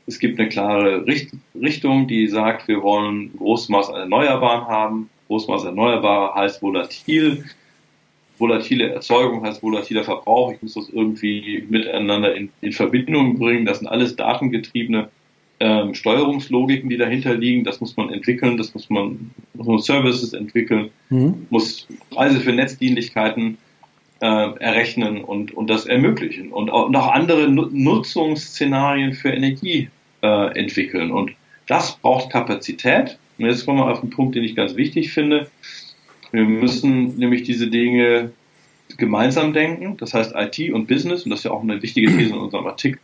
es 0.07 0.19
gibt 0.19 0.39
eine 0.39 0.49
klare 0.49 1.05
Richtung, 1.05 2.07
die 2.07 2.27
sagt, 2.27 2.67
wir 2.67 2.81
wollen 2.81 3.35
Großmaß 3.37 3.89
an 3.89 4.01
Erneuerbaren 4.01 4.67
haben. 4.67 5.09
Großmaß 5.27 5.65
Erneuerbare 5.65 6.35
heißt 6.35 6.61
volatil 6.61 7.45
volatile 8.41 8.89
Erzeugung 8.89 9.45
heißt 9.45 9.63
volatiler 9.63 10.03
Verbrauch. 10.03 10.51
Ich 10.51 10.61
muss 10.61 10.73
das 10.73 10.89
irgendwie 10.89 11.65
miteinander 11.69 12.35
in, 12.35 12.49
in 12.61 12.73
Verbindung 12.73 13.37
bringen. 13.37 13.65
Das 13.65 13.79
sind 13.79 13.87
alles 13.87 14.15
datengetriebene 14.15 15.09
ähm, 15.61 15.93
Steuerungslogiken, 15.93 16.89
die 16.89 16.97
dahinter 16.97 17.35
liegen. 17.35 17.63
Das 17.63 17.79
muss 17.79 17.95
man 17.95 18.11
entwickeln, 18.11 18.57
das 18.57 18.73
muss 18.73 18.89
man, 18.89 19.31
muss 19.53 19.67
man 19.67 19.79
Services 19.79 20.33
entwickeln, 20.33 20.89
mhm. 21.09 21.45
muss 21.51 21.87
Preise 22.09 22.39
für 22.39 22.51
Netzdienlichkeiten 22.51 23.57
äh, 24.21 24.25
errechnen 24.25 25.23
und, 25.23 25.53
und 25.53 25.69
das 25.69 25.85
ermöglichen 25.85 26.51
und 26.51 26.69
auch 26.71 26.89
noch 26.89 27.07
andere 27.07 27.47
Nutzungsszenarien 27.47 29.13
für 29.13 29.29
Energie 29.29 29.89
äh, 30.21 30.59
entwickeln. 30.59 31.11
Und 31.11 31.31
das 31.67 31.95
braucht 31.97 32.31
Kapazität. 32.31 33.17
Und 33.37 33.45
jetzt 33.45 33.65
kommen 33.65 33.79
wir 33.79 33.91
auf 33.91 34.01
einen 34.01 34.11
Punkt, 34.11 34.35
den 34.35 34.43
ich 34.43 34.55
ganz 34.55 34.75
wichtig 34.75 35.13
finde. 35.13 35.47
Wir 36.31 36.45
müssen 36.45 37.17
nämlich 37.17 37.43
diese 37.43 37.67
Dinge 37.67 38.31
gemeinsam 38.97 39.53
denken. 39.53 39.97
Das 39.97 40.13
heißt, 40.13 40.33
IT 40.35 40.71
und 40.71 40.87
Business, 40.87 41.23
und 41.23 41.31
das 41.31 41.39
ist 41.39 41.45
ja 41.45 41.51
auch 41.51 41.63
eine 41.63 41.81
wichtige 41.81 42.07
These 42.07 42.33
in 42.33 42.37
unserem 42.37 42.67
Artikel, 42.67 42.99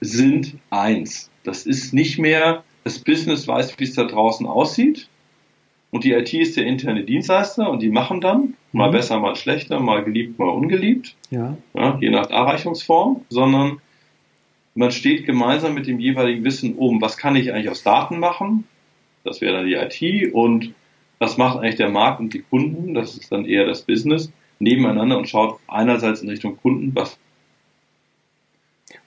sind 0.00 0.56
eins. 0.70 1.30
Das 1.44 1.66
ist 1.66 1.92
nicht 1.92 2.18
mehr, 2.18 2.64
das 2.84 2.98
Business 2.98 3.46
weiß, 3.46 3.78
wie 3.78 3.84
es 3.84 3.94
da 3.94 4.04
draußen 4.04 4.46
aussieht. 4.46 5.08
Und 5.90 6.04
die 6.04 6.12
IT 6.12 6.32
ist 6.32 6.56
der 6.56 6.66
interne 6.66 7.04
Dienstleister 7.04 7.68
und 7.68 7.82
die 7.82 7.88
machen 7.88 8.20
dann, 8.20 8.54
mal 8.72 8.88
mhm. 8.88 8.92
besser, 8.92 9.18
mal 9.18 9.34
schlechter, 9.34 9.80
mal 9.80 10.04
geliebt, 10.04 10.38
mal 10.38 10.48
ungeliebt, 10.48 11.16
ja. 11.30 11.56
ja. 11.74 11.98
je 12.00 12.10
nach 12.10 12.30
Erreichungsform, 12.30 13.22
sondern 13.28 13.80
man 14.74 14.92
steht 14.92 15.26
gemeinsam 15.26 15.74
mit 15.74 15.88
dem 15.88 15.98
jeweiligen 15.98 16.44
Wissen 16.44 16.76
um, 16.76 17.00
was 17.00 17.16
kann 17.16 17.34
ich 17.34 17.52
eigentlich 17.52 17.70
aus 17.70 17.82
Daten 17.82 18.20
machen, 18.20 18.64
das 19.24 19.40
wäre 19.40 19.56
dann 19.56 19.66
die 19.66 19.74
IT, 19.74 20.32
und 20.32 20.74
was 21.20 21.36
macht 21.36 21.58
eigentlich 21.58 21.76
der 21.76 21.90
Markt 21.90 22.18
und 22.18 22.34
die 22.34 22.40
Kunden, 22.40 22.94
das 22.94 23.16
ist 23.16 23.30
dann 23.30 23.44
eher 23.44 23.66
das 23.66 23.82
Business, 23.82 24.32
nebeneinander 24.58 25.18
und 25.18 25.28
schaut 25.28 25.60
einerseits 25.68 26.22
in 26.22 26.28
Richtung 26.28 26.56
Kunden, 26.56 26.92
was 26.94 27.18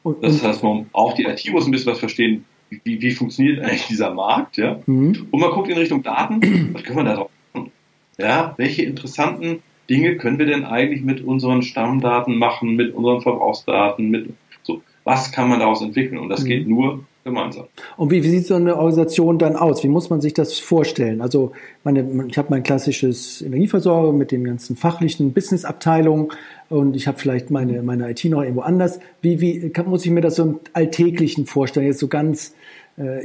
und, 0.03 0.23
das 0.23 0.43
heißt, 0.43 0.63
man, 0.63 0.87
auch 0.93 1.13
die 1.13 1.23
IT 1.23 1.49
muss 1.51 1.65
ein 1.65 1.71
bisschen 1.71 1.91
was 1.91 1.99
verstehen, 1.99 2.45
wie, 2.69 3.01
wie 3.01 3.11
funktioniert 3.11 3.59
eigentlich 3.59 3.87
dieser 3.87 4.13
Markt, 4.13 4.57
ja. 4.57 4.79
Mhm. 4.85 5.27
Und 5.31 5.39
man 5.39 5.51
guckt 5.51 5.69
in 5.69 5.77
Richtung 5.77 6.03
Daten, 6.03 6.73
was 6.73 6.83
können 6.83 6.97
wir 6.97 7.03
da 7.03 7.15
drauf 7.15 7.31
machen? 7.53 7.71
Ja, 8.17 8.53
welche 8.57 8.83
interessanten 8.83 9.61
Dinge 9.89 10.17
können 10.17 10.39
wir 10.39 10.45
denn 10.45 10.65
eigentlich 10.65 11.01
mit 11.01 11.21
unseren 11.21 11.61
Stammdaten 11.61 12.37
machen, 12.37 12.75
mit 12.75 12.93
unseren 12.93 13.21
Verbrauchsdaten, 13.21 14.09
mit 14.09 14.33
so, 14.61 14.81
was 15.03 15.31
kann 15.31 15.49
man 15.49 15.59
daraus 15.59 15.81
entwickeln? 15.81 16.17
Und 16.17 16.29
das 16.29 16.43
mhm. 16.43 16.47
geht 16.47 16.67
nur 16.67 17.05
gemeinsam. 17.23 17.65
Und 17.97 18.11
wie, 18.11 18.23
wie 18.23 18.29
sieht 18.29 18.45
so 18.45 18.55
eine 18.55 18.75
Organisation 18.75 19.37
dann 19.39 19.55
aus? 19.55 19.83
Wie 19.83 19.87
muss 19.87 20.09
man 20.09 20.21
sich 20.21 20.33
das 20.33 20.59
vorstellen? 20.59 21.21
Also 21.21 21.53
meine, 21.83 22.25
ich 22.27 22.37
habe 22.37 22.49
mein 22.51 22.63
klassisches 22.63 23.41
Energieversorger 23.41 24.11
mit 24.11 24.31
den 24.31 24.43
ganzen 24.43 24.75
fachlichen 24.75 25.33
Businessabteilungen 25.33 26.29
und 26.69 26.95
ich 26.95 27.07
habe 27.07 27.17
vielleicht 27.17 27.51
meine, 27.51 27.81
meine 27.83 28.09
IT 28.11 28.25
noch 28.25 28.41
irgendwo 28.41 28.61
anders. 28.61 28.99
Wie, 29.21 29.39
wie 29.41 29.69
kann, 29.69 29.87
muss 29.87 30.05
ich 30.05 30.11
mir 30.11 30.21
das 30.21 30.35
so 30.35 30.43
im 30.43 30.59
Alltäglichen 30.73 31.45
vorstellen? 31.45 31.85
Jetzt 31.87 31.99
so 31.99 32.07
ganz, 32.07 32.53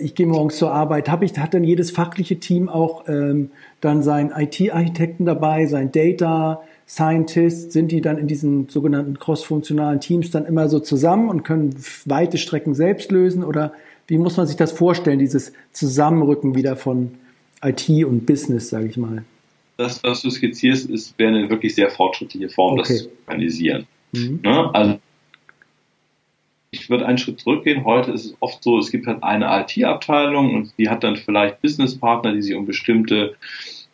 ich 0.01 0.15
gehe 0.15 0.27
morgens 0.27 0.57
zur 0.57 0.73
Arbeit. 0.73 1.11
Hab 1.11 1.23
ich, 1.23 1.37
hat 1.39 1.55
dann 1.55 1.65
jedes 1.65 1.91
fachliche 1.91 2.41
Team 2.41 2.69
auch 2.69 3.09
ähm, 3.09 3.51
dann 3.81 4.03
seinen 4.03 4.31
IT-Architekten 4.31 5.27
dabei, 5.27 5.67
sein 5.67 5.93
Data, 5.93 6.63
Scientist, 6.89 7.73
sind 7.73 7.93
die 7.93 8.01
dann 8.01 8.17
in 8.17 8.27
diesen 8.27 8.69
sogenannten 8.71 9.19
cross-funktionalen 9.19 10.01
Teams 10.01 10.31
dann 10.31 10.47
immer 10.47 10.71
so 10.71 10.81
zusammen 10.81 11.29
und 11.29 11.43
können 11.43 11.75
weite 12.07 12.39
Strecken 12.39 12.75
selbst 12.75 13.13
lösen? 13.13 13.45
Oder 13.45 13.75
wie 14.07 14.17
muss 14.17 14.39
man 14.39 14.47
sich 14.47 14.57
das 14.57 14.73
vorstellen, 14.73 15.19
dieses 15.19 15.53
Zusammenrücken 15.73 16.55
wieder 16.55 16.77
von 16.77 17.11
IT 17.63 17.91
und 18.07 18.25
Business, 18.25 18.71
sage 18.71 18.87
ich 18.87 18.97
mal? 18.97 19.23
Das, 19.77 20.03
was 20.03 20.23
du 20.23 20.31
skizzierst, 20.31 20.89
ist, 20.89 21.19
wäre 21.19 21.37
eine 21.37 21.51
wirklich 21.51 21.75
sehr 21.75 21.91
fortschrittliche 21.91 22.49
Form, 22.49 22.79
okay. 22.79 22.95
das 22.95 23.03
zu 23.03 23.11
organisieren. 23.27 23.87
Mhm. 24.13 24.41
Ne? 24.43 24.75
Also, 24.75 24.99
ich 26.81 26.91
würde 26.91 27.07
einen 27.07 27.18
Schritt 27.18 27.41
zurückgehen. 27.41 27.85
Heute 27.85 28.12
ist 28.12 28.24
es 28.24 28.37
oft 28.41 28.62
so, 28.62 28.79
es 28.79 28.91
gibt 28.91 29.07
halt 29.07 29.22
eine 29.22 29.47
IT-Abteilung 29.61 30.55
und 30.55 30.72
die 30.79 30.89
hat 30.89 31.05
dann 31.05 31.16
vielleicht 31.16 31.61
Businesspartner, 31.62 32.33
die 32.33 32.43
sich 32.43 32.55
um 32.55 32.66
bestimmte 32.66 33.35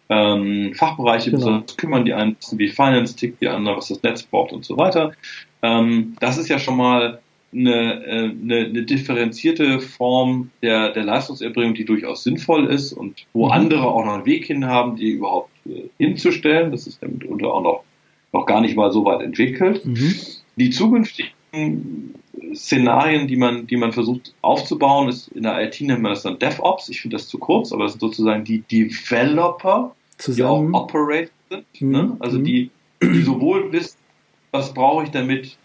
ähm, 0.09 0.73
Fachbereiche 0.75 1.31
genau. 1.31 1.39
besonders 1.39 1.77
kümmern. 1.77 2.05
Die 2.05 2.15
einen 2.15 2.37
wissen, 2.39 2.59
wie 2.59 2.69
Finance 2.69 3.17
tickt, 3.17 3.41
die 3.41 3.49
anderen, 3.49 3.77
was 3.77 3.89
das 3.89 4.03
Netz 4.03 4.23
braucht 4.23 4.53
und 4.53 4.65
so 4.65 4.77
weiter. 4.77 5.13
Ähm, 5.63 6.17
das 6.21 6.39
ist 6.39 6.49
ja 6.49 6.59
schon 6.59 6.77
mal 6.77 7.21
eine, 7.53 8.05
äh, 8.05 8.31
eine, 8.31 8.57
eine 8.67 8.83
differenzierte 8.83 9.81
Form 9.81 10.51
der, 10.63 10.91
der 10.91 11.05
Leistungserbringung, 11.05 11.75
die 11.75 11.85
durchaus 11.85 12.25
sinnvoll 12.25 12.67
ist 12.67 12.93
und 12.93 13.27
wo 13.33 13.47
mhm. 13.47 13.53
andere 13.53 13.87
auch 13.87 14.05
noch 14.05 14.15
einen 14.15 14.27
Weg 14.27 14.47
hin 14.47 14.67
haben, 14.67 14.97
die 14.97 15.11
überhaupt 15.11 15.51
äh, 15.67 15.85
hinzustellen. 15.99 16.71
Das 16.71 16.87
ist 16.87 17.01
ja 17.01 17.09
mitunter 17.09 17.53
auch 17.53 17.63
noch, 17.63 17.85
noch 18.33 18.47
gar 18.47 18.61
nicht 18.61 18.77
mal 18.77 18.93
so 18.93 19.05
weit 19.05 19.23
entwickelt. 19.23 19.85
Mhm. 19.85 20.15
Die 20.57 20.71
zukünftigen 20.71 21.33
Szenarien, 22.55 23.27
die 23.27 23.37
man, 23.37 23.67
die 23.67 23.77
man 23.77 23.93
versucht 23.93 24.35
aufzubauen, 24.43 25.09
ist 25.09 25.29
in 25.29 25.43
der 25.43 25.61
IT 25.63 25.81
nennt 25.81 26.03
man 26.03 26.13
das 26.13 26.23
dann 26.23 26.39
DevOps. 26.39 26.89
Ich 26.89 27.01
finde 27.01 27.17
das 27.17 27.29
zu 27.29 27.39
kurz, 27.39 27.73
aber 27.73 27.85
das 27.85 27.93
sind 27.93 28.01
sozusagen 28.01 28.45
die 28.45 28.61
Developer, 28.61 29.95
Zusammen. 30.19 30.69
die 30.69 30.75
auch 30.75 30.83
Operator 30.83 31.31
sind. 31.51 31.65
Mhm. 31.81 31.91
Ne? 31.91 32.17
Also 32.21 32.39
mhm. 32.39 32.45
die, 32.45 32.71
die 33.03 33.23
sowohl 33.23 33.73
wissen, 33.73 33.99
was 34.51 34.73
brauche 34.73 35.05
ich, 35.05 35.11
damit 35.11 35.57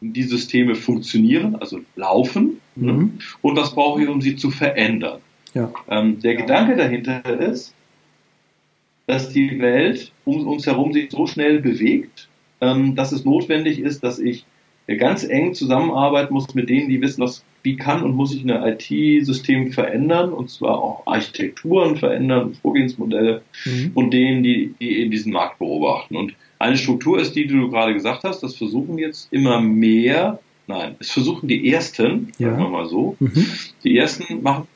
die 0.00 0.22
Systeme 0.22 0.74
funktionieren, 0.74 1.56
also 1.56 1.80
laufen, 1.96 2.60
ne? 2.74 2.92
mhm. 2.92 2.98
ne? 2.98 3.10
und 3.42 3.56
was 3.56 3.74
brauche 3.74 4.02
ich, 4.02 4.08
um 4.08 4.20
sie 4.20 4.36
zu 4.36 4.50
verändern. 4.50 5.20
Ja. 5.54 5.72
Ähm, 5.88 6.20
der 6.20 6.34
Gedanke 6.34 6.76
dahinter 6.76 7.24
ist, 7.24 7.74
dass 9.06 9.30
die 9.30 9.58
Welt 9.60 10.12
um 10.24 10.46
uns 10.46 10.66
herum 10.66 10.92
sich 10.92 11.10
so 11.10 11.26
schnell 11.26 11.60
bewegt, 11.60 12.28
ähm, 12.60 12.96
dass 12.96 13.12
es 13.12 13.24
notwendig 13.24 13.78
ist, 13.78 14.02
dass 14.02 14.18
ich 14.18 14.44
ganz 14.86 15.24
eng 15.24 15.54
zusammenarbeiten 15.54 16.32
muss 16.32 16.54
mit 16.54 16.68
denen, 16.68 16.88
die 16.88 17.00
wissen, 17.00 17.22
was, 17.22 17.42
wie 17.62 17.76
kann 17.76 18.02
und 18.02 18.14
muss 18.14 18.34
ich 18.34 18.44
ein 18.44 18.50
IT-System 18.50 19.72
verändern, 19.72 20.32
und 20.32 20.50
zwar 20.50 20.82
auch 20.82 21.06
Architekturen 21.06 21.96
verändern, 21.96 22.54
Vorgehensmodelle 22.60 23.42
mhm. 23.64 23.92
und 23.94 24.12
denen, 24.12 24.42
die, 24.42 24.74
die 24.80 24.98
eben 24.98 25.10
diesen 25.10 25.32
Markt 25.32 25.58
beobachten. 25.58 26.16
Und 26.16 26.34
eine 26.58 26.76
Struktur 26.76 27.18
ist 27.18 27.34
die, 27.34 27.46
die 27.46 27.54
du 27.54 27.70
gerade 27.70 27.94
gesagt 27.94 28.24
hast, 28.24 28.42
das 28.42 28.56
versuchen 28.56 28.98
jetzt 28.98 29.32
immer 29.32 29.60
mehr, 29.60 30.40
nein, 30.66 30.96
es 30.98 31.10
versuchen 31.10 31.48
die 31.48 31.72
Ersten, 31.72 32.32
ja. 32.38 32.50
sagen 32.50 32.62
wir 32.62 32.68
mal 32.68 32.86
so, 32.86 33.16
mhm. 33.20 33.46
die 33.84 33.96
Ersten 33.96 34.42
machen, 34.42 34.68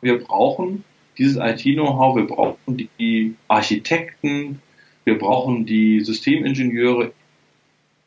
wir 0.00 0.18
brauchen 0.18 0.84
dieses 1.18 1.36
IT-Know-how, 1.36 2.16
wir 2.16 2.26
brauchen 2.26 2.88
die 2.98 3.34
Architekten, 3.48 4.60
wir 5.04 5.18
brauchen 5.18 5.64
die 5.64 6.00
Systemingenieure 6.00 7.12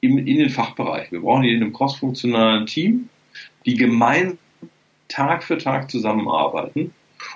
in, 0.01 0.17
in 0.19 0.37
den 0.37 0.49
Fachbereich. 0.49 1.11
Wir 1.11 1.21
brauchen 1.21 1.43
die 1.43 1.53
in 1.53 1.61
einem 1.61 1.73
crossfunktionalen 1.73 2.65
Team, 2.65 3.09
die 3.65 3.75
gemeinsam 3.75 4.37
Tag 5.09 5.43
für 5.43 5.57
Tag 5.57 5.91
zusammenarbeiten 5.91 6.93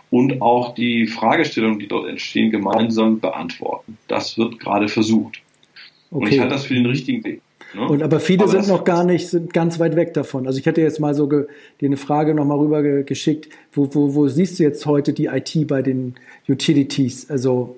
und 0.09 0.41
auch 0.41 0.75
die 0.75 1.07
Fragestellungen, 1.07 1.79
die 1.79 1.87
dort 1.87 2.07
entstehen, 2.07 2.51
gemeinsam 2.51 3.19
beantworten. 3.19 3.97
Das 4.07 4.37
wird 4.37 4.59
gerade 4.59 4.87
versucht. 4.87 5.41
Okay. 6.11 6.23
Und 6.23 6.31
ich 6.31 6.39
halte 6.39 6.53
das 6.53 6.65
für 6.65 6.75
den 6.75 6.85
richtigen 6.85 7.23
Weg. 7.23 7.41
Ne? 7.73 7.87
Und 7.87 8.03
aber 8.03 8.19
viele 8.19 8.43
aber 8.43 8.51
sind 8.51 8.67
noch 8.67 8.83
gar 8.83 9.03
nicht, 9.03 9.27
sind 9.27 9.51
ganz 9.51 9.79
weit 9.79 9.95
weg 9.95 10.13
davon. 10.13 10.45
Also 10.45 10.59
ich 10.59 10.65
hätte 10.65 10.81
jetzt 10.81 10.99
mal 10.99 11.15
so 11.15 11.27
ge, 11.27 11.47
dir 11.81 11.87
eine 11.87 11.97
Frage 11.97 12.35
nochmal 12.35 12.59
rüber 12.59 12.83
ge, 12.83 13.03
geschickt. 13.03 13.49
Wo, 13.71 13.89
wo, 13.93 14.13
wo 14.13 14.27
siehst 14.27 14.59
du 14.59 14.63
jetzt 14.63 14.85
heute 14.85 15.11
die 15.13 15.25
IT 15.25 15.67
bei 15.67 15.81
den 15.81 16.15
Utilities? 16.47 17.29
Also 17.29 17.77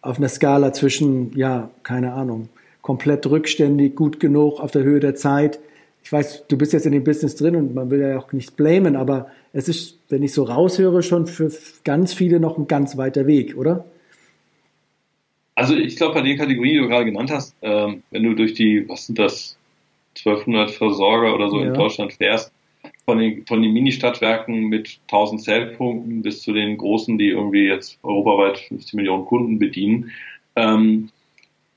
auf 0.00 0.18
einer 0.18 0.28
Skala 0.28 0.72
zwischen, 0.72 1.36
ja, 1.36 1.70
keine 1.82 2.12
Ahnung, 2.12 2.48
komplett 2.84 3.26
rückständig, 3.26 3.96
gut 3.96 4.20
genug, 4.20 4.60
auf 4.60 4.70
der 4.70 4.82
Höhe 4.82 5.00
der 5.00 5.14
Zeit. 5.14 5.58
Ich 6.02 6.12
weiß, 6.12 6.48
du 6.48 6.58
bist 6.58 6.74
jetzt 6.74 6.84
in 6.84 6.92
dem 6.92 7.02
Business 7.02 7.34
drin 7.34 7.56
und 7.56 7.74
man 7.74 7.90
will 7.90 7.98
ja 7.98 8.18
auch 8.18 8.30
nichts 8.34 8.52
blamen, 8.52 8.94
aber 8.94 9.28
es 9.54 9.70
ist, 9.70 9.98
wenn 10.10 10.22
ich 10.22 10.34
so 10.34 10.42
raushöre, 10.42 11.02
schon 11.02 11.26
für 11.26 11.50
ganz 11.84 12.12
viele 12.12 12.40
noch 12.40 12.58
ein 12.58 12.68
ganz 12.68 12.98
weiter 12.98 13.26
Weg, 13.26 13.56
oder? 13.56 13.86
Also 15.54 15.74
ich 15.74 15.96
glaube, 15.96 16.12
bei 16.12 16.20
den 16.20 16.36
Kategorien, 16.36 16.74
die 16.74 16.80
du 16.80 16.88
gerade 16.88 17.06
genannt 17.06 17.30
hast, 17.30 17.56
ähm, 17.62 18.02
wenn 18.10 18.22
du 18.22 18.34
durch 18.34 18.52
die, 18.52 18.86
was 18.86 19.06
sind 19.06 19.18
das, 19.18 19.56
1200 20.18 20.70
Versorger 20.70 21.34
oder 21.34 21.48
so 21.48 21.60
ja. 21.60 21.68
in 21.68 21.74
Deutschland 21.74 22.12
fährst, 22.12 22.52
von 23.06 23.18
den, 23.18 23.46
von 23.46 23.62
den 23.62 23.72
Mini-Stadtwerken 23.72 24.68
mit 24.68 24.98
1000 25.08 25.40
Zellpunkten 25.40 26.20
bis 26.20 26.42
zu 26.42 26.52
den 26.52 26.76
großen, 26.76 27.16
die 27.16 27.30
irgendwie 27.30 27.66
jetzt 27.66 27.98
europaweit 28.02 28.58
50 28.58 28.92
Millionen 28.92 29.24
Kunden 29.24 29.58
bedienen, 29.58 30.10
ähm, 30.54 31.08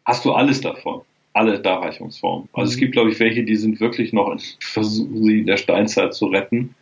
hast 0.08 0.26
du 0.26 0.32
alles 0.32 0.62
davon. 0.62 1.02
Alle 1.34 1.60
Darreichungsformen. 1.60 2.50
Also 2.54 2.70
mhm. 2.70 2.74
es 2.74 2.78
gibt, 2.78 2.94
glaube 2.94 3.12
ich, 3.12 3.20
welche, 3.20 3.44
die 3.44 3.56
sind 3.56 3.80
wirklich 3.80 4.12
noch 4.12 4.32
in 4.32 4.40
versuchen, 4.60 5.24
sie 5.24 5.40
in 5.42 5.46
der 5.46 5.58
Steinzeit 5.58 6.16
zu 6.16 6.28
retten. 6.28 6.74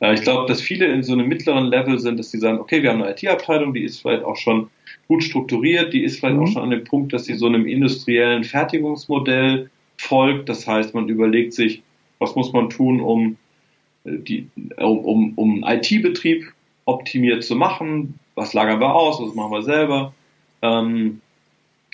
Äh, 0.00 0.14
ich 0.14 0.22
glaube, 0.22 0.48
dass 0.48 0.60
viele 0.60 0.86
in 0.86 1.04
so 1.04 1.12
einem 1.12 1.28
mittleren 1.28 1.66
Level 1.66 2.00
sind, 2.00 2.18
dass 2.18 2.32
sie 2.32 2.38
sagen, 2.38 2.58
okay, 2.58 2.82
wir 2.82 2.90
haben 2.90 3.02
eine 3.02 3.12
IT-Abteilung, 3.12 3.72
die 3.72 3.84
ist 3.84 4.00
vielleicht 4.00 4.24
auch 4.24 4.36
schon 4.36 4.68
gut 5.06 5.22
strukturiert, 5.22 5.92
die 5.92 6.02
ist 6.02 6.18
vielleicht 6.18 6.36
mhm. 6.36 6.42
auch 6.42 6.48
schon 6.48 6.62
an 6.62 6.70
dem 6.70 6.82
Punkt, 6.82 7.12
dass 7.12 7.26
sie 7.26 7.34
so 7.34 7.46
einem 7.46 7.66
industriellen 7.66 8.42
Fertigungsmodell 8.42 9.70
folgt. 9.96 10.48
Das 10.48 10.66
heißt, 10.66 10.92
man 10.92 11.08
überlegt 11.08 11.52
sich, 11.52 11.82
was 12.18 12.34
muss 12.34 12.52
man 12.52 12.68
tun, 12.68 13.00
um 13.00 13.36
äh, 14.04 14.16
die, 14.16 14.48
um, 14.78 15.04
um, 15.04 15.32
um 15.36 15.64
IT-Betrieb 15.64 16.52
optimiert 16.86 17.44
zu 17.44 17.54
machen, 17.54 18.18
was 18.34 18.54
lagern 18.54 18.80
wir 18.80 18.92
aus, 18.92 19.20
was 19.20 19.34
machen 19.36 19.52
wir 19.52 19.62
selber. 19.62 20.14
Ähm, 20.62 21.20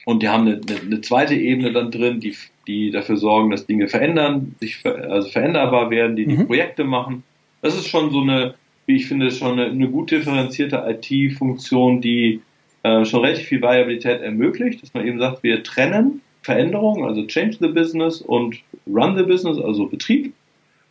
und 0.06 0.22
die 0.22 0.28
haben 0.28 0.46
eine, 0.46 0.60
eine, 0.82 1.00
zweite 1.00 1.34
Ebene 1.34 1.72
dann 1.72 1.90
drin, 1.90 2.20
die, 2.20 2.32
die 2.68 2.92
dafür 2.92 3.16
sorgen, 3.16 3.50
dass 3.50 3.66
Dinge 3.66 3.88
verändern, 3.88 4.54
sich 4.60 4.76
ver, 4.76 5.10
also 5.10 5.28
veränderbar 5.28 5.90
werden, 5.90 6.14
die 6.14 6.26
die 6.26 6.36
mhm. 6.36 6.46
Projekte 6.46 6.84
machen. 6.84 7.24
Das 7.60 7.74
ist 7.74 7.88
schon 7.88 8.12
so 8.12 8.20
eine, 8.20 8.54
wie 8.86 8.94
ich 8.94 9.08
finde, 9.08 9.32
schon 9.32 9.58
eine, 9.58 9.68
eine 9.68 9.88
gut 9.88 10.12
differenzierte 10.12 10.84
IT-Funktion, 10.86 12.00
die 12.00 12.40
äh, 12.84 13.04
schon 13.04 13.24
relativ 13.24 13.46
viel 13.46 13.60
Variabilität 13.60 14.20
ermöglicht, 14.20 14.80
dass 14.80 14.94
man 14.94 15.04
eben 15.04 15.18
sagt, 15.18 15.42
wir 15.42 15.64
trennen 15.64 16.20
Veränderungen, 16.42 17.04
also 17.04 17.26
change 17.26 17.56
the 17.60 17.66
business 17.66 18.22
und 18.22 18.60
run 18.86 19.16
the 19.16 19.24
business, 19.24 19.58
also 19.58 19.86
Betrieb. 19.86 20.32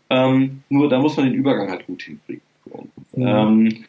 Ähm, 0.09 0.61
nur 0.67 0.89
da 0.89 0.99
muss 0.99 1.15
man 1.15 1.27
den 1.27 1.35
Übergang 1.35 1.69
halt 1.69 1.87
gut 1.87 2.01
hinkriegen. 2.01 2.41
Mhm. 3.15 3.25
Ähm, 3.25 3.85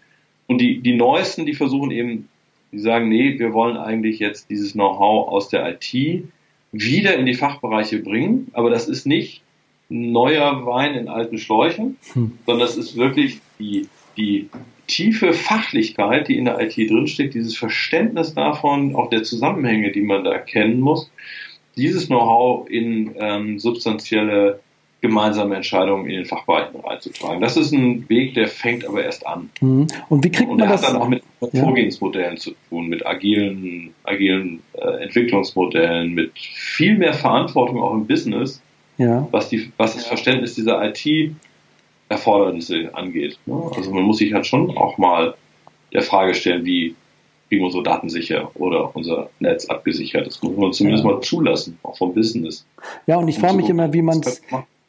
und 0.47 0.61
die, 0.61 0.79
die 0.79 0.95
neuesten, 0.95 1.47
die 1.47 1.55
versuchen 1.55 1.91
eben 1.91 2.29
die 2.77 2.83
sagen, 2.83 3.09
nee, 3.09 3.39
wir 3.39 3.55
wollen 3.55 3.79
eigentlich 3.79 4.19
jetzt 4.19 4.51
dieses 4.51 4.75
Know-how 4.75 5.29
aus 5.29 5.49
der 5.49 5.67
IT 5.67 6.25
wieder 6.73 7.17
in 7.17 7.25
die 7.25 7.33
Fachbereiche 7.33 8.01
bringen, 8.01 8.49
aber 8.53 8.69
das 8.69 8.87
ist 8.87 9.07
nicht 9.07 9.41
neuer 9.89 10.67
Wein 10.67 10.95
in 10.95 11.09
alten 11.09 11.39
Schläuchen, 11.39 11.97
hm. 12.13 12.33
sondern 12.45 12.67
das 12.67 12.77
ist 12.77 12.95
wirklich 12.95 13.41
die, 13.59 13.89
die 14.19 14.51
tiefe 14.89 15.33
Fachlichkeit, 15.33 16.29
die 16.29 16.37
in 16.37 16.45
der 16.45 16.61
IT 16.61 16.77
drinsteckt, 16.77 17.33
dieses 17.33 17.57
Verständnis 17.57 18.35
davon, 18.35 18.95
auch 18.95 19.09
der 19.09 19.23
Zusammenhänge, 19.23 19.91
die 19.91 20.03
man 20.03 20.25
da 20.25 20.33
erkennen 20.33 20.81
muss, 20.81 21.11
dieses 21.79 22.09
Know-how 22.09 22.69
in 22.69 23.15
ähm, 23.19 23.59
substanzielle 23.59 24.61
gemeinsame 25.07 25.57
Entscheidungen 25.57 26.07
in 26.07 26.17
den 26.17 26.27
Fachbereichen 26.27 26.81
reinzutragen. 26.81 27.41
Das 27.41 27.57
ist 27.57 27.73
ein 27.73 28.09
Weg, 28.09 28.35
der 28.35 28.49
fängt 28.49 28.87
aber 28.87 29.05
erst 29.05 29.27
an. 29.27 29.51
Mhm. 29.61 29.87
Und 30.09 30.25
wie 30.25 30.31
kriegt 30.31 30.51
und 30.51 30.59
man 30.59 30.69
das? 30.69 30.83
hat 30.83 30.95
dann 30.95 31.03
auch 31.03 31.09
mit 31.09 31.23
Vorgehensmodellen 31.39 32.35
ja. 32.35 32.41
zu 32.41 32.53
tun, 32.69 32.89
mit 32.89 33.07
agilen, 33.07 33.95
agilen 34.05 34.63
äh, 34.75 35.05
Entwicklungsmodellen, 35.05 36.13
mit 36.13 36.33
viel 36.37 36.99
mehr 36.99 37.15
Verantwortung 37.15 37.81
auch 37.81 37.95
im 37.95 38.07
Business, 38.07 38.61
ja. 38.99 39.27
was, 39.31 39.49
die, 39.49 39.71
was 39.77 39.95
das 39.95 40.07
Verständnis 40.07 40.55
dieser 40.55 40.83
IT-Erfordernisse 40.85 42.91
angeht. 42.93 43.39
Ne? 43.47 43.71
Also 43.75 43.93
man 43.93 44.03
muss 44.03 44.19
sich 44.19 44.33
halt 44.33 44.47
schon 44.47 44.77
auch 44.77 44.99
mal 44.99 45.35
der 45.93 46.03
Frage 46.03 46.35
stellen, 46.35 46.65
wie 46.65 46.97
kriegen 47.49 47.63
wir 47.63 47.67
unsere 47.67 47.85
Daten 47.85 48.09
sicher 48.09 48.51
oder 48.55 48.95
unser 48.97 49.31
Netz 49.39 49.67
abgesichert. 49.67 50.27
Das 50.27 50.43
muss 50.43 50.57
man 50.57 50.73
zumindest 50.73 51.05
ja. 51.05 51.11
mal 51.11 51.21
zulassen, 51.21 51.79
auch 51.83 51.97
vom 51.97 52.15
Business. 52.15 52.67
Ja, 53.07 53.19
und 53.19 53.29
ich 53.29 53.39
frage 53.39 53.57
mich 53.57 53.69
immer, 53.69 53.93
wie 53.93 54.03
man 54.03 54.21
es 54.21 54.43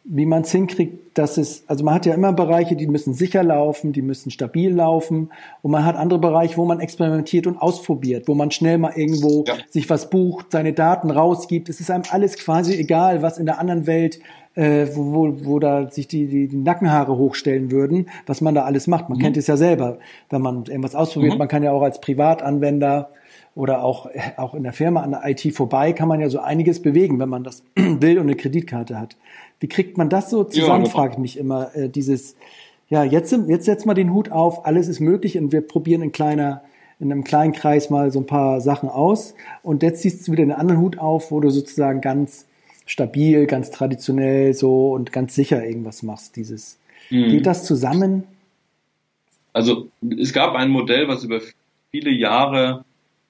wie 0.09 0.25
man 0.25 0.43
es 0.43 0.51
hinkriegt, 0.51 1.17
dass 1.17 1.37
es, 1.37 1.63
also 1.67 1.83
man 1.83 1.95
hat 1.95 2.05
ja 2.05 2.13
immer 2.13 2.31
Bereiche, 2.31 2.75
die 2.75 2.87
müssen 2.87 3.13
sicher 3.13 3.43
laufen, 3.43 3.91
die 3.91 4.01
müssen 4.01 4.31
stabil 4.31 4.73
laufen 4.73 5.29
und 5.61 5.71
man 5.71 5.85
hat 5.85 5.97
andere 5.97 6.19
Bereiche, 6.19 6.57
wo 6.57 6.65
man 6.65 6.79
experimentiert 6.79 7.45
und 7.45 7.57
ausprobiert, 7.57 8.27
wo 8.27 8.33
man 8.33 8.51
schnell 8.51 8.77
mal 8.77 8.93
irgendwo 8.95 9.43
ja. 9.45 9.55
sich 9.69 9.89
was 9.89 10.09
bucht, 10.09 10.51
seine 10.51 10.73
Daten 10.73 11.11
rausgibt. 11.11 11.67
Es 11.67 11.81
ist 11.81 11.91
einem 11.91 12.03
alles 12.09 12.37
quasi 12.37 12.75
egal, 12.75 13.21
was 13.21 13.37
in 13.37 13.45
der 13.45 13.59
anderen 13.59 13.85
Welt, 13.85 14.19
äh, 14.55 14.87
wo, 14.93 15.13
wo, 15.13 15.45
wo 15.45 15.59
da 15.59 15.91
sich 15.91 16.07
die, 16.07 16.27
die, 16.27 16.47
die 16.47 16.57
Nackenhaare 16.57 17.17
hochstellen 17.17 17.69
würden, 17.69 18.07
was 18.25 18.39
man 18.39 18.55
da 18.55 18.63
alles 18.63 18.87
macht. 18.87 19.09
Man 19.09 19.17
mhm. 19.17 19.23
kennt 19.23 19.37
es 19.37 19.47
ja 19.47 19.57
selber, 19.57 19.97
wenn 20.29 20.41
man 20.41 20.65
irgendwas 20.65 20.95
ausprobiert. 20.95 21.33
Mhm. 21.33 21.39
Man 21.39 21.47
kann 21.47 21.63
ja 21.63 21.71
auch 21.71 21.81
als 21.81 21.99
Privatanwender 21.99 23.09
oder 23.55 23.83
auch, 23.83 24.07
auch 24.37 24.53
in 24.53 24.63
der 24.63 24.71
Firma 24.71 25.01
an 25.01 25.11
der 25.11 25.25
IT 25.25 25.55
vorbei, 25.55 25.91
kann 25.91 26.07
man 26.07 26.21
ja 26.21 26.29
so 26.29 26.39
einiges 26.39 26.79
bewegen, 26.79 27.19
wenn 27.19 27.27
man 27.27 27.43
das 27.43 27.63
will 27.75 28.19
und 28.19 28.25
eine 28.25 28.35
Kreditkarte 28.35 28.99
hat. 28.99 29.17
Wie 29.59 29.67
kriegt 29.67 29.97
man 29.97 30.09
das 30.09 30.29
so 30.29 30.43
zusammen, 30.43 30.85
ja, 30.85 30.91
frage 30.91 31.13
ich 31.13 31.17
mich 31.19 31.37
immer. 31.37 31.75
Äh, 31.75 31.89
dieses, 31.89 32.35
ja, 32.89 33.03
jetzt, 33.03 33.35
jetzt 33.47 33.65
setzt 33.65 33.85
mal 33.85 33.93
den 33.93 34.13
Hut 34.13 34.31
auf, 34.31 34.65
alles 34.65 34.87
ist 34.87 34.99
möglich 34.99 35.37
und 35.37 35.51
wir 35.51 35.61
probieren 35.61 36.01
in 36.01 36.11
kleiner, 36.11 36.63
in 36.99 37.11
einem 37.11 37.23
kleinen 37.23 37.53
Kreis 37.53 37.89
mal 37.89 38.11
so 38.11 38.19
ein 38.19 38.25
paar 38.25 38.61
Sachen 38.61 38.89
aus. 38.89 39.33
Und 39.63 39.83
jetzt 39.83 40.01
ziehst 40.01 40.27
du 40.27 40.31
wieder 40.31 40.43
einen 40.43 40.51
anderen 40.51 40.81
Hut 40.81 40.99
auf, 40.99 41.31
wo 41.31 41.39
du 41.39 41.49
sozusagen 41.49 42.01
ganz 42.01 42.45
stabil, 42.85 43.45
ganz 43.47 43.71
traditionell 43.71 44.53
so 44.53 44.91
und 44.93 45.11
ganz 45.11 45.35
sicher 45.35 45.65
irgendwas 45.65 46.03
machst. 46.03 46.35
Dieses, 46.35 46.77
mhm. 47.09 47.29
geht 47.29 47.45
das 47.45 47.65
zusammen? 47.65 48.23
Also, 49.53 49.87
es 50.19 50.33
gab 50.33 50.55
ein 50.55 50.69
Modell, 50.69 51.07
was 51.07 51.23
über 51.23 51.41
viele 51.91 52.11
Jahre 52.11 52.85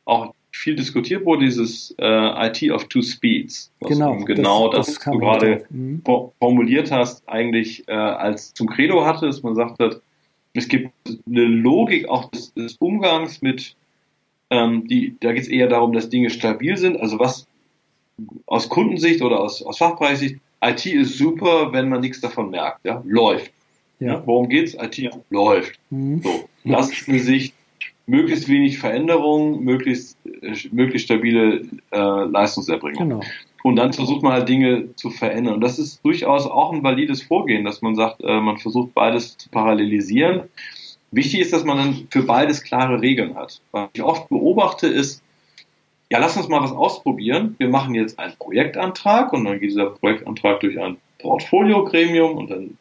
auch 0.06 0.34
viel 0.52 0.76
diskutiert 0.76 1.26
wurde, 1.26 1.46
dieses 1.46 1.94
äh, 2.00 2.48
IT 2.48 2.72
of 2.72 2.86
Two 2.86 3.02
Speeds. 3.02 3.72
Was 3.80 3.92
genau, 3.92 4.16
genau 4.24 4.70
das, 4.70 4.88
das, 4.88 4.96
das 4.96 5.14
du 5.14 5.20
gerade 5.20 5.66
mhm. 5.70 6.02
formuliert 6.40 6.92
hast, 6.92 7.28
eigentlich 7.28 7.88
äh, 7.88 7.94
als 7.94 8.54
zum 8.54 8.68
Credo 8.68 9.06
hatte, 9.06 9.28
dass 9.28 9.44
man 9.44 9.56
sagt 9.56 9.80
hat, 9.80 10.02
es 10.54 10.68
gibt 10.68 10.92
eine 11.28 11.44
Logik 11.44 12.10
auch 12.10 12.30
des, 12.32 12.54
des 12.54 12.78
Umgangs 12.78 13.42
mit, 13.42 13.76
ähm, 14.50 14.88
die, 14.88 15.16
da 15.20 15.34
geht 15.34 15.44
es 15.44 15.50
eher 15.50 15.68
darum, 15.68 15.94
dass 15.94 16.10
Dinge 16.10 16.30
stabil 16.30 16.78
sind. 16.78 17.00
Also 17.00 17.20
was 17.20 17.46
aus 18.48 18.68
Kundensicht 18.70 19.22
oder 19.22 19.40
aus, 19.40 19.62
aus 19.62 19.78
Fachpreissicht, 19.78 20.38
IT 20.62 20.86
ist 20.88 21.18
super, 21.18 21.72
wenn 21.74 21.90
man 21.90 22.02
nichts 22.02 22.22
davon 22.22 22.50
merkt. 22.50 22.84
Ja? 22.86 23.04
Läuft. 23.06 23.52
Ja. 24.00 24.24
Worum 24.26 24.50
geht's? 24.50 24.76
IT 24.76 25.12
läuft. 25.30 25.80
Mhm. 25.90 26.22
So, 26.24 26.50
das 26.64 26.92
ist 26.92 27.08
eine 27.08 27.20
Sicht, 27.20 27.54
möglichst 28.08 28.48
wenig 28.48 28.80
Veränderung, 28.80 29.64
möglichst, 29.64 30.18
äh, 30.26 30.56
möglichst 30.72 31.06
stabile 31.06 31.62
äh, 31.92 31.98
Leistungserbringung. 31.98 33.10
Genau. 33.10 33.22
Und 33.64 33.76
dann 33.76 33.94
versucht 33.94 34.24
man 34.24 34.34
halt 34.34 34.50
Dinge 34.50 34.96
zu 34.96 35.10
verändern. 35.10 35.56
Und 35.56 35.62
das 35.62 35.78
ist 35.78 36.04
durchaus 36.04 36.46
auch 36.46 36.72
ein 36.72 36.84
valides 36.84 37.22
Vorgehen, 37.22 37.66
dass 37.66 37.82
man 37.82 37.96
sagt, 37.96 38.22
äh, 38.24 38.40
man 38.40 38.58
versucht 38.58 38.94
beides 38.94 39.38
zu 39.38 39.50
parallelisieren. 39.50 40.44
Wichtig 41.12 41.42
ist, 41.42 41.54
dass 41.54 41.66
man 41.66 41.78
dann 41.78 42.08
für 42.10 42.24
beides 42.24 42.64
klare 42.64 43.02
Regeln 43.02 43.36
hat. 43.36 43.62
Was 43.72 43.90
ich 43.94 44.04
oft 44.04 44.30
beobachte 44.30 44.88
ist, 44.88 45.22
ja, 46.10 46.20
lass 46.20 46.38
uns 46.38 46.48
mal 46.48 46.62
was 46.62 46.72
ausprobieren. 46.72 47.56
Wir 47.58 47.68
machen 47.68 47.94
jetzt 47.94 48.18
einen 48.18 48.36
Projektantrag 48.38 49.34
und 49.34 49.44
dann 49.44 49.60
geht 49.60 49.72
dieser 49.72 49.90
Projektantrag 49.90 50.62
durch 50.62 50.80
ein 50.80 50.98
Portfolio-Gremium 51.20 52.38
und 52.38 52.50
dann 52.50 52.78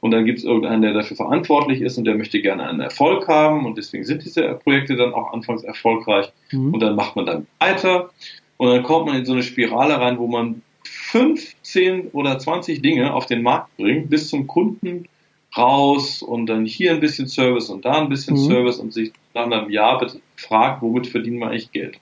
und 0.00 0.10
dann 0.10 0.24
gibt 0.24 0.38
es 0.38 0.44
irgendeinen, 0.44 0.82
der 0.82 0.94
dafür 0.94 1.16
verantwortlich 1.16 1.80
ist 1.80 1.98
und 1.98 2.04
der 2.04 2.16
möchte 2.16 2.40
gerne 2.40 2.68
einen 2.68 2.80
Erfolg 2.80 3.28
haben 3.28 3.66
und 3.66 3.78
deswegen 3.78 4.04
sind 4.04 4.24
diese 4.24 4.42
Projekte 4.62 4.96
dann 4.96 5.12
auch 5.14 5.32
anfangs 5.32 5.62
erfolgreich 5.64 6.32
mhm. 6.52 6.74
und 6.74 6.80
dann 6.80 6.96
macht 6.96 7.16
man 7.16 7.26
dann 7.26 7.46
weiter 7.58 8.10
und 8.56 8.68
dann 8.68 8.82
kommt 8.82 9.06
man 9.06 9.16
in 9.16 9.24
so 9.24 9.32
eine 9.32 9.42
Spirale 9.42 9.98
rein, 9.98 10.18
wo 10.18 10.26
man 10.26 10.62
15 10.84 12.08
oder 12.08 12.38
20 12.38 12.82
Dinge 12.82 13.12
auf 13.12 13.26
den 13.26 13.42
Markt 13.42 13.76
bringt, 13.76 14.10
bis 14.10 14.28
zum 14.28 14.46
Kunden 14.46 15.08
raus 15.56 16.22
und 16.22 16.46
dann 16.46 16.66
hier 16.66 16.92
ein 16.92 17.00
bisschen 17.00 17.28
Service 17.28 17.70
und 17.70 17.84
da 17.84 18.00
ein 18.00 18.08
bisschen 18.08 18.36
mhm. 18.36 18.44
Service 18.44 18.78
und 18.78 18.92
sich 18.92 19.12
dann 19.32 19.52
im 19.52 19.70
Jahr 19.70 20.04
fragt, 20.36 20.82
womit 20.82 21.06
verdienen 21.06 21.38
wir 21.38 21.48
eigentlich 21.48 21.72
Geld? 21.72 21.98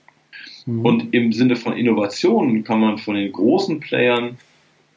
Mhm. 0.65 0.85
Und 0.85 1.13
im 1.13 1.31
Sinne 1.31 1.55
von 1.55 1.73
Innovationen 1.73 2.63
kann 2.63 2.79
man 2.79 2.97
von 2.97 3.15
den 3.15 3.31
großen 3.31 3.79
Playern 3.79 4.37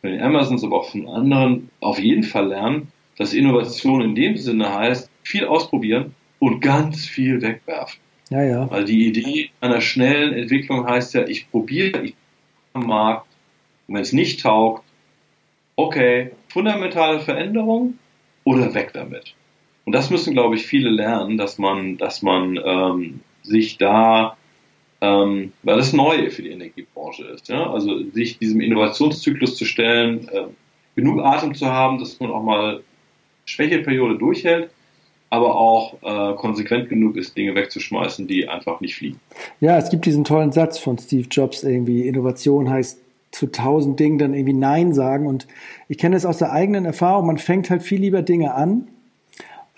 von 0.01 0.11
den 0.11 0.21
Amazons, 0.21 0.65
aber 0.65 0.81
auch 0.81 0.91
von 0.91 1.09
anderen 1.09 1.71
auf 1.81 1.99
jeden 1.99 2.23
Fall 2.23 2.49
lernen, 2.49 2.93
dass 3.17 3.35
Innovation 3.35 4.01
in 4.01 4.15
dem 4.15 4.37
Sinne 4.37 4.75
heißt, 4.75 5.11
viel 5.23 5.45
ausprobieren 5.45 6.15
und 6.39 6.61
ganz 6.61 7.07
viel 7.07 7.43
wegwerfen. 7.43 8.01
Ja, 8.31 8.43
ja. 8.43 8.71
Weil 8.71 8.85
die 8.85 9.07
Idee 9.07 9.51
einer 9.61 9.81
schnellen 9.81 10.35
Entwicklung 10.35 10.87
heißt 10.87 11.15
ja, 11.15 11.27
ich 11.27 11.51
probiere 11.51 12.03
ich 12.03 12.15
am 12.75 12.87
Markt 12.87 13.27
und 13.87 13.95
wenn 13.95 14.03
es 14.03 14.13
nicht 14.13 14.43
taugt, 14.43 14.85
okay, 15.77 16.33
fundamentale 16.49 17.21
Veränderung 17.21 17.99
oder 18.45 18.75
weg 18.75 18.91
damit. 18.93 19.35
Und 19.85 19.93
das 19.93 20.11
müssen, 20.11 20.35
glaube 20.35 20.57
ich, 20.57 20.67
viele 20.67 20.91
lernen, 20.91 21.39
dass 21.39 21.59
man, 21.59 21.97
dass 21.97 22.21
man 22.21 22.59
ähm, 22.63 23.21
sich 23.43 23.79
da 23.79 24.37
ähm, 25.01 25.53
weil 25.63 25.77
das 25.77 25.93
Neue 25.93 26.31
für 26.31 26.43
die 26.43 26.51
Energiebranche 26.51 27.25
ist. 27.25 27.49
Ja? 27.49 27.71
Also 27.71 28.03
sich 28.13 28.39
diesem 28.39 28.61
Innovationszyklus 28.61 29.57
zu 29.57 29.65
stellen, 29.65 30.29
äh, 30.29 30.45
genug 30.97 31.21
Atem 31.21 31.55
zu 31.55 31.67
haben, 31.67 31.99
dass 31.99 32.19
man 32.21 32.31
auch 32.31 32.43
mal 32.43 32.81
Schwächeperiode 33.45 34.19
durchhält, 34.19 34.71
aber 35.31 35.55
auch 35.57 35.95
äh, 36.03 36.35
konsequent 36.37 36.89
genug 36.89 37.17
ist, 37.17 37.37
Dinge 37.37 37.55
wegzuschmeißen, 37.55 38.27
die 38.27 38.49
einfach 38.49 38.81
nicht 38.81 38.97
fliegen. 38.97 39.21
Ja, 39.61 39.79
es 39.79 39.91
gibt 39.91 40.07
diesen 40.07 40.25
tollen 40.25 40.53
Satz 40.53 40.79
von 40.79 40.99
Steve 40.99 41.29
Jobs, 41.31 41.63
irgendwie 41.63 42.09
Innovation 42.09 42.69
heißt 42.69 43.01
zu 43.31 43.47
tausend 43.47 44.01
Dingen 44.01 44.19
dann 44.19 44.35
irgendwie 44.35 44.55
Nein 44.55 44.95
sagen. 44.95 45.27
Und 45.27 45.47
ich 45.89 45.99
kenne 45.99 46.17
es 46.17 46.25
aus 46.25 46.39
der 46.39 46.53
eigenen 46.53 46.85
Erfahrung, 46.85 47.27
man 47.27 47.39
fängt 47.39 47.71
halt 47.71 47.83
viel 47.83 48.01
lieber 48.01 48.23
Dinge 48.23 48.55
an, 48.55 48.89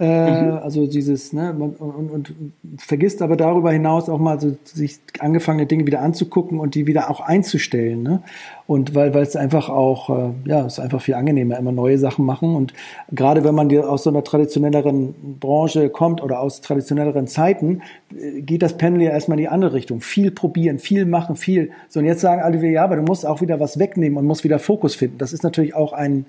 mhm. 0.00 0.58
Also 0.62 0.86
dieses, 0.86 1.32
ne, 1.32 1.52
und, 1.52 1.76
und, 1.78 2.10
und, 2.10 2.34
vergisst 2.78 3.20
aber 3.22 3.36
darüber 3.36 3.70
hinaus 3.70 4.08
auch 4.08 4.18
mal 4.18 4.40
so 4.40 4.56
sich 4.64 4.98
angefangene 5.18 5.66
Dinge 5.66 5.86
wieder 5.86 6.00
anzugucken 6.00 6.58
und 6.58 6.74
die 6.74 6.86
wieder 6.86 7.10
auch 7.10 7.20
einzustellen. 7.20 8.02
Ne? 8.02 8.22
Und 8.70 8.94
weil 8.94 9.12
weil 9.14 9.24
es 9.24 9.34
einfach 9.34 9.68
auch, 9.68 10.10
äh, 10.10 10.30
ja, 10.44 10.64
es 10.64 10.74
ist 10.74 10.78
einfach 10.78 11.02
viel 11.02 11.14
angenehmer, 11.14 11.58
immer 11.58 11.72
neue 11.72 11.98
Sachen 11.98 12.24
machen. 12.24 12.54
Und 12.54 12.72
gerade 13.10 13.42
wenn 13.42 13.56
man 13.56 13.76
aus 13.78 14.04
so 14.04 14.10
einer 14.10 14.22
traditionelleren 14.22 15.12
Branche 15.40 15.88
kommt 15.88 16.22
oder 16.22 16.38
aus 16.38 16.60
traditionelleren 16.60 17.26
Zeiten, 17.26 17.82
äh, 18.16 18.42
geht 18.42 18.62
das 18.62 18.76
Pendel 18.76 19.02
ja 19.02 19.10
erstmal 19.10 19.38
in 19.38 19.42
die 19.42 19.48
andere 19.48 19.72
Richtung. 19.72 20.00
Viel 20.00 20.30
probieren, 20.30 20.78
viel 20.78 21.04
machen, 21.04 21.34
viel. 21.34 21.72
So, 21.88 21.98
und 21.98 22.06
jetzt 22.06 22.20
sagen 22.20 22.42
alle 22.42 22.62
wieder, 22.62 22.70
ja, 22.70 22.84
aber 22.84 22.94
du 22.94 23.02
musst 23.02 23.26
auch 23.26 23.40
wieder 23.40 23.58
was 23.58 23.80
wegnehmen 23.80 24.16
und 24.16 24.24
musst 24.24 24.44
wieder 24.44 24.60
Fokus 24.60 24.94
finden. 24.94 25.18
Das 25.18 25.32
ist 25.32 25.42
natürlich 25.42 25.74
auch 25.74 25.92
ein, 25.92 26.26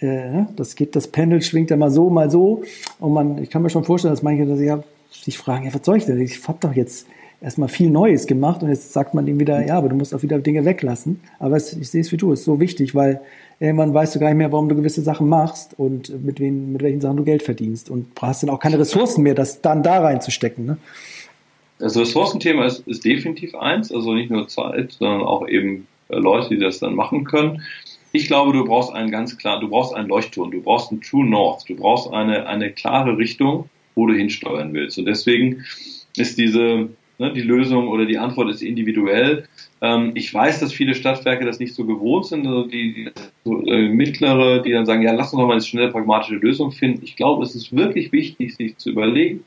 äh, 0.00 0.04
ne, 0.04 0.48
das 0.56 0.74
geht, 0.74 0.94
das 0.94 1.08
Pendel 1.08 1.40
schwingt 1.40 1.70
ja 1.70 1.78
mal 1.78 1.90
so, 1.90 2.10
mal 2.10 2.30
so. 2.30 2.64
Und 3.00 3.14
man, 3.14 3.42
ich 3.42 3.48
kann 3.48 3.62
mir 3.62 3.70
schon 3.70 3.84
vorstellen, 3.84 4.12
dass 4.12 4.22
manche 4.22 4.44
ja, 4.62 4.82
sich 5.10 5.38
fragen, 5.38 5.64
ja, 5.64 5.72
was 5.72 5.86
soll 5.86 5.96
ich 5.96 6.04
denn? 6.04 6.20
Ich 6.20 6.46
hab 6.46 6.60
doch 6.60 6.74
jetzt 6.74 7.06
erstmal 7.40 7.68
viel 7.68 7.90
Neues 7.90 8.26
gemacht 8.26 8.62
und 8.62 8.68
jetzt 8.68 8.92
sagt 8.92 9.14
man 9.14 9.26
ihm 9.26 9.38
wieder, 9.38 9.64
ja, 9.64 9.78
aber 9.78 9.88
du 9.88 9.96
musst 9.96 10.14
auch 10.14 10.22
wieder 10.22 10.38
Dinge 10.38 10.64
weglassen. 10.64 11.20
Aber 11.38 11.56
es, 11.56 11.72
ich 11.72 11.90
sehe 11.90 12.00
es 12.00 12.10
wie 12.10 12.16
du, 12.16 12.32
es 12.32 12.40
ist 12.40 12.46
so 12.46 12.58
wichtig, 12.60 12.94
weil 12.94 13.20
irgendwann 13.60 13.94
weißt 13.94 14.14
du 14.14 14.18
gar 14.18 14.28
nicht 14.28 14.38
mehr, 14.38 14.52
warum 14.52 14.68
du 14.68 14.74
gewisse 14.74 15.02
Sachen 15.02 15.28
machst 15.28 15.78
und 15.78 16.24
mit, 16.24 16.40
wen, 16.40 16.72
mit 16.72 16.82
welchen 16.82 17.00
Sachen 17.00 17.16
du 17.16 17.24
Geld 17.24 17.42
verdienst 17.42 17.90
und 17.90 18.06
hast 18.20 18.42
dann 18.42 18.50
auch 18.50 18.60
keine 18.60 18.78
Ressourcen 18.78 19.22
mehr, 19.22 19.34
das 19.34 19.60
dann 19.60 19.82
da 19.82 20.00
reinzustecken. 20.00 20.66
Ne? 20.66 20.78
Das 21.78 21.96
Ressourcenthema 21.96 22.66
ist, 22.66 22.86
ist 22.88 23.04
definitiv 23.04 23.54
eins, 23.54 23.92
also 23.92 24.14
nicht 24.14 24.30
nur 24.30 24.48
Zeit, 24.48 24.92
sondern 24.98 25.22
auch 25.22 25.46
eben 25.46 25.86
äh, 26.08 26.16
Leute, 26.16 26.48
die 26.50 26.58
das 26.58 26.80
dann 26.80 26.94
machen 26.94 27.24
können. 27.24 27.62
Ich 28.10 28.26
glaube, 28.26 28.52
du 28.52 28.64
brauchst 28.64 28.92
einen 28.92 29.10
ganz 29.10 29.36
klar, 29.36 29.60
du 29.60 29.68
brauchst 29.68 29.94
einen 29.94 30.08
Leuchtturm, 30.08 30.50
du 30.50 30.60
brauchst 30.62 30.90
einen 30.90 31.02
True 31.02 31.26
North, 31.26 31.68
du 31.68 31.76
brauchst 31.76 32.12
eine, 32.12 32.46
eine 32.46 32.72
klare 32.72 33.16
Richtung, 33.16 33.68
wo 33.94 34.06
du 34.06 34.14
hinsteuern 34.14 34.72
willst. 34.72 34.98
Und 34.98 35.04
deswegen 35.04 35.64
ist 36.16 36.38
diese, 36.38 36.88
Ne, 37.20 37.32
die 37.32 37.40
Lösung 37.40 37.88
oder 37.88 38.06
die 38.06 38.16
Antwort 38.16 38.48
ist 38.48 38.62
individuell. 38.62 39.44
Ähm, 39.80 40.12
ich 40.14 40.32
weiß, 40.32 40.60
dass 40.60 40.72
viele 40.72 40.94
Stadtwerke 40.94 41.44
das 41.44 41.58
nicht 41.58 41.74
so 41.74 41.84
gewohnt 41.84 42.26
sind, 42.26 42.46
also 42.46 42.62
die, 42.68 42.94
die 42.94 43.10
so, 43.44 43.60
äh, 43.66 43.88
mittlere, 43.88 44.62
die 44.62 44.70
dann 44.70 44.86
sagen, 44.86 45.02
ja, 45.02 45.12
lass 45.12 45.32
uns 45.32 45.40
doch 45.40 45.48
mal 45.48 45.54
eine 45.54 45.62
schnelle 45.62 45.90
pragmatische 45.90 46.36
Lösung 46.36 46.70
finden. 46.70 47.02
Ich 47.02 47.16
glaube, 47.16 47.42
es 47.42 47.56
ist 47.56 47.74
wirklich 47.74 48.12
wichtig, 48.12 48.54
sich 48.54 48.76
zu 48.76 48.90
überlegen, 48.90 49.42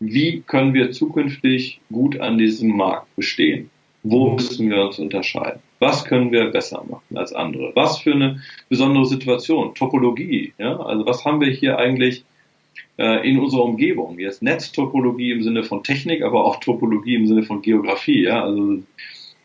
wie 0.00 0.42
können 0.48 0.74
wir 0.74 0.90
zukünftig 0.90 1.80
gut 1.92 2.18
an 2.18 2.38
diesem 2.38 2.76
Markt 2.76 3.14
bestehen? 3.14 3.70
Wo 4.02 4.32
müssen 4.32 4.68
wir 4.68 4.86
uns 4.86 4.98
unterscheiden? 4.98 5.60
Was 5.78 6.04
können 6.04 6.32
wir 6.32 6.50
besser 6.50 6.84
machen 6.88 7.16
als 7.16 7.32
andere? 7.32 7.70
Was 7.76 7.98
für 7.98 8.14
eine 8.14 8.40
besondere 8.68 9.06
Situation? 9.06 9.74
Topologie, 9.76 10.52
ja? 10.58 10.76
Also 10.80 11.06
was 11.06 11.24
haben 11.24 11.40
wir 11.40 11.50
hier 11.50 11.78
eigentlich 11.78 12.24
in 12.98 13.38
unserer 13.38 13.64
Umgebung. 13.64 14.18
Jetzt 14.18 14.42
Netztopologie 14.42 15.30
im 15.30 15.42
Sinne 15.42 15.62
von 15.62 15.82
Technik, 15.82 16.22
aber 16.22 16.44
auch 16.44 16.60
Topologie 16.60 17.16
im 17.16 17.26
Sinne 17.26 17.42
von 17.42 17.60
Geografie. 17.60 18.22
Ja? 18.22 18.42
Also 18.42 18.82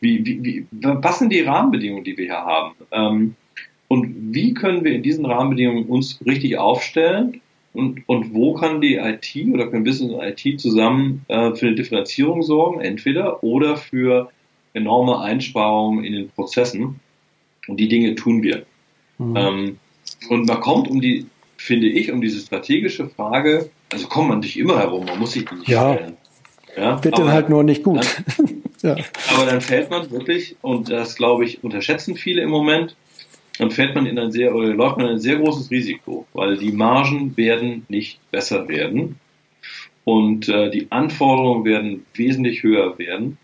wie, 0.02 0.26
wie, 0.26 0.44
wie, 0.44 0.66
was 0.72 1.20
sind 1.20 1.32
die 1.32 1.42
Rahmenbedingungen, 1.42 2.04
die 2.04 2.18
wir 2.18 2.26
hier 2.26 2.46
haben? 2.46 2.76
Ähm, 2.92 3.36
und 3.88 4.34
wie 4.34 4.54
können 4.54 4.84
wir 4.84 4.94
in 4.94 5.04
diesen 5.04 5.26
Rahmenbedingungen 5.26 5.86
uns 5.86 6.20
richtig 6.26 6.58
aufstellen? 6.58 7.42
Und, 7.74 8.08
und 8.08 8.34
wo 8.34 8.54
kann 8.54 8.82
die 8.82 8.96
IT 8.96 9.36
oder 9.54 9.68
können 9.68 9.84
Business 9.84 10.12
und 10.12 10.22
IT 10.22 10.60
zusammen 10.60 11.26
äh, 11.28 11.54
für 11.56 11.68
eine 11.68 11.76
Differenzierung 11.76 12.42
sorgen, 12.42 12.82
entweder 12.82 13.44
oder 13.44 13.78
für 13.78 14.30
enorme 14.74 15.20
Einsparungen 15.20 16.04
in 16.04 16.14
den 16.14 16.30
Prozessen? 16.30 17.00
Und 17.68 17.80
die 17.80 17.88
Dinge 17.88 18.16
tun 18.16 18.42
wir. 18.44 18.66
Mhm. 19.20 19.36
Ähm, 19.36 19.78
und 20.30 20.48
man 20.48 20.60
kommt 20.62 20.88
um 20.88 21.00
die 21.00 21.28
finde 21.62 21.88
ich, 21.88 22.12
um 22.12 22.22
diese 22.22 22.40
strategische 22.40 23.08
Frage, 23.10 23.70
also 23.92 24.08
kommt 24.08 24.30
man 24.30 24.40
nicht 24.40 24.58
immer 24.58 24.80
herum, 24.80 25.06
man 25.06 25.20
muss 25.20 25.34
sich 25.34 25.46
die 25.46 25.56
nicht 25.56 25.68
ja. 25.68 25.94
stellen. 25.94 26.18
Ja, 26.76 27.04
wird 27.04 27.18
dann 27.18 27.32
halt 27.32 27.50
nur 27.50 27.64
nicht 27.64 27.84
gut. 27.84 28.06
Dann, 28.38 28.64
ja. 28.98 29.04
Aber 29.36 29.46
dann 29.46 29.62
fällt 29.62 29.90
man 29.90 30.10
wirklich, 30.10 30.56
und 30.62 30.90
das 30.90 31.16
glaube 31.16 31.46
ich, 31.46 31.64
unterschätzen 31.64 32.16
viele 32.16 32.42
im 32.42 32.50
Moment, 32.50 32.96
dann 33.60 33.72
fällt 33.72 33.94
man 33.94 34.06
in 34.06 34.18
ein 34.18 34.32
sehr, 34.32 34.56
oder 34.56 34.74
läuft 34.74 34.98
man 34.98 35.08
in 35.08 35.14
ein 35.14 35.20
sehr 35.20 35.38
großes 35.38 35.70
Risiko, 35.70 36.26
weil 36.34 36.58
die 36.58 36.72
Margen 36.72 37.36
werden 37.38 37.86
nicht 37.90 38.20
besser 38.32 38.68
werden 38.68 39.18
und 40.04 40.50
äh, 40.50 40.72
die 40.72 40.88
Anforderungen 40.92 41.66
werden 41.66 42.06
wesentlich 42.16 42.64
höher 42.64 42.98
werden 42.98 43.38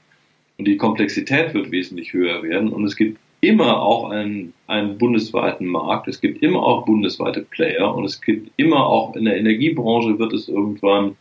und 0.57 0.65
die 0.65 0.77
Komplexität 0.77 1.53
wird 1.53 1.69
wesentlich 1.71 2.13
höher 2.13 2.41
werden 2.41 2.69
und 2.69 2.85
es 2.85 2.95
gibt 2.95 3.19
immer 3.41 3.81
auch 3.81 4.09
einen, 4.09 4.53
einen 4.67 4.97
bundesweiten 4.97 5.67
Markt, 5.67 6.07
es 6.07 6.21
gibt 6.21 6.41
immer 6.41 6.63
auch 6.63 6.85
bundesweite 6.85 7.41
Player 7.41 7.93
und 7.93 8.05
es 8.05 8.21
gibt 8.21 8.51
immer 8.57 8.85
auch 8.85 9.15
in 9.15 9.25
der 9.25 9.37
Energiebranche 9.37 10.17
wird 10.17 10.33
es 10.33 10.47
irgendwann, 10.47 11.15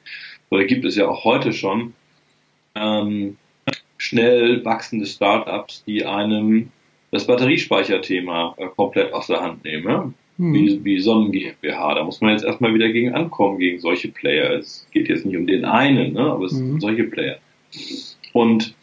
oder 0.50 0.64
gibt 0.64 0.84
es 0.84 0.96
ja 0.96 1.08
auch 1.08 1.24
heute 1.24 1.52
schon, 1.52 1.92
ähm, 2.74 3.36
schnell 3.98 4.64
wachsende 4.64 5.06
Startups, 5.06 5.84
die 5.84 6.04
einem 6.04 6.70
das 7.10 7.26
Batteriespeicherthema 7.26 8.54
äh, 8.58 8.66
komplett 8.76 9.12
aus 9.12 9.26
der 9.26 9.40
Hand 9.40 9.64
nehmen. 9.64 10.14
hm. 10.38 10.54
wie, 10.54 10.84
wie 10.84 11.00
Sonnen 11.00 11.32
GmbH. 11.32 11.94
Da 11.94 12.04
muss 12.04 12.20
man 12.20 12.32
jetzt 12.32 12.44
erstmal 12.44 12.74
wieder 12.74 12.90
gegen 12.90 13.14
ankommen, 13.14 13.58
gegen 13.58 13.80
solche 13.80 14.08
Player. 14.08 14.52
Es 14.52 14.86
geht 14.92 15.08
jetzt 15.08 15.24
nicht 15.24 15.36
um 15.36 15.46
den 15.46 15.64
einen, 15.64 16.12
ne, 16.12 16.20
aber 16.20 16.44
es 16.44 16.52
hm. 16.52 16.58
sind 16.58 16.80
solche 16.80 17.04
Player. 17.04 17.38
Und 18.32 18.74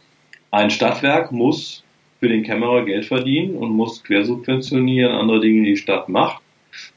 ein 0.51 0.69
Stadtwerk 0.69 1.31
muss 1.31 1.82
für 2.23 2.29
den 2.29 2.43
Kämmerer 2.43 2.85
Geld 2.85 3.03
verdienen 3.03 3.57
und 3.57 3.71
muss 3.71 4.01
quersubventionieren, 4.01 5.11
andere 5.11 5.41
Dinge, 5.41 5.65
die 5.65 5.71
die 5.71 5.77
Stadt 5.77 6.07
macht. 6.07 6.41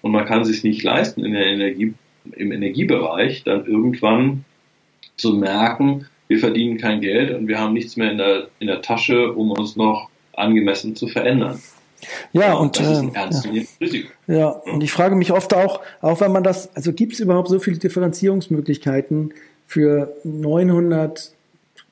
Und 0.01 0.13
man 0.13 0.25
kann 0.25 0.43
es 0.43 0.47
sich 0.47 0.63
nicht 0.63 0.85
leisten, 0.85 1.25
in 1.25 1.33
der 1.33 1.47
Energie, 1.47 1.95
im 2.37 2.53
Energiebereich 2.53 3.43
dann 3.43 3.67
irgendwann 3.67 4.45
zu 5.17 5.33
merken, 5.33 6.07
wir 6.29 6.39
verdienen 6.39 6.79
kein 6.79 7.01
Geld 7.01 7.37
und 7.37 7.49
wir 7.49 7.59
haben 7.59 7.73
nichts 7.73 7.97
mehr 7.97 8.13
in 8.13 8.19
der, 8.19 8.47
in 8.61 8.69
der 8.69 8.83
Tasche, 8.83 9.33
um 9.33 9.51
uns 9.51 9.75
noch 9.75 10.11
angemessen 10.33 10.95
zu 10.95 11.09
verändern. 11.09 11.61
Ja, 12.33 12.55
und 12.55 12.79
das 12.79 12.89
ist 12.89 12.99
ein 12.99 13.13
äh, 13.13 13.19
ernstzunehmendes 13.19 13.77
ja. 13.81 13.85
Risiko. 13.85 14.09
Ja, 14.29 14.49
und 14.51 14.85
ich 14.85 14.93
frage 14.93 15.17
mich 15.17 15.33
oft 15.33 15.55
auch, 15.55 15.81
auch 16.03 16.21
wenn 16.21 16.31
man 16.31 16.45
das, 16.45 16.73
also 16.77 16.93
gibt 16.93 17.15
es 17.15 17.19
überhaupt 17.19 17.49
so 17.49 17.59
viele 17.59 17.79
Differenzierungsmöglichkeiten 17.79 19.35
für 19.67 20.15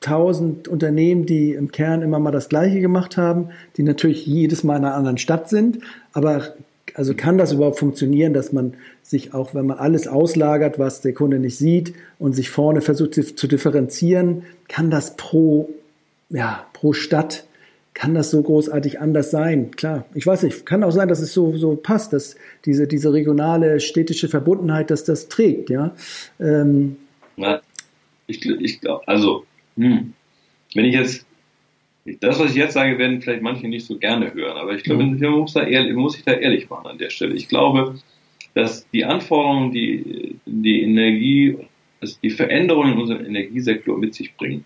900.000 0.06 0.68
Unternehmen, 0.68 1.26
die 1.26 1.52
im 1.52 1.70
Kern 1.70 2.02
immer 2.02 2.18
mal 2.18 2.30
das 2.30 2.48
Gleiche 2.48 2.80
gemacht 2.80 3.16
haben, 3.16 3.50
die 3.76 3.82
natürlich 3.82 4.26
jedes 4.26 4.64
Mal 4.64 4.76
in 4.76 4.84
einer 4.84 4.94
anderen 4.94 5.18
Stadt 5.18 5.48
sind, 5.48 5.78
aber 6.12 6.54
also 6.94 7.14
kann 7.14 7.38
das 7.38 7.52
überhaupt 7.52 7.78
funktionieren, 7.78 8.34
dass 8.34 8.52
man 8.52 8.74
sich 9.02 9.34
auch, 9.34 9.54
wenn 9.54 9.66
man 9.66 9.78
alles 9.78 10.06
auslagert, 10.06 10.78
was 10.78 11.00
der 11.00 11.12
Kunde 11.12 11.38
nicht 11.38 11.56
sieht 11.58 11.94
und 12.18 12.34
sich 12.34 12.50
vorne 12.50 12.82
versucht 12.82 13.14
zu 13.14 13.46
differenzieren, 13.48 14.44
kann 14.68 14.90
das 14.90 15.16
pro, 15.16 15.70
ja, 16.30 16.66
pro 16.72 16.92
Stadt 16.92 17.46
kann 17.94 18.14
das 18.14 18.32
so 18.32 18.42
großartig 18.42 19.00
anders 19.00 19.30
sein? 19.30 19.70
Klar, 19.70 20.04
ich 20.14 20.26
weiß 20.26 20.42
nicht, 20.42 20.66
kann 20.66 20.82
auch 20.82 20.90
sein, 20.90 21.08
dass 21.08 21.20
es 21.20 21.32
so, 21.32 21.56
so 21.56 21.76
passt, 21.76 22.12
dass 22.12 22.34
diese, 22.64 22.88
diese 22.88 23.12
regionale 23.12 23.78
städtische 23.78 24.28
Verbundenheit, 24.28 24.90
dass 24.90 25.04
das 25.04 25.28
trägt, 25.28 25.70
ja. 25.70 25.94
Ähm, 26.40 26.96
ja 27.36 27.60
ich, 28.26 28.44
ich 28.44 28.80
glaube, 28.80 29.06
also, 29.06 29.44
hm, 29.76 30.12
wenn 30.74 30.84
ich 30.84 30.94
jetzt, 30.94 31.26
das, 32.20 32.38
was 32.38 32.50
ich 32.50 32.56
jetzt 32.56 32.74
sage, 32.74 32.98
werden 32.98 33.22
vielleicht 33.22 33.42
manche 33.42 33.68
nicht 33.68 33.86
so 33.86 33.98
gerne 33.98 34.34
hören, 34.34 34.56
aber 34.56 34.74
ich 34.74 34.82
glaube, 34.82 35.04
mhm. 35.04 35.18
man 35.20 35.32
muss, 35.32 35.54
da 35.54 35.62
ehrlich, 35.62 35.94
muss 35.94 36.16
ich 36.16 36.24
da 36.24 36.32
ehrlich 36.32 36.68
machen 36.68 36.86
an 36.86 36.98
der 36.98 37.10
Stelle. 37.10 37.34
Ich 37.34 37.48
glaube, 37.48 37.98
dass 38.54 38.88
die 38.90 39.04
Anforderungen, 39.04 39.72
die 39.72 40.36
die 40.46 40.82
Energie, 40.82 41.56
also 42.00 42.16
die 42.22 42.30
Veränderungen 42.30 42.92
in 42.92 42.98
unserem 42.98 43.26
Energiesektor 43.26 43.98
mit 43.98 44.14
sich 44.14 44.36
bringen, 44.36 44.64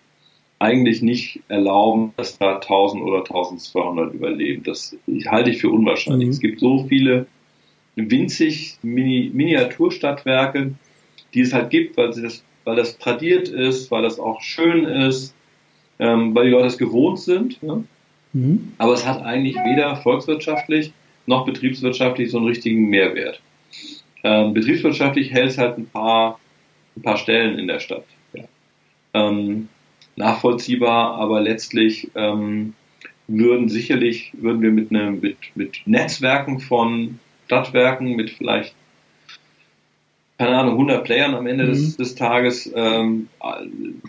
eigentlich 0.59 1.03
nicht 1.03 1.41
erlauben, 1.49 2.13
dass 2.17 2.39
da 2.39 2.57
1000 2.57 3.03
oder 3.03 3.19
1200 3.19 4.13
überleben. 4.13 4.65
Das 4.65 4.97
halte 5.27 5.51
ich 5.51 5.59
für 5.59 5.71
unwahrscheinlich. 5.71 6.27
Mhm. 6.27 6.33
Es 6.33 6.41
gibt 6.41 6.61
so 6.61 6.87
viele 6.89 7.27
winzig 7.95 8.79
Mini 8.83 9.31
Miniaturstadtwerke, 9.33 10.75
die 11.35 11.41
es 11.41 11.53
halt 11.53 11.71
gibt, 11.71 11.97
weil, 11.97 12.13
sie 12.13 12.23
das, 12.23 12.45
weil 12.69 12.77
das 12.77 12.99
tradiert 12.99 13.49
ist, 13.49 13.91
weil 13.91 14.03
das 14.03 14.21
auch 14.21 14.43
schön 14.43 14.85
ist, 14.85 15.35
ähm, 15.99 16.35
weil 16.35 16.45
die 16.45 16.51
Leute 16.51 16.67
es 16.67 16.77
gewohnt 16.77 17.19
sind. 17.19 17.59
Ja? 17.63 17.83
Mhm. 18.35 18.75
Aber 18.77 18.93
es 18.93 19.07
hat 19.07 19.23
eigentlich 19.23 19.57
weder 19.57 19.97
volkswirtschaftlich 19.97 20.93
noch 21.25 21.47
betriebswirtschaftlich 21.47 22.31
so 22.31 22.37
einen 22.37 22.47
richtigen 22.47 22.91
Mehrwert. 22.91 23.41
Ähm, 24.23 24.53
betriebswirtschaftlich 24.53 25.33
hält 25.33 25.49
es 25.49 25.57
halt 25.57 25.79
ein 25.79 25.87
paar, 25.87 26.39
ein 26.95 27.03
paar 27.03 27.17
Stellen 27.17 27.59
in 27.59 27.69
der 27.69 27.81
Stadt. 27.81 28.05
Ja. 28.35 28.45
Ähm, 29.15 29.69
nachvollziehbar, 30.17 31.15
aber 31.15 31.41
letztlich 31.41 32.11
ähm, 32.17 32.75
würden 33.29 33.71
sicherlich, 33.71 34.33
würden 34.35 34.61
wir 34.61 34.73
mit, 34.73 34.91
ne, 34.91 35.13
mit, 35.13 35.39
mit 35.55 35.81
Netzwerken 35.87 36.61
von 36.61 37.19
Stadtwerken, 37.47 38.15
mit 38.15 38.29
vielleicht, 38.29 38.75
keine 40.39 40.57
Ahnung, 40.57 40.75
100 40.75 41.05
Playern 41.05 41.35
am 41.35 41.47
Ende 41.47 41.65
mhm. 41.65 41.69
des, 41.69 41.97
des 41.97 42.15
Tages 42.15 42.73
ähm, 42.75 43.29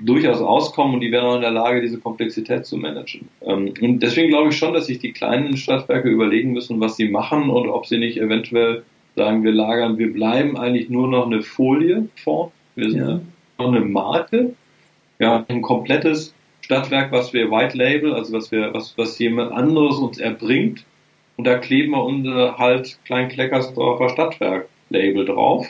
durchaus 0.03 0.41
auskommen 0.41 0.93
und 0.95 1.01
die 1.01 1.11
wären 1.11 1.25
auch 1.25 1.35
in 1.35 1.41
der 1.41 1.51
Lage, 1.51 1.81
diese 1.81 1.99
Komplexität 1.99 2.65
zu 2.65 2.77
managen. 2.77 3.27
Ähm, 3.41 3.73
und 3.81 3.99
deswegen 4.01 4.29
glaube 4.29 4.49
ich 4.49 4.57
schon, 4.57 4.73
dass 4.73 4.85
sich 4.85 4.99
die 4.99 5.11
kleinen 5.11 5.57
Stadtwerke 5.57 6.07
überlegen 6.07 6.53
müssen, 6.53 6.79
was 6.79 6.95
sie 6.95 7.09
machen 7.09 7.49
und 7.49 7.67
ob 7.67 7.87
sie 7.87 7.97
nicht 7.97 8.17
eventuell 8.17 8.83
sagen, 9.15 9.43
wir 9.43 9.51
lagern, 9.51 9.97
wir 9.97 10.13
bleiben 10.13 10.55
eigentlich 10.55 10.89
nur 10.89 11.07
noch 11.07 11.25
eine 11.25 11.41
Folie 11.41 12.07
vor, 12.15 12.51
wir 12.75 12.91
sind 12.91 12.99
ja. 12.99 13.21
noch 13.57 13.73
eine 13.73 13.81
Marke 13.81 14.53
ja, 15.19 15.45
ein 15.47 15.61
komplettes 15.61 16.33
Stadtwerk, 16.61 17.11
was 17.11 17.33
wir 17.33 17.51
White 17.51 17.77
Label, 17.77 18.13
also 18.13 18.33
was 18.33 18.51
wir, 18.51 18.73
was, 18.73 18.97
was 18.97 19.19
jemand 19.19 19.51
anderes 19.51 19.97
uns 19.97 20.17
erbringt. 20.17 20.85
Und 21.35 21.45
da 21.45 21.57
kleben 21.57 21.91
wir 21.91 22.03
unser 22.03 22.57
halt 22.57 22.97
Klein-Kleckersdorfer 23.05 24.09
Stadtwerk-Label 24.09 25.25
drauf. 25.25 25.67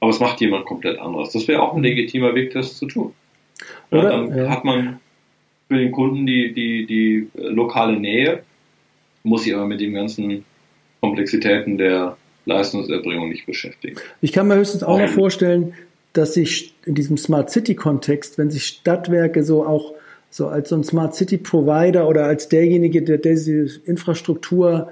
Aber 0.00 0.10
es 0.10 0.20
macht 0.20 0.40
jemand 0.40 0.66
komplett 0.66 0.98
anderes. 0.98 1.32
Das 1.32 1.48
wäre 1.48 1.62
auch 1.62 1.74
ein 1.74 1.82
legitimer 1.82 2.34
Weg, 2.34 2.52
das 2.52 2.76
zu 2.76 2.86
tun. 2.86 3.14
Ja, 3.90 3.98
Oder, 3.98 4.10
dann 4.10 4.36
ja. 4.36 4.48
hat 4.50 4.64
man 4.64 5.00
für 5.68 5.78
den 5.78 5.92
Kunden 5.92 6.26
die, 6.26 6.52
die, 6.52 6.86
die 6.86 7.28
lokale 7.34 7.98
Nähe, 7.98 8.42
muss 9.22 9.44
sich 9.44 9.54
aber 9.54 9.66
mit 9.66 9.80
den 9.80 9.94
ganzen 9.94 10.44
Komplexitäten 11.00 11.78
der 11.78 12.16
Leistungserbringung 12.46 13.30
nicht 13.30 13.46
beschäftigen. 13.46 13.96
Ich 14.20 14.32
kann 14.32 14.48
mir 14.48 14.56
höchstens 14.56 14.82
auch 14.82 14.98
noch 14.98 15.08
vorstellen, 15.08 15.74
dass 16.12 16.34
sich 16.34 16.74
in 16.84 16.94
diesem 16.94 17.16
Smart 17.16 17.50
City 17.50 17.74
Kontext, 17.74 18.38
wenn 18.38 18.50
sich 18.50 18.66
Stadtwerke 18.66 19.42
so 19.42 19.64
auch 19.64 19.94
so 20.30 20.48
als 20.48 20.68
so 20.68 20.76
ein 20.76 20.84
Smart 20.84 21.14
City 21.14 21.38
Provider 21.38 22.08
oder 22.08 22.24
als 22.24 22.48
derjenige, 22.48 23.02
der 23.02 23.18
diese 23.18 23.80
Infrastruktur 23.86 24.90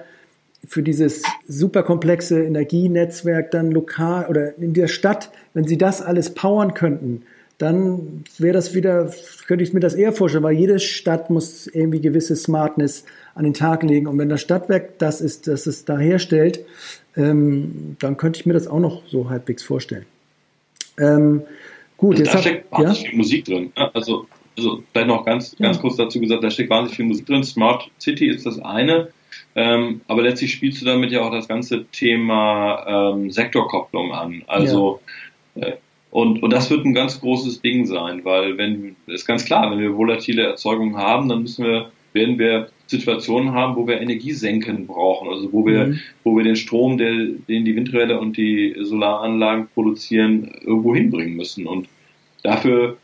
für 0.67 0.83
dieses 0.83 1.23
superkomplexe 1.49 2.43
Energienetzwerk 2.45 3.51
dann 3.51 3.71
lokal 3.71 4.27
oder 4.27 4.57
in 4.59 4.73
der 4.73 4.89
Stadt, 4.89 5.31
wenn 5.55 5.65
sie 5.65 5.79
das 5.79 6.03
alles 6.03 6.35
powern 6.35 6.75
könnten, 6.75 7.23
dann 7.59 8.25
wäre 8.39 8.55
das 8.55 8.75
wieder, 8.75 9.13
könnte 9.47 9.63
ich 9.63 9.73
mir 9.73 9.81
das 9.81 9.95
eher 9.95 10.13
vorstellen, 10.13 10.43
weil 10.43 10.57
jede 10.57 10.81
Stadt 10.81 11.31
muss 11.31 11.67
irgendwie 11.69 12.01
gewisse 12.01 12.35
Smartness 12.35 13.05
an 13.35 13.45
den 13.45 13.55
Tag 13.55 13.83
legen. 13.85 14.07
Und 14.09 14.19
wenn 14.19 14.29
das 14.29 14.41
Stadtwerk 14.41 14.99
das 14.99 15.21
ist, 15.21 15.47
das 15.47 15.67
es 15.67 15.85
da 15.85 15.99
herstellt, 15.99 16.65
ähm, 17.17 17.97
dann 18.01 18.17
könnte 18.17 18.41
ich 18.41 18.47
mir 18.47 18.55
das 18.55 18.67
auch 18.67 18.81
noch 18.81 19.07
so 19.07 19.31
halbwegs 19.31 19.63
vorstellen. 19.63 20.07
Ähm, 20.99 21.43
gut, 21.97 22.19
also 22.19 22.25
jetzt 22.25 22.35
da 22.35 22.39
steckt 22.39 22.73
wahnsinnig 22.73 23.03
ja? 23.03 23.09
viel 23.11 23.19
Musik 23.19 23.45
drin. 23.45 23.73
Also, 23.77 24.27
also 24.57 24.83
vielleicht 24.91 25.09
noch 25.09 25.25
ganz, 25.25 25.57
ganz 25.57 25.77
ja. 25.77 25.83
kurz 25.83 25.97
dazu 25.97 26.21
gesagt, 26.21 26.43
da 26.43 26.51
steckt 26.51 26.71
wahnsinnig 26.71 26.97
viel 26.97 27.07
Musik 27.07 27.27
drin. 27.27 27.45
Smart 27.45 27.89
City 28.01 28.27
ist 28.27 28.45
das 28.45 28.59
eine. 28.59 29.09
Ähm, 29.55 30.01
aber 30.09 30.23
letztlich 30.23 30.53
spielst 30.53 30.81
du 30.81 30.87
damit 30.87 31.13
ja 31.13 31.23
auch 31.23 31.31
das 31.31 31.49
ganze 31.49 31.85
Thema 31.87 33.13
ähm, 33.15 33.31
Sektorkopplung 33.31 34.13
an. 34.13 34.43
Also 34.47 35.01
ja. 35.55 35.67
äh, 35.67 35.77
und, 36.11 36.43
und 36.43 36.53
das 36.53 36.71
wird 36.71 36.85
ein 36.85 36.93
ganz 36.93 37.21
großes 37.21 37.63
Ding 37.63 37.87
sein, 37.87 38.23
weil 38.25 38.59
wenn 38.59 38.97
ist 39.07 39.27
ganz 39.27 39.47
klar, 39.47 39.71
wenn 39.71 39.79
wir 39.79 39.97
volatile 39.97 40.43
Erzeugung 40.43 40.99
haben, 40.99 41.31
dann 41.31 41.41
müssen 41.43 41.65
wir, 41.65 41.91
werden 42.13 42.39
wir 42.39 42.69
Situationen 42.87 43.53
haben, 43.53 43.77
wo 43.77 43.87
wir 43.87 43.99
Energiesenken 43.99 44.87
brauchen, 44.87 45.31
also 45.31 45.51
wo 45.53 45.67
wir, 45.67 45.87
mhm. 45.87 46.01
wo 46.23 46.37
wir 46.37 46.45
den 46.45 46.57
Strom, 46.57 46.99
der, 46.99 47.13
den 47.49 47.65
die 47.65 47.75
Windräder 47.75 48.21
und 48.21 48.37
die 48.37 48.77
Solaranlagen 48.79 49.69
produzieren, 49.73 50.53
irgendwo 50.61 50.95
hinbringen 50.95 51.35
müssen. 51.35 51.67
Und 51.67 51.89
dafür, 52.43 52.99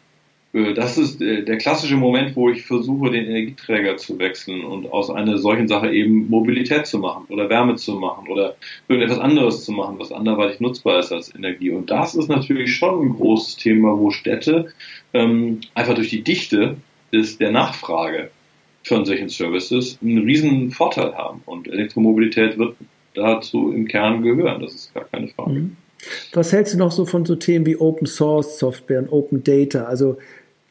das 0.53 0.97
ist 0.97 1.21
äh, 1.21 1.45
der 1.45 1.59
klassische 1.59 1.97
Moment, 1.97 2.35
wo 2.35 2.49
ich 2.49 2.65
versuche, 2.65 3.11
den 3.11 3.27
Energieträger 3.27 3.99
zu 3.99 4.19
wechseln 4.19 4.65
und 4.65 4.91
aus 4.91 5.11
einer 5.11 5.37
solchen 5.37 5.69
Sache 5.69 5.93
eben 5.93 6.29
Mobilität 6.31 6.87
zu 6.87 6.99
machen 6.99 7.27
oder 7.29 7.51
Wärme 7.51 7.77
zu 7.77 7.95
machen 7.95 8.29
oder 8.29 8.57
irgendetwas 8.89 9.19
anderes 9.19 9.65
zu 9.65 9.73
machen, 9.73 9.99
was 9.99 10.11
anderweitig 10.11 10.61
nutzbar 10.61 11.01
ist 11.01 11.13
als 11.13 11.35
Energie. 11.35 11.71
Und 11.71 11.91
das 11.91 12.15
ist 12.15 12.29
natürlich 12.29 12.75
schon 12.75 13.09
ein 13.09 13.15
großes 13.15 13.57
Thema, 13.57 13.99
wo 13.99 14.11
Städte 14.11 14.73
ähm, 15.13 15.61
einfach 15.75 15.95
durch 15.95 16.09
die 16.09 16.23
Dichte 16.23 16.77
des, 17.13 17.37
der 17.37 17.51
Nachfrage 17.51 18.31
von 18.85 19.05
solchen 19.05 19.29
Services 19.29 19.99
einen 20.03 20.25
riesen 20.25 20.71
Vorteil 20.71 21.15
haben. 21.15 21.43
Und 21.45 21.69
Elektromobilität 21.69 22.57
wird 22.57 22.77
dazu 23.15 23.71
im 23.71 23.87
Kern 23.87 24.23
gehören, 24.23 24.63
das 24.63 24.75
ist 24.75 24.95
gar 24.95 25.05
keine 25.05 25.29
Frage. 25.29 25.51
Mhm. 25.51 25.77
Was 26.33 26.53
hältst 26.53 26.75
du 26.75 26.79
noch 26.79 26.93
so 26.93 27.07
von 27.07 27.25
so 27.25 27.37
Themen 27.37 27.67
wie 27.67 27.77
Open 27.77 28.07
Source 28.07 28.59
Software 28.59 29.01
und 29.01 29.13
Open 29.13 29.43
Data? 29.43 29.85
Also, 29.85 30.19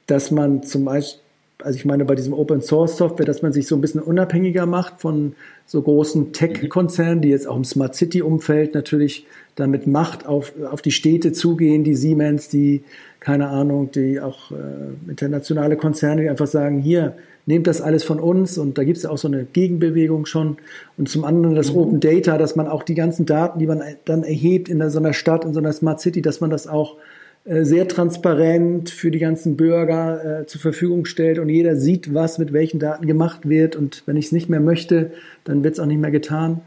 dass 0.07 0.31
man 0.31 0.63
zum 0.63 0.85
Beispiel, 0.85 1.21
also 1.59 1.77
ich 1.77 1.85
meine 1.85 2.05
bei 2.05 2.15
diesem 2.15 2.33
Open 2.33 2.61
Source 2.61 2.97
Software, 2.97 3.25
dass 3.25 3.41
man 3.41 3.51
sich 3.51 3.67
so 3.67 3.75
ein 3.75 3.81
bisschen 3.81 4.01
unabhängiger 4.01 4.65
macht 4.65 5.01
von 5.01 5.35
so 5.65 5.81
großen 5.81 6.31
Tech-Konzernen, 6.31 7.21
die 7.21 7.29
jetzt 7.29 7.47
auch 7.47 7.57
im 7.57 7.65
Smart 7.65 7.95
City-Umfeld 7.95 8.73
natürlich 8.73 9.25
damit 9.55 9.87
Macht 9.87 10.25
auf, 10.25 10.53
auf 10.71 10.81
die 10.81 10.91
Städte 10.91 11.33
zugehen, 11.33 11.83
die 11.83 11.95
Siemens, 11.95 12.47
die, 12.47 12.83
keine 13.19 13.49
Ahnung, 13.49 13.91
die 13.91 14.21
auch 14.21 14.51
äh, 14.51 15.09
internationale 15.09 15.75
Konzerne, 15.75 16.21
die 16.21 16.29
einfach 16.29 16.47
sagen, 16.47 16.79
hier, 16.79 17.17
nehmt 17.47 17.65
das 17.65 17.81
alles 17.81 18.03
von 18.03 18.19
uns 18.19 18.57
und 18.57 18.77
da 18.77 18.83
gibt 18.83 18.97
es 18.97 19.03
ja 19.03 19.09
auch 19.09 19.17
so 19.17 19.27
eine 19.27 19.45
Gegenbewegung 19.45 20.25
schon. 20.25 20.57
Und 20.97 21.09
zum 21.09 21.23
anderen 21.23 21.55
das 21.55 21.71
mhm. 21.71 21.77
Open 21.77 21.99
Data, 21.99 22.37
dass 22.37 22.55
man 22.55 22.67
auch 22.67 22.83
die 22.83 22.93
ganzen 22.93 23.25
Daten, 23.25 23.57
die 23.57 23.65
man 23.65 23.81
dann 24.05 24.23
erhebt 24.23 24.69
in 24.69 24.87
so 24.89 24.99
einer 24.99 25.13
Stadt, 25.13 25.45
in 25.45 25.53
so 25.53 25.59
einer 25.59 25.73
Smart 25.73 25.99
City, 26.01 26.21
dass 26.21 26.41
man 26.41 26.49
das 26.49 26.67
auch 26.67 26.97
äh, 27.45 27.63
sehr 27.63 27.87
transparent 27.87 28.89
für 28.89 29.11
die 29.11 29.19
ganzen 29.19 29.55
Bürger 29.55 30.41
äh, 30.41 30.45
zur 30.45 30.59
Verfügung 30.59 31.05
stellt 31.05 31.39
und 31.39 31.47
jeder 31.47 31.77
sieht, 31.77 32.13
was 32.13 32.37
mit 32.37 32.51
welchen 32.51 32.79
Daten 32.79 33.07
gemacht 33.07 33.47
wird 33.47 33.77
und 33.77 34.03
wenn 34.05 34.17
ich 34.17 34.25
es 34.25 34.31
nicht 34.33 34.49
mehr 34.49 34.59
möchte, 34.59 35.13
dann 35.45 35.63
wird 35.63 35.75
es 35.75 35.79
auch 35.79 35.85
nicht 35.85 36.01
mehr 36.01 36.11
getan. 36.11 36.61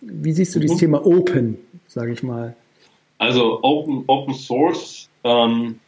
wie 0.00 0.32
siehst 0.32 0.54
du 0.54 0.60
dieses 0.60 0.76
mhm. 0.76 0.80
Thema 0.80 1.06
Open, 1.06 1.58
sage 1.86 2.12
ich 2.12 2.22
mal? 2.22 2.56
Also 3.18 3.62
Open, 3.62 4.04
Open 4.06 4.32
Source, 4.32 5.10
ähm, 5.24 5.78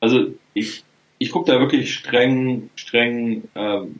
also 0.00 0.26
ich, 0.54 0.84
ich 1.20 1.30
gucke 1.30 1.52
da 1.52 1.60
wirklich 1.60 1.94
streng, 1.94 2.70
streng 2.74 3.44
ähm, 3.54 3.96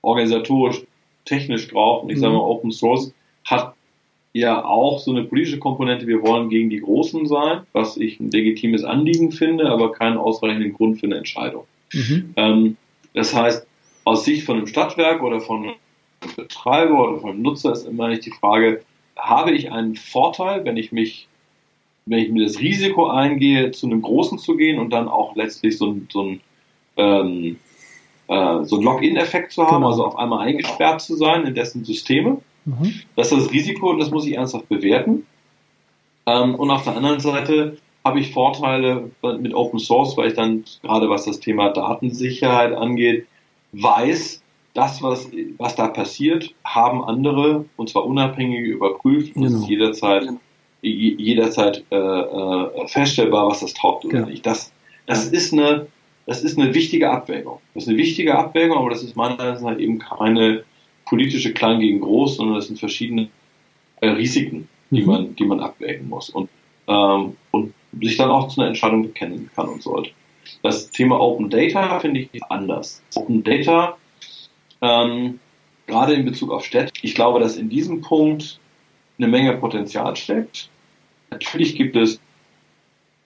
organisatorisch, 0.00 0.82
technisch 1.24 1.68
drauf. 1.68 2.04
Und 2.04 2.10
ich 2.10 2.16
mhm. 2.16 2.20
sage 2.20 2.34
mal, 2.34 2.40
Open 2.40 2.70
Source 2.70 3.12
hat 3.44 3.74
ja 4.32 4.64
auch 4.64 5.00
so 5.00 5.10
eine 5.10 5.24
politische 5.24 5.58
Komponente, 5.58 6.06
wir 6.06 6.22
wollen 6.22 6.48
gegen 6.48 6.70
die 6.70 6.80
Großen 6.80 7.26
sein, 7.26 7.62
was 7.72 7.96
ich 7.96 8.20
ein 8.20 8.30
legitimes 8.30 8.84
Anliegen 8.84 9.32
finde, 9.32 9.68
aber 9.68 9.90
keinen 9.90 10.18
ausreichenden 10.18 10.72
Grund 10.72 11.00
für 11.00 11.06
eine 11.06 11.16
Entscheidung. 11.16 11.64
Mhm. 11.92 12.32
Ähm, 12.36 12.76
das 13.12 13.34
heißt, 13.34 13.66
aus 14.04 14.24
Sicht 14.24 14.44
von 14.46 14.56
einem 14.56 14.68
Stadtwerk 14.68 15.22
oder 15.22 15.40
von 15.40 15.64
einem 15.64 15.74
Betreiber 16.36 17.08
oder 17.08 17.20
von 17.20 17.30
einem 17.30 17.42
Nutzer 17.42 17.72
ist 17.72 17.86
immer 17.86 18.06
nicht 18.06 18.24
die 18.24 18.30
Frage, 18.30 18.82
habe 19.16 19.50
ich 19.50 19.72
einen 19.72 19.96
Vorteil, 19.96 20.64
wenn 20.64 20.76
ich 20.76 20.92
mich, 20.92 21.26
wenn 22.10 22.18
ich 22.18 22.30
mir 22.30 22.44
das 22.44 22.58
Risiko 22.58 23.06
eingehe, 23.06 23.70
zu 23.70 23.86
einem 23.86 24.02
Großen 24.02 24.38
zu 24.38 24.56
gehen 24.56 24.80
und 24.80 24.90
dann 24.90 25.08
auch 25.08 25.36
letztlich 25.36 25.78
so 25.78 25.92
ein, 25.92 26.08
so 26.10 26.22
ein, 26.22 26.40
ähm, 26.96 27.56
äh, 28.26 28.64
so 28.64 28.76
ein 28.76 28.82
Login-Effekt 28.82 29.52
zu 29.52 29.64
haben, 29.64 29.76
genau. 29.76 29.90
also 29.90 30.04
auf 30.04 30.18
einmal 30.18 30.46
eingesperrt 30.46 31.00
zu 31.00 31.14
sein 31.14 31.46
in 31.46 31.54
dessen 31.54 31.84
Systeme. 31.84 32.38
Mhm. 32.64 32.94
Das 33.14 33.30
ist 33.30 33.44
das 33.46 33.52
Risiko 33.52 33.90
und 33.90 34.00
das 34.00 34.10
muss 34.10 34.26
ich 34.26 34.34
ernsthaft 34.34 34.68
bewerten. 34.68 35.24
Ähm, 36.26 36.56
und 36.56 36.70
auf 36.72 36.82
der 36.82 36.96
anderen 36.96 37.20
Seite 37.20 37.78
habe 38.04 38.18
ich 38.18 38.32
Vorteile 38.32 39.10
mit 39.38 39.54
Open 39.54 39.78
Source, 39.78 40.16
weil 40.16 40.28
ich 40.28 40.34
dann 40.34 40.64
gerade 40.82 41.08
was 41.08 41.26
das 41.26 41.38
Thema 41.38 41.70
Datensicherheit 41.70 42.72
angeht, 42.72 43.26
weiß, 43.72 44.42
das, 44.74 45.00
was, 45.02 45.30
was 45.58 45.76
da 45.76 45.86
passiert, 45.86 46.54
haben 46.64 47.04
andere, 47.04 47.66
und 47.76 47.88
zwar 47.88 48.04
unabhängig 48.04 48.60
überprüft 48.60 49.36
und 49.36 49.42
genau. 49.42 49.54
es 49.54 49.62
ist 49.62 49.68
jederzeit, 49.68 50.28
jederzeit 50.82 51.84
äh, 51.90 51.96
äh, 51.96 52.88
feststellbar, 52.88 53.48
was 53.48 53.60
das 53.60 53.74
taugt 53.74 54.04
oder 54.04 54.20
ja. 54.20 54.26
nicht. 54.26 54.46
Das, 54.46 54.72
das 55.06 55.26
ist 55.26 55.52
eine, 55.52 55.86
das 56.26 56.42
ist 56.42 56.58
eine 56.58 56.74
wichtige 56.74 57.10
Abwägung. 57.10 57.58
Das 57.74 57.84
ist 57.84 57.88
eine 57.88 57.98
wichtige 57.98 58.36
Abwägung, 58.36 58.78
aber 58.78 58.90
das 58.90 59.02
ist 59.02 59.16
meiner 59.16 59.36
Meinung 59.36 59.62
nach 59.62 59.78
eben 59.78 59.98
keine 59.98 60.64
politische 61.04 61.52
Klein 61.52 61.80
gegen 61.80 62.00
Groß, 62.00 62.36
sondern 62.36 62.56
das 62.56 62.68
sind 62.68 62.78
verschiedene 62.78 63.28
äh, 64.00 64.08
Risiken, 64.08 64.68
die 64.90 65.02
mhm. 65.02 65.06
man, 65.06 65.36
die 65.36 65.44
man 65.44 65.60
abwägen 65.60 66.08
muss 66.08 66.30
und, 66.30 66.48
ähm, 66.86 67.36
und 67.50 67.74
sich 68.00 68.16
dann 68.16 68.30
auch 68.30 68.48
zu 68.48 68.60
einer 68.60 68.68
Entscheidung 68.68 69.02
bekennen 69.02 69.50
kann 69.54 69.68
und 69.68 69.82
sollte. 69.82 70.10
Das 70.62 70.90
Thema 70.90 71.20
Open 71.20 71.50
Data 71.50 71.98
finde 72.00 72.20
ich 72.20 72.44
anders. 72.48 73.02
Open 73.14 73.42
Data, 73.42 73.96
ähm, 74.80 75.38
gerade 75.86 76.14
in 76.14 76.24
Bezug 76.24 76.50
auf 76.50 76.64
Städte, 76.64 76.92
ich 77.02 77.14
glaube, 77.14 77.40
dass 77.40 77.56
in 77.56 77.68
diesem 77.68 78.00
Punkt 78.00 78.60
eine 79.20 79.30
Menge 79.30 79.56
Potenzial 79.56 80.16
steckt. 80.16 80.68
Natürlich 81.30 81.76
gibt 81.76 81.96
es 81.96 82.20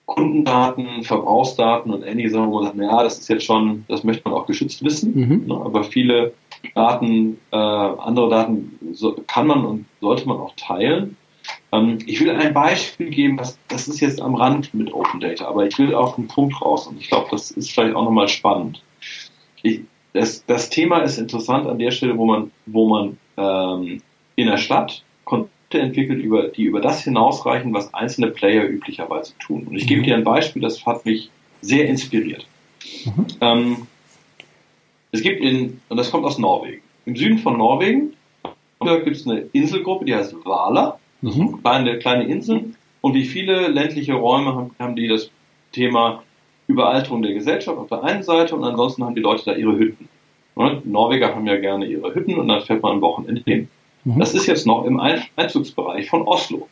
Kundendaten, 0.05 1.03
Verbrauchsdaten 1.03 1.91
und 1.91 2.03
ähnliche 2.03 2.29
Sachen, 2.31 2.51
wo 2.51 2.55
man 2.55 2.65
sagt, 2.65 2.77
naja, 2.77 3.03
das 3.03 3.19
ist 3.19 3.27
jetzt 3.27 3.45
schon, 3.45 3.85
das 3.87 4.03
möchte 4.03 4.29
man 4.29 4.37
auch 4.39 4.45
geschützt 4.45 4.83
wissen. 4.83 5.13
Mhm. 5.15 5.47
Ne, 5.47 5.55
aber 5.55 5.83
viele 5.83 6.33
Daten, 6.75 7.39
äh, 7.51 7.55
andere 7.55 8.29
Daten 8.29 8.77
so, 8.93 9.15
kann 9.27 9.47
man 9.47 9.65
und 9.65 9.85
sollte 10.01 10.27
man 10.27 10.37
auch 10.37 10.53
teilen. 10.57 11.17
Ähm, 11.71 11.97
ich 12.05 12.19
will 12.19 12.29
ein 12.29 12.53
Beispiel 12.53 13.09
geben, 13.09 13.39
was, 13.39 13.57
das 13.67 13.87
ist 13.87 13.99
jetzt 13.99 14.21
am 14.21 14.35
Rand 14.35 14.73
mit 14.73 14.93
Open 14.93 15.19
Data, 15.19 15.47
aber 15.47 15.65
ich 15.65 15.77
will 15.79 15.95
auf 15.95 16.17
einen 16.17 16.27
Punkt 16.27 16.61
raus 16.61 16.87
und 16.87 16.99
ich 16.99 17.07
glaube, 17.07 17.27
das 17.31 17.49
ist 17.51 17.71
vielleicht 17.71 17.95
auch 17.95 18.03
nochmal 18.03 18.27
spannend. 18.27 18.83
Ich, 19.63 19.81
das, 20.13 20.45
das 20.45 20.69
Thema 20.69 20.99
ist 20.99 21.17
interessant 21.17 21.67
an 21.67 21.79
der 21.79 21.91
Stelle, 21.91 22.17
wo 22.17 22.25
man, 22.25 22.51
wo 22.67 22.87
man 22.87 23.17
ähm, 23.37 24.01
in 24.35 24.47
der 24.47 24.57
Stadt 24.57 25.03
Konzepte 25.75 25.79
entwickelt, 25.79 26.23
über, 26.23 26.47
die 26.47 26.63
über 26.63 26.81
das 26.81 27.03
hinausreichen, 27.03 27.73
was 27.73 27.93
einzelne 27.93 28.27
Player 28.27 28.67
üblicherweise 28.67 29.33
tun. 29.39 29.67
Und 29.67 29.75
ich 29.75 29.87
gebe 29.87 30.01
mhm. 30.01 30.05
dir 30.05 30.15
ein 30.15 30.23
Beispiel, 30.23 30.61
das 30.61 30.85
hat 30.85 31.05
mich 31.05 31.29
sehr 31.61 31.87
inspiriert. 31.87 32.47
Mhm. 33.05 33.25
Ähm, 33.41 33.77
es 35.11 35.21
gibt 35.21 35.41
in, 35.41 35.81
und 35.89 35.97
das 35.97 36.11
kommt 36.11 36.25
aus 36.25 36.37
Norwegen. 36.37 36.81
Im 37.05 37.15
Süden 37.15 37.37
von 37.37 37.57
Norwegen 37.57 38.13
gibt 39.03 39.15
es 39.15 39.27
eine 39.27 39.45
Inselgruppe, 39.53 40.05
die 40.05 40.15
heißt 40.15 40.35
Vala. 40.43 40.99
Mhm. 41.21 41.61
kleine, 41.61 41.99
kleine 41.99 42.25
Inseln. 42.25 42.75
Und 43.01 43.13
wie 43.13 43.25
viele 43.25 43.67
ländliche 43.67 44.13
Räume 44.13 44.53
haben, 44.53 44.71
haben 44.79 44.95
die 44.95 45.07
das 45.07 45.29
Thema 45.71 46.23
Überalterung 46.67 47.21
der 47.21 47.33
Gesellschaft 47.33 47.77
auf 47.77 47.87
der 47.87 48.03
einen 48.03 48.23
Seite 48.23 48.55
und 48.55 48.63
ansonsten 48.63 49.03
haben 49.03 49.15
die 49.15 49.21
Leute 49.21 49.45
da 49.45 49.55
ihre 49.55 49.77
Hütten. 49.77 50.09
Und 50.55 50.85
Norweger 50.85 51.35
haben 51.35 51.45
ja 51.47 51.57
gerne 51.57 51.85
ihre 51.85 52.13
Hütten 52.13 52.35
und 52.35 52.47
dann 52.47 52.61
fährt 52.61 52.81
man 52.81 52.93
am 52.93 53.01
Wochenende 53.01 53.41
hin. 53.45 53.69
Mhm. 54.05 54.19
Das 54.19 54.33
ist 54.33 54.47
jetzt 54.47 54.65
noch 54.65 54.85
im 54.85 54.99
Einzugsbereich 54.99 56.09
von 56.09 56.21
Oslo. 56.23 56.67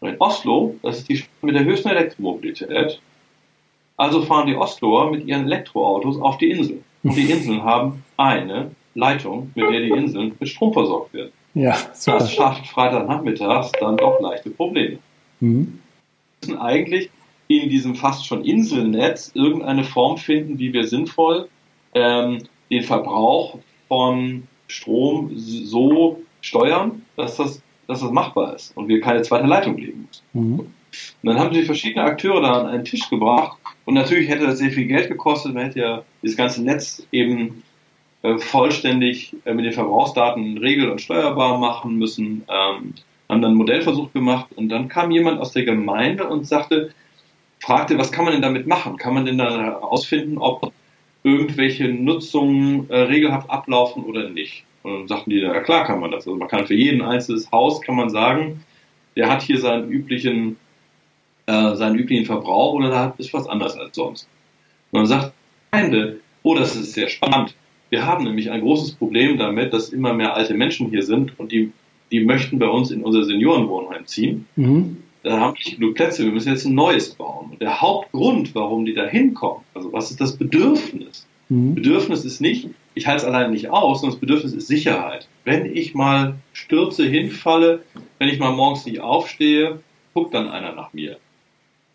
Und 0.00 0.08
in 0.08 0.16
Oslo, 0.20 0.76
das 0.82 0.98
ist 0.98 1.08
die 1.08 1.16
Stadt 1.16 1.30
mit 1.42 1.54
der 1.54 1.64
höchsten 1.64 1.88
Elektromobilität, 1.88 3.00
also 3.96 4.22
fahren 4.22 4.46
die 4.46 4.56
Osloer 4.56 5.10
mit 5.10 5.26
ihren 5.26 5.44
Elektroautos 5.44 6.20
auf 6.20 6.38
die 6.38 6.50
Insel. 6.50 6.82
Und 7.02 7.16
die 7.16 7.22
Inseln 7.30 7.62
haben 7.62 8.04
eine 8.16 8.70
Leitung, 8.94 9.50
mit 9.54 9.70
der 9.70 9.80
die 9.80 9.90
Inseln 9.90 10.34
mit 10.38 10.48
Strom 10.48 10.72
versorgt 10.72 11.14
werden. 11.14 11.32
Ja, 11.54 11.76
super. 11.92 12.18
Das 12.18 12.32
schafft 12.32 12.66
Freitagnachmittags 12.66 13.72
dann 13.72 13.96
doch 13.96 14.20
leichte 14.20 14.50
Probleme. 14.50 14.98
Mhm. 15.40 15.80
Wir 16.40 16.48
müssen 16.48 16.60
eigentlich 16.60 17.10
in 17.48 17.68
diesem 17.68 17.94
fast 17.94 18.26
schon 18.26 18.44
Inselnetz 18.44 19.30
irgendeine 19.34 19.84
Form 19.84 20.16
finden, 20.16 20.58
wie 20.58 20.72
wir 20.72 20.86
sinnvoll 20.86 21.48
ähm, 21.94 22.44
den 22.70 22.82
Verbrauch 22.82 23.58
von 23.88 24.44
Strom 24.66 25.30
so 25.36 26.22
steuern, 26.42 27.02
dass 27.16 27.36
das, 27.36 27.62
dass 27.86 28.00
das 28.00 28.10
machbar 28.10 28.54
ist 28.54 28.76
und 28.76 28.88
wir 28.88 29.00
keine 29.00 29.22
zweite 29.22 29.46
Leitung 29.46 29.78
legen 29.78 30.06
müssen. 30.06 30.24
Mhm. 30.34 30.60
Und 30.60 30.74
dann 31.22 31.38
haben 31.38 31.54
sie 31.54 31.62
verschiedene 31.62 32.04
Akteure 32.04 32.42
da 32.42 32.60
an 32.60 32.66
einen 32.66 32.84
Tisch 32.84 33.08
gebracht 33.08 33.56
und 33.86 33.94
natürlich 33.94 34.28
hätte 34.28 34.46
das 34.46 34.58
sehr 34.58 34.70
viel 34.70 34.86
Geld 34.86 35.08
gekostet, 35.08 35.54
man 35.54 35.64
hätte 35.64 35.78
ja 35.80 36.02
dieses 36.22 36.36
ganze 36.36 36.62
Netz 36.62 37.06
eben 37.10 37.62
äh, 38.22 38.36
vollständig 38.38 39.34
äh, 39.44 39.54
mit 39.54 39.64
den 39.64 39.72
Verbrauchsdaten 39.72 40.58
regel- 40.58 40.90
und 40.90 41.00
steuerbar 41.00 41.58
machen 41.58 41.96
müssen, 41.96 42.44
ähm, 42.48 42.94
haben 43.28 43.40
dann 43.40 43.44
einen 43.46 43.54
Modellversuch 43.56 44.12
gemacht 44.12 44.48
und 44.54 44.68
dann 44.68 44.88
kam 44.88 45.10
jemand 45.10 45.40
aus 45.40 45.52
der 45.52 45.64
Gemeinde 45.64 46.28
und 46.28 46.46
sagte, 46.46 46.92
fragte, 47.60 47.96
was 47.96 48.12
kann 48.12 48.24
man 48.24 48.34
denn 48.34 48.42
damit 48.42 48.66
machen? 48.66 48.96
Kann 48.96 49.14
man 49.14 49.24
denn 49.24 49.38
dann 49.38 49.60
herausfinden, 49.60 50.38
ob 50.38 50.72
irgendwelche 51.22 51.88
Nutzungen 51.88 52.90
äh, 52.90 52.98
regelhaft 52.98 53.48
ablaufen 53.48 54.04
oder 54.04 54.28
nicht? 54.28 54.64
Und 54.82 54.92
dann 54.92 55.08
sagten 55.08 55.30
die, 55.30 55.38
ja 55.38 55.60
klar 55.60 55.84
kann 55.84 56.00
man 56.00 56.10
das. 56.10 56.26
Also 56.26 56.36
man 56.36 56.48
kann 56.48 56.66
für 56.66 56.74
jeden 56.74 57.02
einzelnes 57.02 57.50
Haus 57.52 57.80
kann 57.80 57.96
man 57.96 58.10
sagen, 58.10 58.64
der 59.16 59.30
hat 59.30 59.42
hier 59.42 59.58
seinen 59.58 59.90
üblichen 59.90 60.56
äh, 61.46 61.74
seinen 61.74 61.96
üblichen 61.96 62.24
Verbrauch 62.24 62.74
oder 62.74 62.90
da 62.90 63.14
ist 63.18 63.32
was 63.34 63.48
anders 63.48 63.76
als 63.76 63.96
sonst. 63.96 64.28
Und 64.90 64.98
dann 65.00 65.06
sagt 65.06 65.32
die 65.32 65.76
Gemeinde, 65.76 66.20
oh, 66.42 66.54
das 66.54 66.76
ist 66.76 66.92
sehr 66.92 67.08
spannend. 67.08 67.54
Wir 67.90 68.06
haben 68.06 68.24
nämlich 68.24 68.50
ein 68.50 68.60
großes 68.60 68.92
Problem 68.92 69.38
damit, 69.38 69.72
dass 69.72 69.90
immer 69.90 70.14
mehr 70.14 70.34
alte 70.34 70.54
Menschen 70.54 70.90
hier 70.90 71.02
sind 71.02 71.38
und 71.38 71.52
die, 71.52 71.72
die 72.10 72.24
möchten 72.24 72.58
bei 72.58 72.68
uns 72.68 72.90
in 72.90 73.02
unser 73.02 73.24
Seniorenwohnheim 73.24 74.06
ziehen. 74.06 74.46
Mhm. 74.56 74.98
Da 75.22 75.38
haben 75.38 75.54
wir 75.54 75.64
nicht 75.64 75.78
genug 75.78 75.94
Plätze, 75.94 76.24
wir 76.24 76.32
müssen 76.32 76.48
jetzt 76.48 76.64
ein 76.64 76.74
neues 76.74 77.10
bauen. 77.14 77.50
Und 77.52 77.60
der 77.60 77.80
Hauptgrund, 77.80 78.54
warum 78.54 78.84
die 78.84 78.94
da 78.94 79.06
hinkommen, 79.06 79.62
also 79.74 79.92
was 79.92 80.10
ist 80.10 80.20
das 80.20 80.36
Bedürfnis? 80.36 81.26
Mhm. 81.48 81.74
Bedürfnis 81.74 82.24
ist 82.24 82.40
nicht, 82.40 82.68
ich 82.94 83.06
halte 83.06 83.22
es 83.22 83.28
alleine 83.28 83.50
nicht 83.50 83.70
aus, 83.70 84.00
sondern 84.00 84.14
das 84.14 84.20
Bedürfnis 84.20 84.52
ist 84.52 84.66
Sicherheit. 84.66 85.28
Wenn 85.44 85.66
ich 85.66 85.94
mal 85.94 86.36
stürze, 86.52 87.04
hinfalle, 87.04 87.82
wenn 88.18 88.28
ich 88.28 88.38
mal 88.38 88.52
morgens 88.52 88.86
nicht 88.86 89.00
aufstehe, 89.00 89.80
guckt 90.14 90.34
dann 90.34 90.48
einer 90.48 90.72
nach 90.72 90.92
mir. 90.92 91.18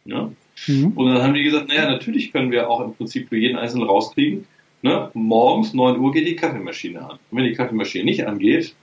Ne? 0.05 0.33
Mhm. 0.67 0.93
Und 0.95 1.07
dann 1.07 1.21
haben 1.21 1.33
die 1.33 1.43
gesagt, 1.43 1.67
naja, 1.67 1.89
natürlich 1.89 2.31
können 2.31 2.51
wir 2.51 2.69
auch 2.69 2.81
im 2.81 2.93
Prinzip 2.93 3.29
für 3.29 3.37
jeden 3.37 3.57
Einzelnen 3.57 3.87
rauskriegen, 3.87 4.47
ne? 4.81 5.11
morgens 5.13 5.73
9 5.73 5.99
Uhr 5.99 6.11
geht 6.11 6.27
die 6.27 6.35
Kaffeemaschine 6.35 7.01
an. 7.01 7.19
Und 7.29 7.37
wenn 7.37 7.45
die 7.45 7.53
Kaffeemaschine 7.53 8.05
nicht 8.05 8.25
angeht, 8.25 8.73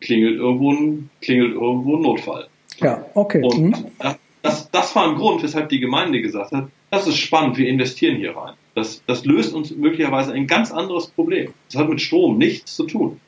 klingelt 0.00 0.36
irgendwo 0.36 0.72
ein, 0.72 1.10
klingelt 1.20 1.54
irgendwo 1.54 1.96
ein 1.96 2.02
Notfall. 2.02 2.48
Ja, 2.78 3.04
okay. 3.14 3.42
Und 3.42 3.58
mhm. 3.58 3.74
das, 4.42 4.70
das 4.70 4.96
war 4.96 5.08
ein 5.08 5.16
Grund, 5.16 5.42
weshalb 5.42 5.68
die 5.68 5.80
Gemeinde 5.80 6.20
gesagt 6.20 6.52
hat, 6.52 6.68
das 6.90 7.06
ist 7.06 7.16
spannend, 7.16 7.56
wir 7.56 7.68
investieren 7.68 8.16
hier 8.16 8.36
rein. 8.36 8.54
Das, 8.74 9.02
das 9.06 9.24
löst 9.24 9.54
uns 9.54 9.70
möglicherweise 9.74 10.32
ein 10.32 10.46
ganz 10.46 10.70
anderes 10.70 11.08
Problem. 11.08 11.52
Das 11.70 11.80
hat 11.80 11.88
mit 11.88 12.00
Strom 12.00 12.38
nichts 12.38 12.76
zu 12.76 12.84
tun. 12.84 13.20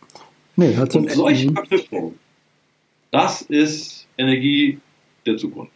Nee, 0.57 0.77
hat 0.77 0.93
so 0.93 0.99
Und 0.99 1.11
solche 1.11 1.51
Verknüpfungen, 1.53 2.19
das 3.11 3.43
ist 3.43 4.07
Energie 4.19 4.79
der 5.25 5.37
Zukunft. 5.37 5.73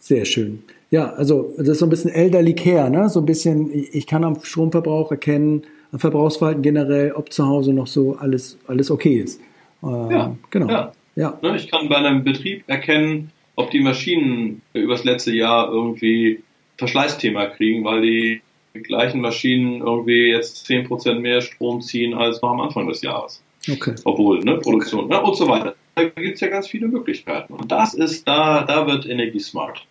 Sehr 0.00 0.24
schön. 0.24 0.62
Ja, 0.90 1.10
also 1.14 1.54
das 1.56 1.68
ist 1.68 1.78
so 1.78 1.86
ein 1.86 1.90
bisschen 1.90 2.10
elderly 2.10 2.54
care, 2.54 2.90
ne? 2.90 3.08
So 3.08 3.20
ein 3.20 3.26
bisschen, 3.26 3.70
ich 3.72 4.06
kann 4.06 4.22
am 4.22 4.38
Stromverbrauch 4.42 5.10
erkennen, 5.10 5.62
am 5.92 5.98
Verbrauchsverhalten 5.98 6.62
generell, 6.62 7.12
ob 7.12 7.32
zu 7.32 7.46
Hause 7.46 7.72
noch 7.72 7.86
so 7.86 8.16
alles, 8.16 8.58
alles 8.66 8.90
okay 8.90 9.20
ist. 9.20 9.40
Äh, 9.82 9.86
ja, 9.86 10.36
genau. 10.50 10.68
Ja. 10.68 10.92
ja. 11.16 11.38
Ne, 11.40 11.56
ich 11.56 11.70
kann 11.70 11.88
bei 11.88 11.96
einem 11.96 12.22
Betrieb 12.22 12.64
erkennen, 12.66 13.30
ob 13.56 13.70
die 13.70 13.80
Maschinen 13.80 14.62
übers 14.72 15.04
letzte 15.04 15.32
Jahr 15.32 15.70
irgendwie 15.70 16.42
Verschleißthema 16.78 17.46
kriegen, 17.46 17.84
weil 17.84 18.02
die 18.02 18.42
gleichen 18.82 19.20
Maschinen 19.20 19.80
irgendwie 19.80 20.30
jetzt 20.30 20.66
10% 20.68 21.20
mehr 21.20 21.40
Strom 21.40 21.80
ziehen 21.80 22.14
als 22.14 22.42
noch 22.42 22.50
am 22.50 22.60
Anfang 22.60 22.88
des 22.88 23.02
Jahres. 23.02 23.42
Okay. 23.70 23.94
Obwohl, 24.04 24.40
ne, 24.40 24.58
Produktion 24.58 25.08
ne, 25.08 25.22
und 25.22 25.36
so 25.36 25.48
weiter. 25.48 25.74
Da 25.94 26.04
gibt 26.04 26.34
es 26.34 26.40
ja 26.40 26.48
ganz 26.48 26.66
viele 26.66 26.88
Möglichkeiten. 26.88 27.54
Und 27.54 27.70
das 27.70 27.94
ist, 27.94 28.26
da, 28.26 28.64
da 28.64 28.86
wird 28.86 29.06
Energie 29.06 29.38
smart. 29.38 29.86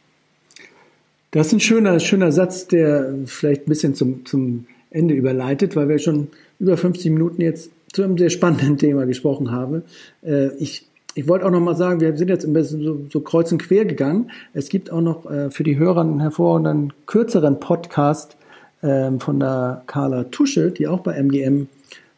Das 1.31 1.47
ist 1.47 1.53
ein 1.53 1.59
schöner, 1.59 1.99
schöner 1.99 2.31
Satz, 2.31 2.67
der 2.67 3.15
vielleicht 3.25 3.63
ein 3.63 3.69
bisschen 3.69 3.95
zum, 3.95 4.25
zum 4.25 4.67
Ende 4.91 5.15
überleitet, 5.15 5.75
weil 5.75 5.89
wir 5.89 5.97
schon 5.97 6.27
über 6.59 6.77
50 6.77 7.11
Minuten 7.11 7.41
jetzt 7.41 7.71
zu 7.91 8.03
einem 8.03 8.17
sehr 8.17 8.29
spannenden 8.29 8.77
Thema 8.77 9.05
gesprochen 9.05 9.51
haben. 9.51 9.83
Äh, 10.21 10.55
ich 10.57 10.85
ich 11.15 11.27
wollte 11.27 11.45
auch 11.45 11.51
noch 11.51 11.59
mal 11.59 11.75
sagen, 11.75 11.99
wir 11.99 12.15
sind 12.17 12.29
jetzt 12.29 12.45
ein 12.45 12.53
bisschen 12.53 12.83
so, 12.83 12.99
so 13.09 13.19
kreuz 13.21 13.51
und 13.51 13.59
quer 13.59 13.85
gegangen. 13.85 14.31
Es 14.53 14.69
gibt 14.69 14.91
auch 14.91 15.01
noch 15.01 15.29
äh, 15.29 15.51
für 15.51 15.63
die 15.63 15.77
Hörer 15.77 16.01
einen 16.01 16.19
hervorragenden 16.19 16.93
kürzeren 17.05 17.59
Podcast 17.59 18.35
ähm, 18.81 19.19
von 19.19 19.39
der 19.39 19.83
Carla 19.85 20.25
Tusche, 20.25 20.71
die 20.71 20.87
auch 20.87 21.01
bei 21.01 21.13
MGM 21.13 21.67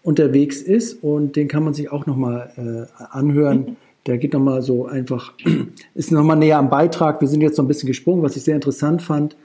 unterwegs 0.03 0.61
ist 0.61 1.03
und 1.03 1.35
den 1.35 1.47
kann 1.47 1.63
man 1.63 1.73
sich 1.73 1.91
auch 1.91 2.05
noch 2.05 2.15
mal 2.15 2.51
äh, 2.57 3.03
anhören. 3.11 3.75
Der 4.05 4.17
geht 4.17 4.33
noch 4.33 4.39
mal 4.39 4.61
so 4.61 4.85
einfach, 4.85 5.33
ist 5.95 6.11
noch 6.11 6.23
mal 6.23 6.35
näher 6.35 6.59
am 6.59 6.69
Beitrag. 6.69 7.21
Wir 7.21 7.27
sind 7.27 7.41
jetzt 7.41 7.55
so 7.55 7.63
ein 7.63 7.67
bisschen 7.67 7.87
gesprungen, 7.87 8.23
was 8.23 8.35
ich 8.37 8.43
sehr 8.43 8.55
interessant 8.55 9.01
fand. 9.01 9.35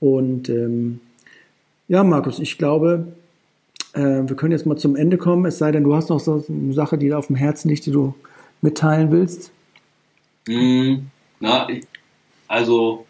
Und 0.00 0.48
ähm, 0.48 1.00
ja, 1.88 2.04
Markus, 2.04 2.38
ich 2.38 2.58
glaube, 2.58 3.06
äh, 3.94 4.00
wir 4.00 4.36
können 4.36 4.52
jetzt 4.52 4.66
mal 4.66 4.76
zum 4.76 4.96
Ende 4.96 5.16
kommen. 5.16 5.46
Es 5.46 5.58
sei 5.58 5.72
denn, 5.72 5.84
du 5.84 5.94
hast 5.94 6.10
noch 6.10 6.20
so 6.20 6.44
eine 6.46 6.74
Sache, 6.74 6.98
die 6.98 7.08
da 7.08 7.18
auf 7.18 7.28
dem 7.28 7.36
Herzen 7.36 7.68
liegt, 7.68 7.86
die 7.86 7.92
du 7.92 8.14
mitteilen 8.62 9.10
willst? 9.10 9.52
Mm, 10.48 11.06
na, 11.40 11.68
also, 12.48 13.06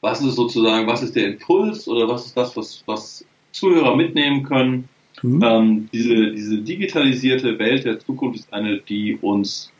was 0.00 0.20
ist 0.22 0.36
sozusagen, 0.36 0.86
was 0.86 1.02
ist 1.02 1.16
der 1.16 1.26
Impuls 1.28 1.88
oder 1.88 2.08
was 2.08 2.26
ist 2.26 2.36
das, 2.36 2.56
was, 2.56 2.82
was 2.86 3.24
Zuhörer 3.52 3.96
mitnehmen 3.96 4.44
können? 4.44 4.88
Mhm. 5.22 5.42
Ähm, 5.42 5.88
diese, 5.92 6.32
diese 6.32 6.58
digitalisierte 6.58 7.58
Welt 7.58 7.84
der 7.84 7.98
Zukunft 7.98 8.40
ist 8.40 8.52
eine, 8.52 8.78
die 8.78 9.18
uns, 9.20 9.70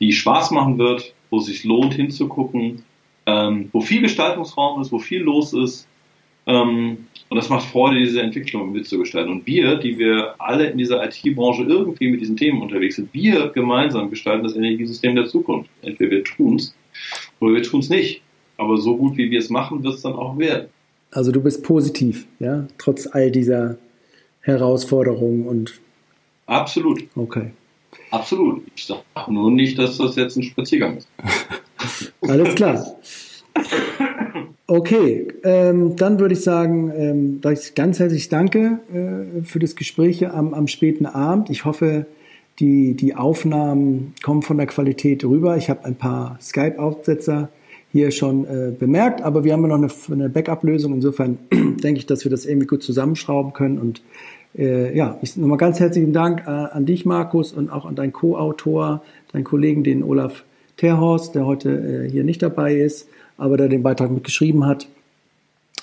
die 0.00 0.12
Spaß 0.12 0.50
machen 0.50 0.78
wird, 0.78 1.14
wo 1.30 1.38
es 1.38 1.46
sich 1.46 1.64
lohnt 1.64 1.94
hinzugucken, 1.94 2.84
ähm, 3.26 3.68
wo 3.72 3.80
viel 3.80 4.02
Gestaltungsraum 4.02 4.80
ist, 4.80 4.92
wo 4.92 4.98
viel 4.98 5.22
los 5.22 5.52
ist, 5.52 5.86
ähm, 6.46 7.07
und 7.28 7.36
das 7.36 7.48
macht 7.50 7.68
Freude, 7.68 7.98
diese 7.98 8.22
Entwicklung 8.22 8.72
mitzugestalten. 8.72 9.30
Und 9.30 9.46
wir, 9.46 9.76
die 9.76 9.98
wir 9.98 10.34
alle 10.38 10.70
in 10.70 10.78
dieser 10.78 11.04
IT-Branche 11.04 11.64
irgendwie 11.64 12.10
mit 12.10 12.20
diesen 12.20 12.36
Themen 12.36 12.62
unterwegs 12.62 12.96
sind, 12.96 13.12
wir 13.12 13.48
gemeinsam 13.48 14.08
gestalten 14.08 14.44
das 14.44 14.56
Energiesystem 14.56 15.14
der 15.14 15.26
Zukunft. 15.26 15.68
Entweder 15.82 16.10
wir 16.10 16.24
tun 16.24 16.56
es 16.56 16.74
oder 17.40 17.54
wir 17.54 17.62
tun 17.62 17.80
es 17.80 17.90
nicht. 17.90 18.22
Aber 18.56 18.78
so 18.78 18.96
gut 18.96 19.16
wie 19.16 19.30
wir 19.30 19.38
es 19.38 19.50
machen, 19.50 19.84
wird 19.84 19.94
es 19.94 20.02
dann 20.02 20.14
auch 20.14 20.38
werden. 20.38 20.68
Also 21.10 21.30
du 21.30 21.40
bist 21.40 21.62
positiv, 21.62 22.26
ja, 22.38 22.66
trotz 22.76 23.06
all 23.06 23.30
dieser 23.30 23.78
Herausforderungen 24.40 25.46
und. 25.46 25.80
Absolut. 26.46 27.04
Okay. 27.14 27.50
Absolut. 28.10 28.62
Ich 28.74 28.86
sage 28.86 29.02
nur 29.28 29.50
nicht, 29.50 29.78
dass 29.78 29.98
das 29.98 30.16
jetzt 30.16 30.36
ein 30.36 30.42
Spaziergang 30.42 30.96
ist. 30.96 31.08
Alles 32.22 32.54
klar. 32.54 32.96
Okay, 34.70 35.28
ähm, 35.44 35.96
dann 35.96 36.20
würde 36.20 36.34
ich 36.34 36.42
sagen, 36.42 36.92
ähm, 36.94 37.40
dass 37.40 37.68
ich 37.70 37.74
ganz 37.74 37.98
herzlich 38.00 38.28
danke 38.28 38.80
äh, 38.92 39.42
für 39.42 39.58
das 39.60 39.76
Gespräch 39.76 40.28
am, 40.28 40.52
am 40.52 40.66
späten 40.66 41.06
Abend. 41.06 41.48
Ich 41.48 41.64
hoffe, 41.64 42.04
die, 42.58 42.92
die 42.92 43.14
Aufnahmen 43.14 44.12
kommen 44.22 44.42
von 44.42 44.58
der 44.58 44.66
Qualität 44.66 45.24
rüber. 45.24 45.56
Ich 45.56 45.70
habe 45.70 45.86
ein 45.86 45.94
paar 45.94 46.36
Skype-Aufsetzer 46.42 47.48
hier 47.92 48.10
schon 48.10 48.44
äh, 48.44 48.70
bemerkt, 48.78 49.22
aber 49.22 49.42
wir 49.42 49.54
haben 49.54 49.62
ja 49.62 49.68
noch 49.68 49.76
eine, 49.76 49.90
eine 50.12 50.28
Backup-Lösung. 50.28 50.92
Insofern 50.92 51.38
denke 51.50 52.00
ich, 52.00 52.04
dass 52.04 52.24
wir 52.24 52.30
das 52.30 52.44
irgendwie 52.44 52.66
gut 52.66 52.82
zusammenschrauben 52.82 53.54
können. 53.54 53.78
Und 53.78 54.02
äh, 54.54 54.94
ja, 54.94 55.18
ich 55.22 55.34
nochmal 55.38 55.56
ganz 55.56 55.80
herzlichen 55.80 56.12
Dank 56.12 56.42
äh, 56.46 56.50
an 56.50 56.84
dich, 56.84 57.06
Markus, 57.06 57.54
und 57.54 57.70
auch 57.70 57.86
an 57.86 57.94
deinen 57.94 58.12
Co-Autor, 58.12 59.02
deinen 59.32 59.44
Kollegen, 59.44 59.82
den 59.82 60.02
Olaf 60.02 60.44
Terhorst, 60.76 61.34
der 61.34 61.46
heute 61.46 61.70
äh, 62.04 62.10
hier 62.10 62.22
nicht 62.22 62.42
dabei 62.42 62.74
ist 62.74 63.08
aber 63.38 63.56
der 63.56 63.68
den 63.68 63.82
Beitrag 63.82 64.10
mitgeschrieben 64.10 64.66
hat. 64.66 64.86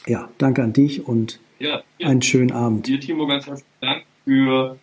Ja, 0.05 0.29
danke 0.37 0.61
an 0.61 0.73
dich 0.73 1.07
und 1.07 1.39
ja, 1.57 1.81
ja. 1.97 2.07
einen 2.07 2.21
schönen 2.21 2.51
Abend. 2.51 2.85
Dir, 2.85 2.99
Timo, 2.99 3.25
ganz 3.25 3.47
herzlichen 3.47 3.67
Dank 3.81 4.03
für, 4.25 4.77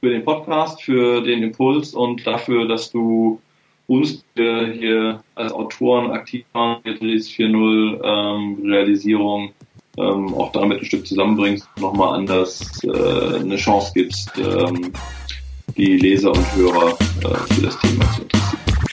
für 0.00 0.10
den 0.10 0.24
Podcast, 0.24 0.82
für 0.82 1.22
den 1.22 1.42
Impuls 1.42 1.94
und 1.94 2.24
dafür, 2.26 2.68
dass 2.68 2.92
du 2.92 3.40
uns 3.88 4.22
äh, 4.36 4.66
hier 4.66 5.24
als 5.34 5.52
Autoren 5.52 6.12
aktiv 6.12 6.44
waren, 6.52 6.80
die 6.84 6.90
4.0 6.90 8.00
ähm, 8.04 8.70
Realisierung 8.70 9.52
ähm, 9.96 10.34
auch 10.34 10.52
damit 10.52 10.80
ein 10.80 10.84
Stück 10.84 11.06
zusammenbringst, 11.06 11.66
nochmal 11.78 12.18
anders 12.18 12.82
äh, 12.84 13.40
eine 13.40 13.56
Chance 13.56 13.92
gibst, 13.94 14.30
ähm, 14.38 14.92
die 15.76 15.96
Leser 15.96 16.32
und 16.32 16.56
Hörer 16.56 16.90
äh, 16.90 17.54
für 17.54 17.62
das 17.62 17.78
Thema 17.80 18.04
zu 18.12 18.22
interessieren. 18.22 18.87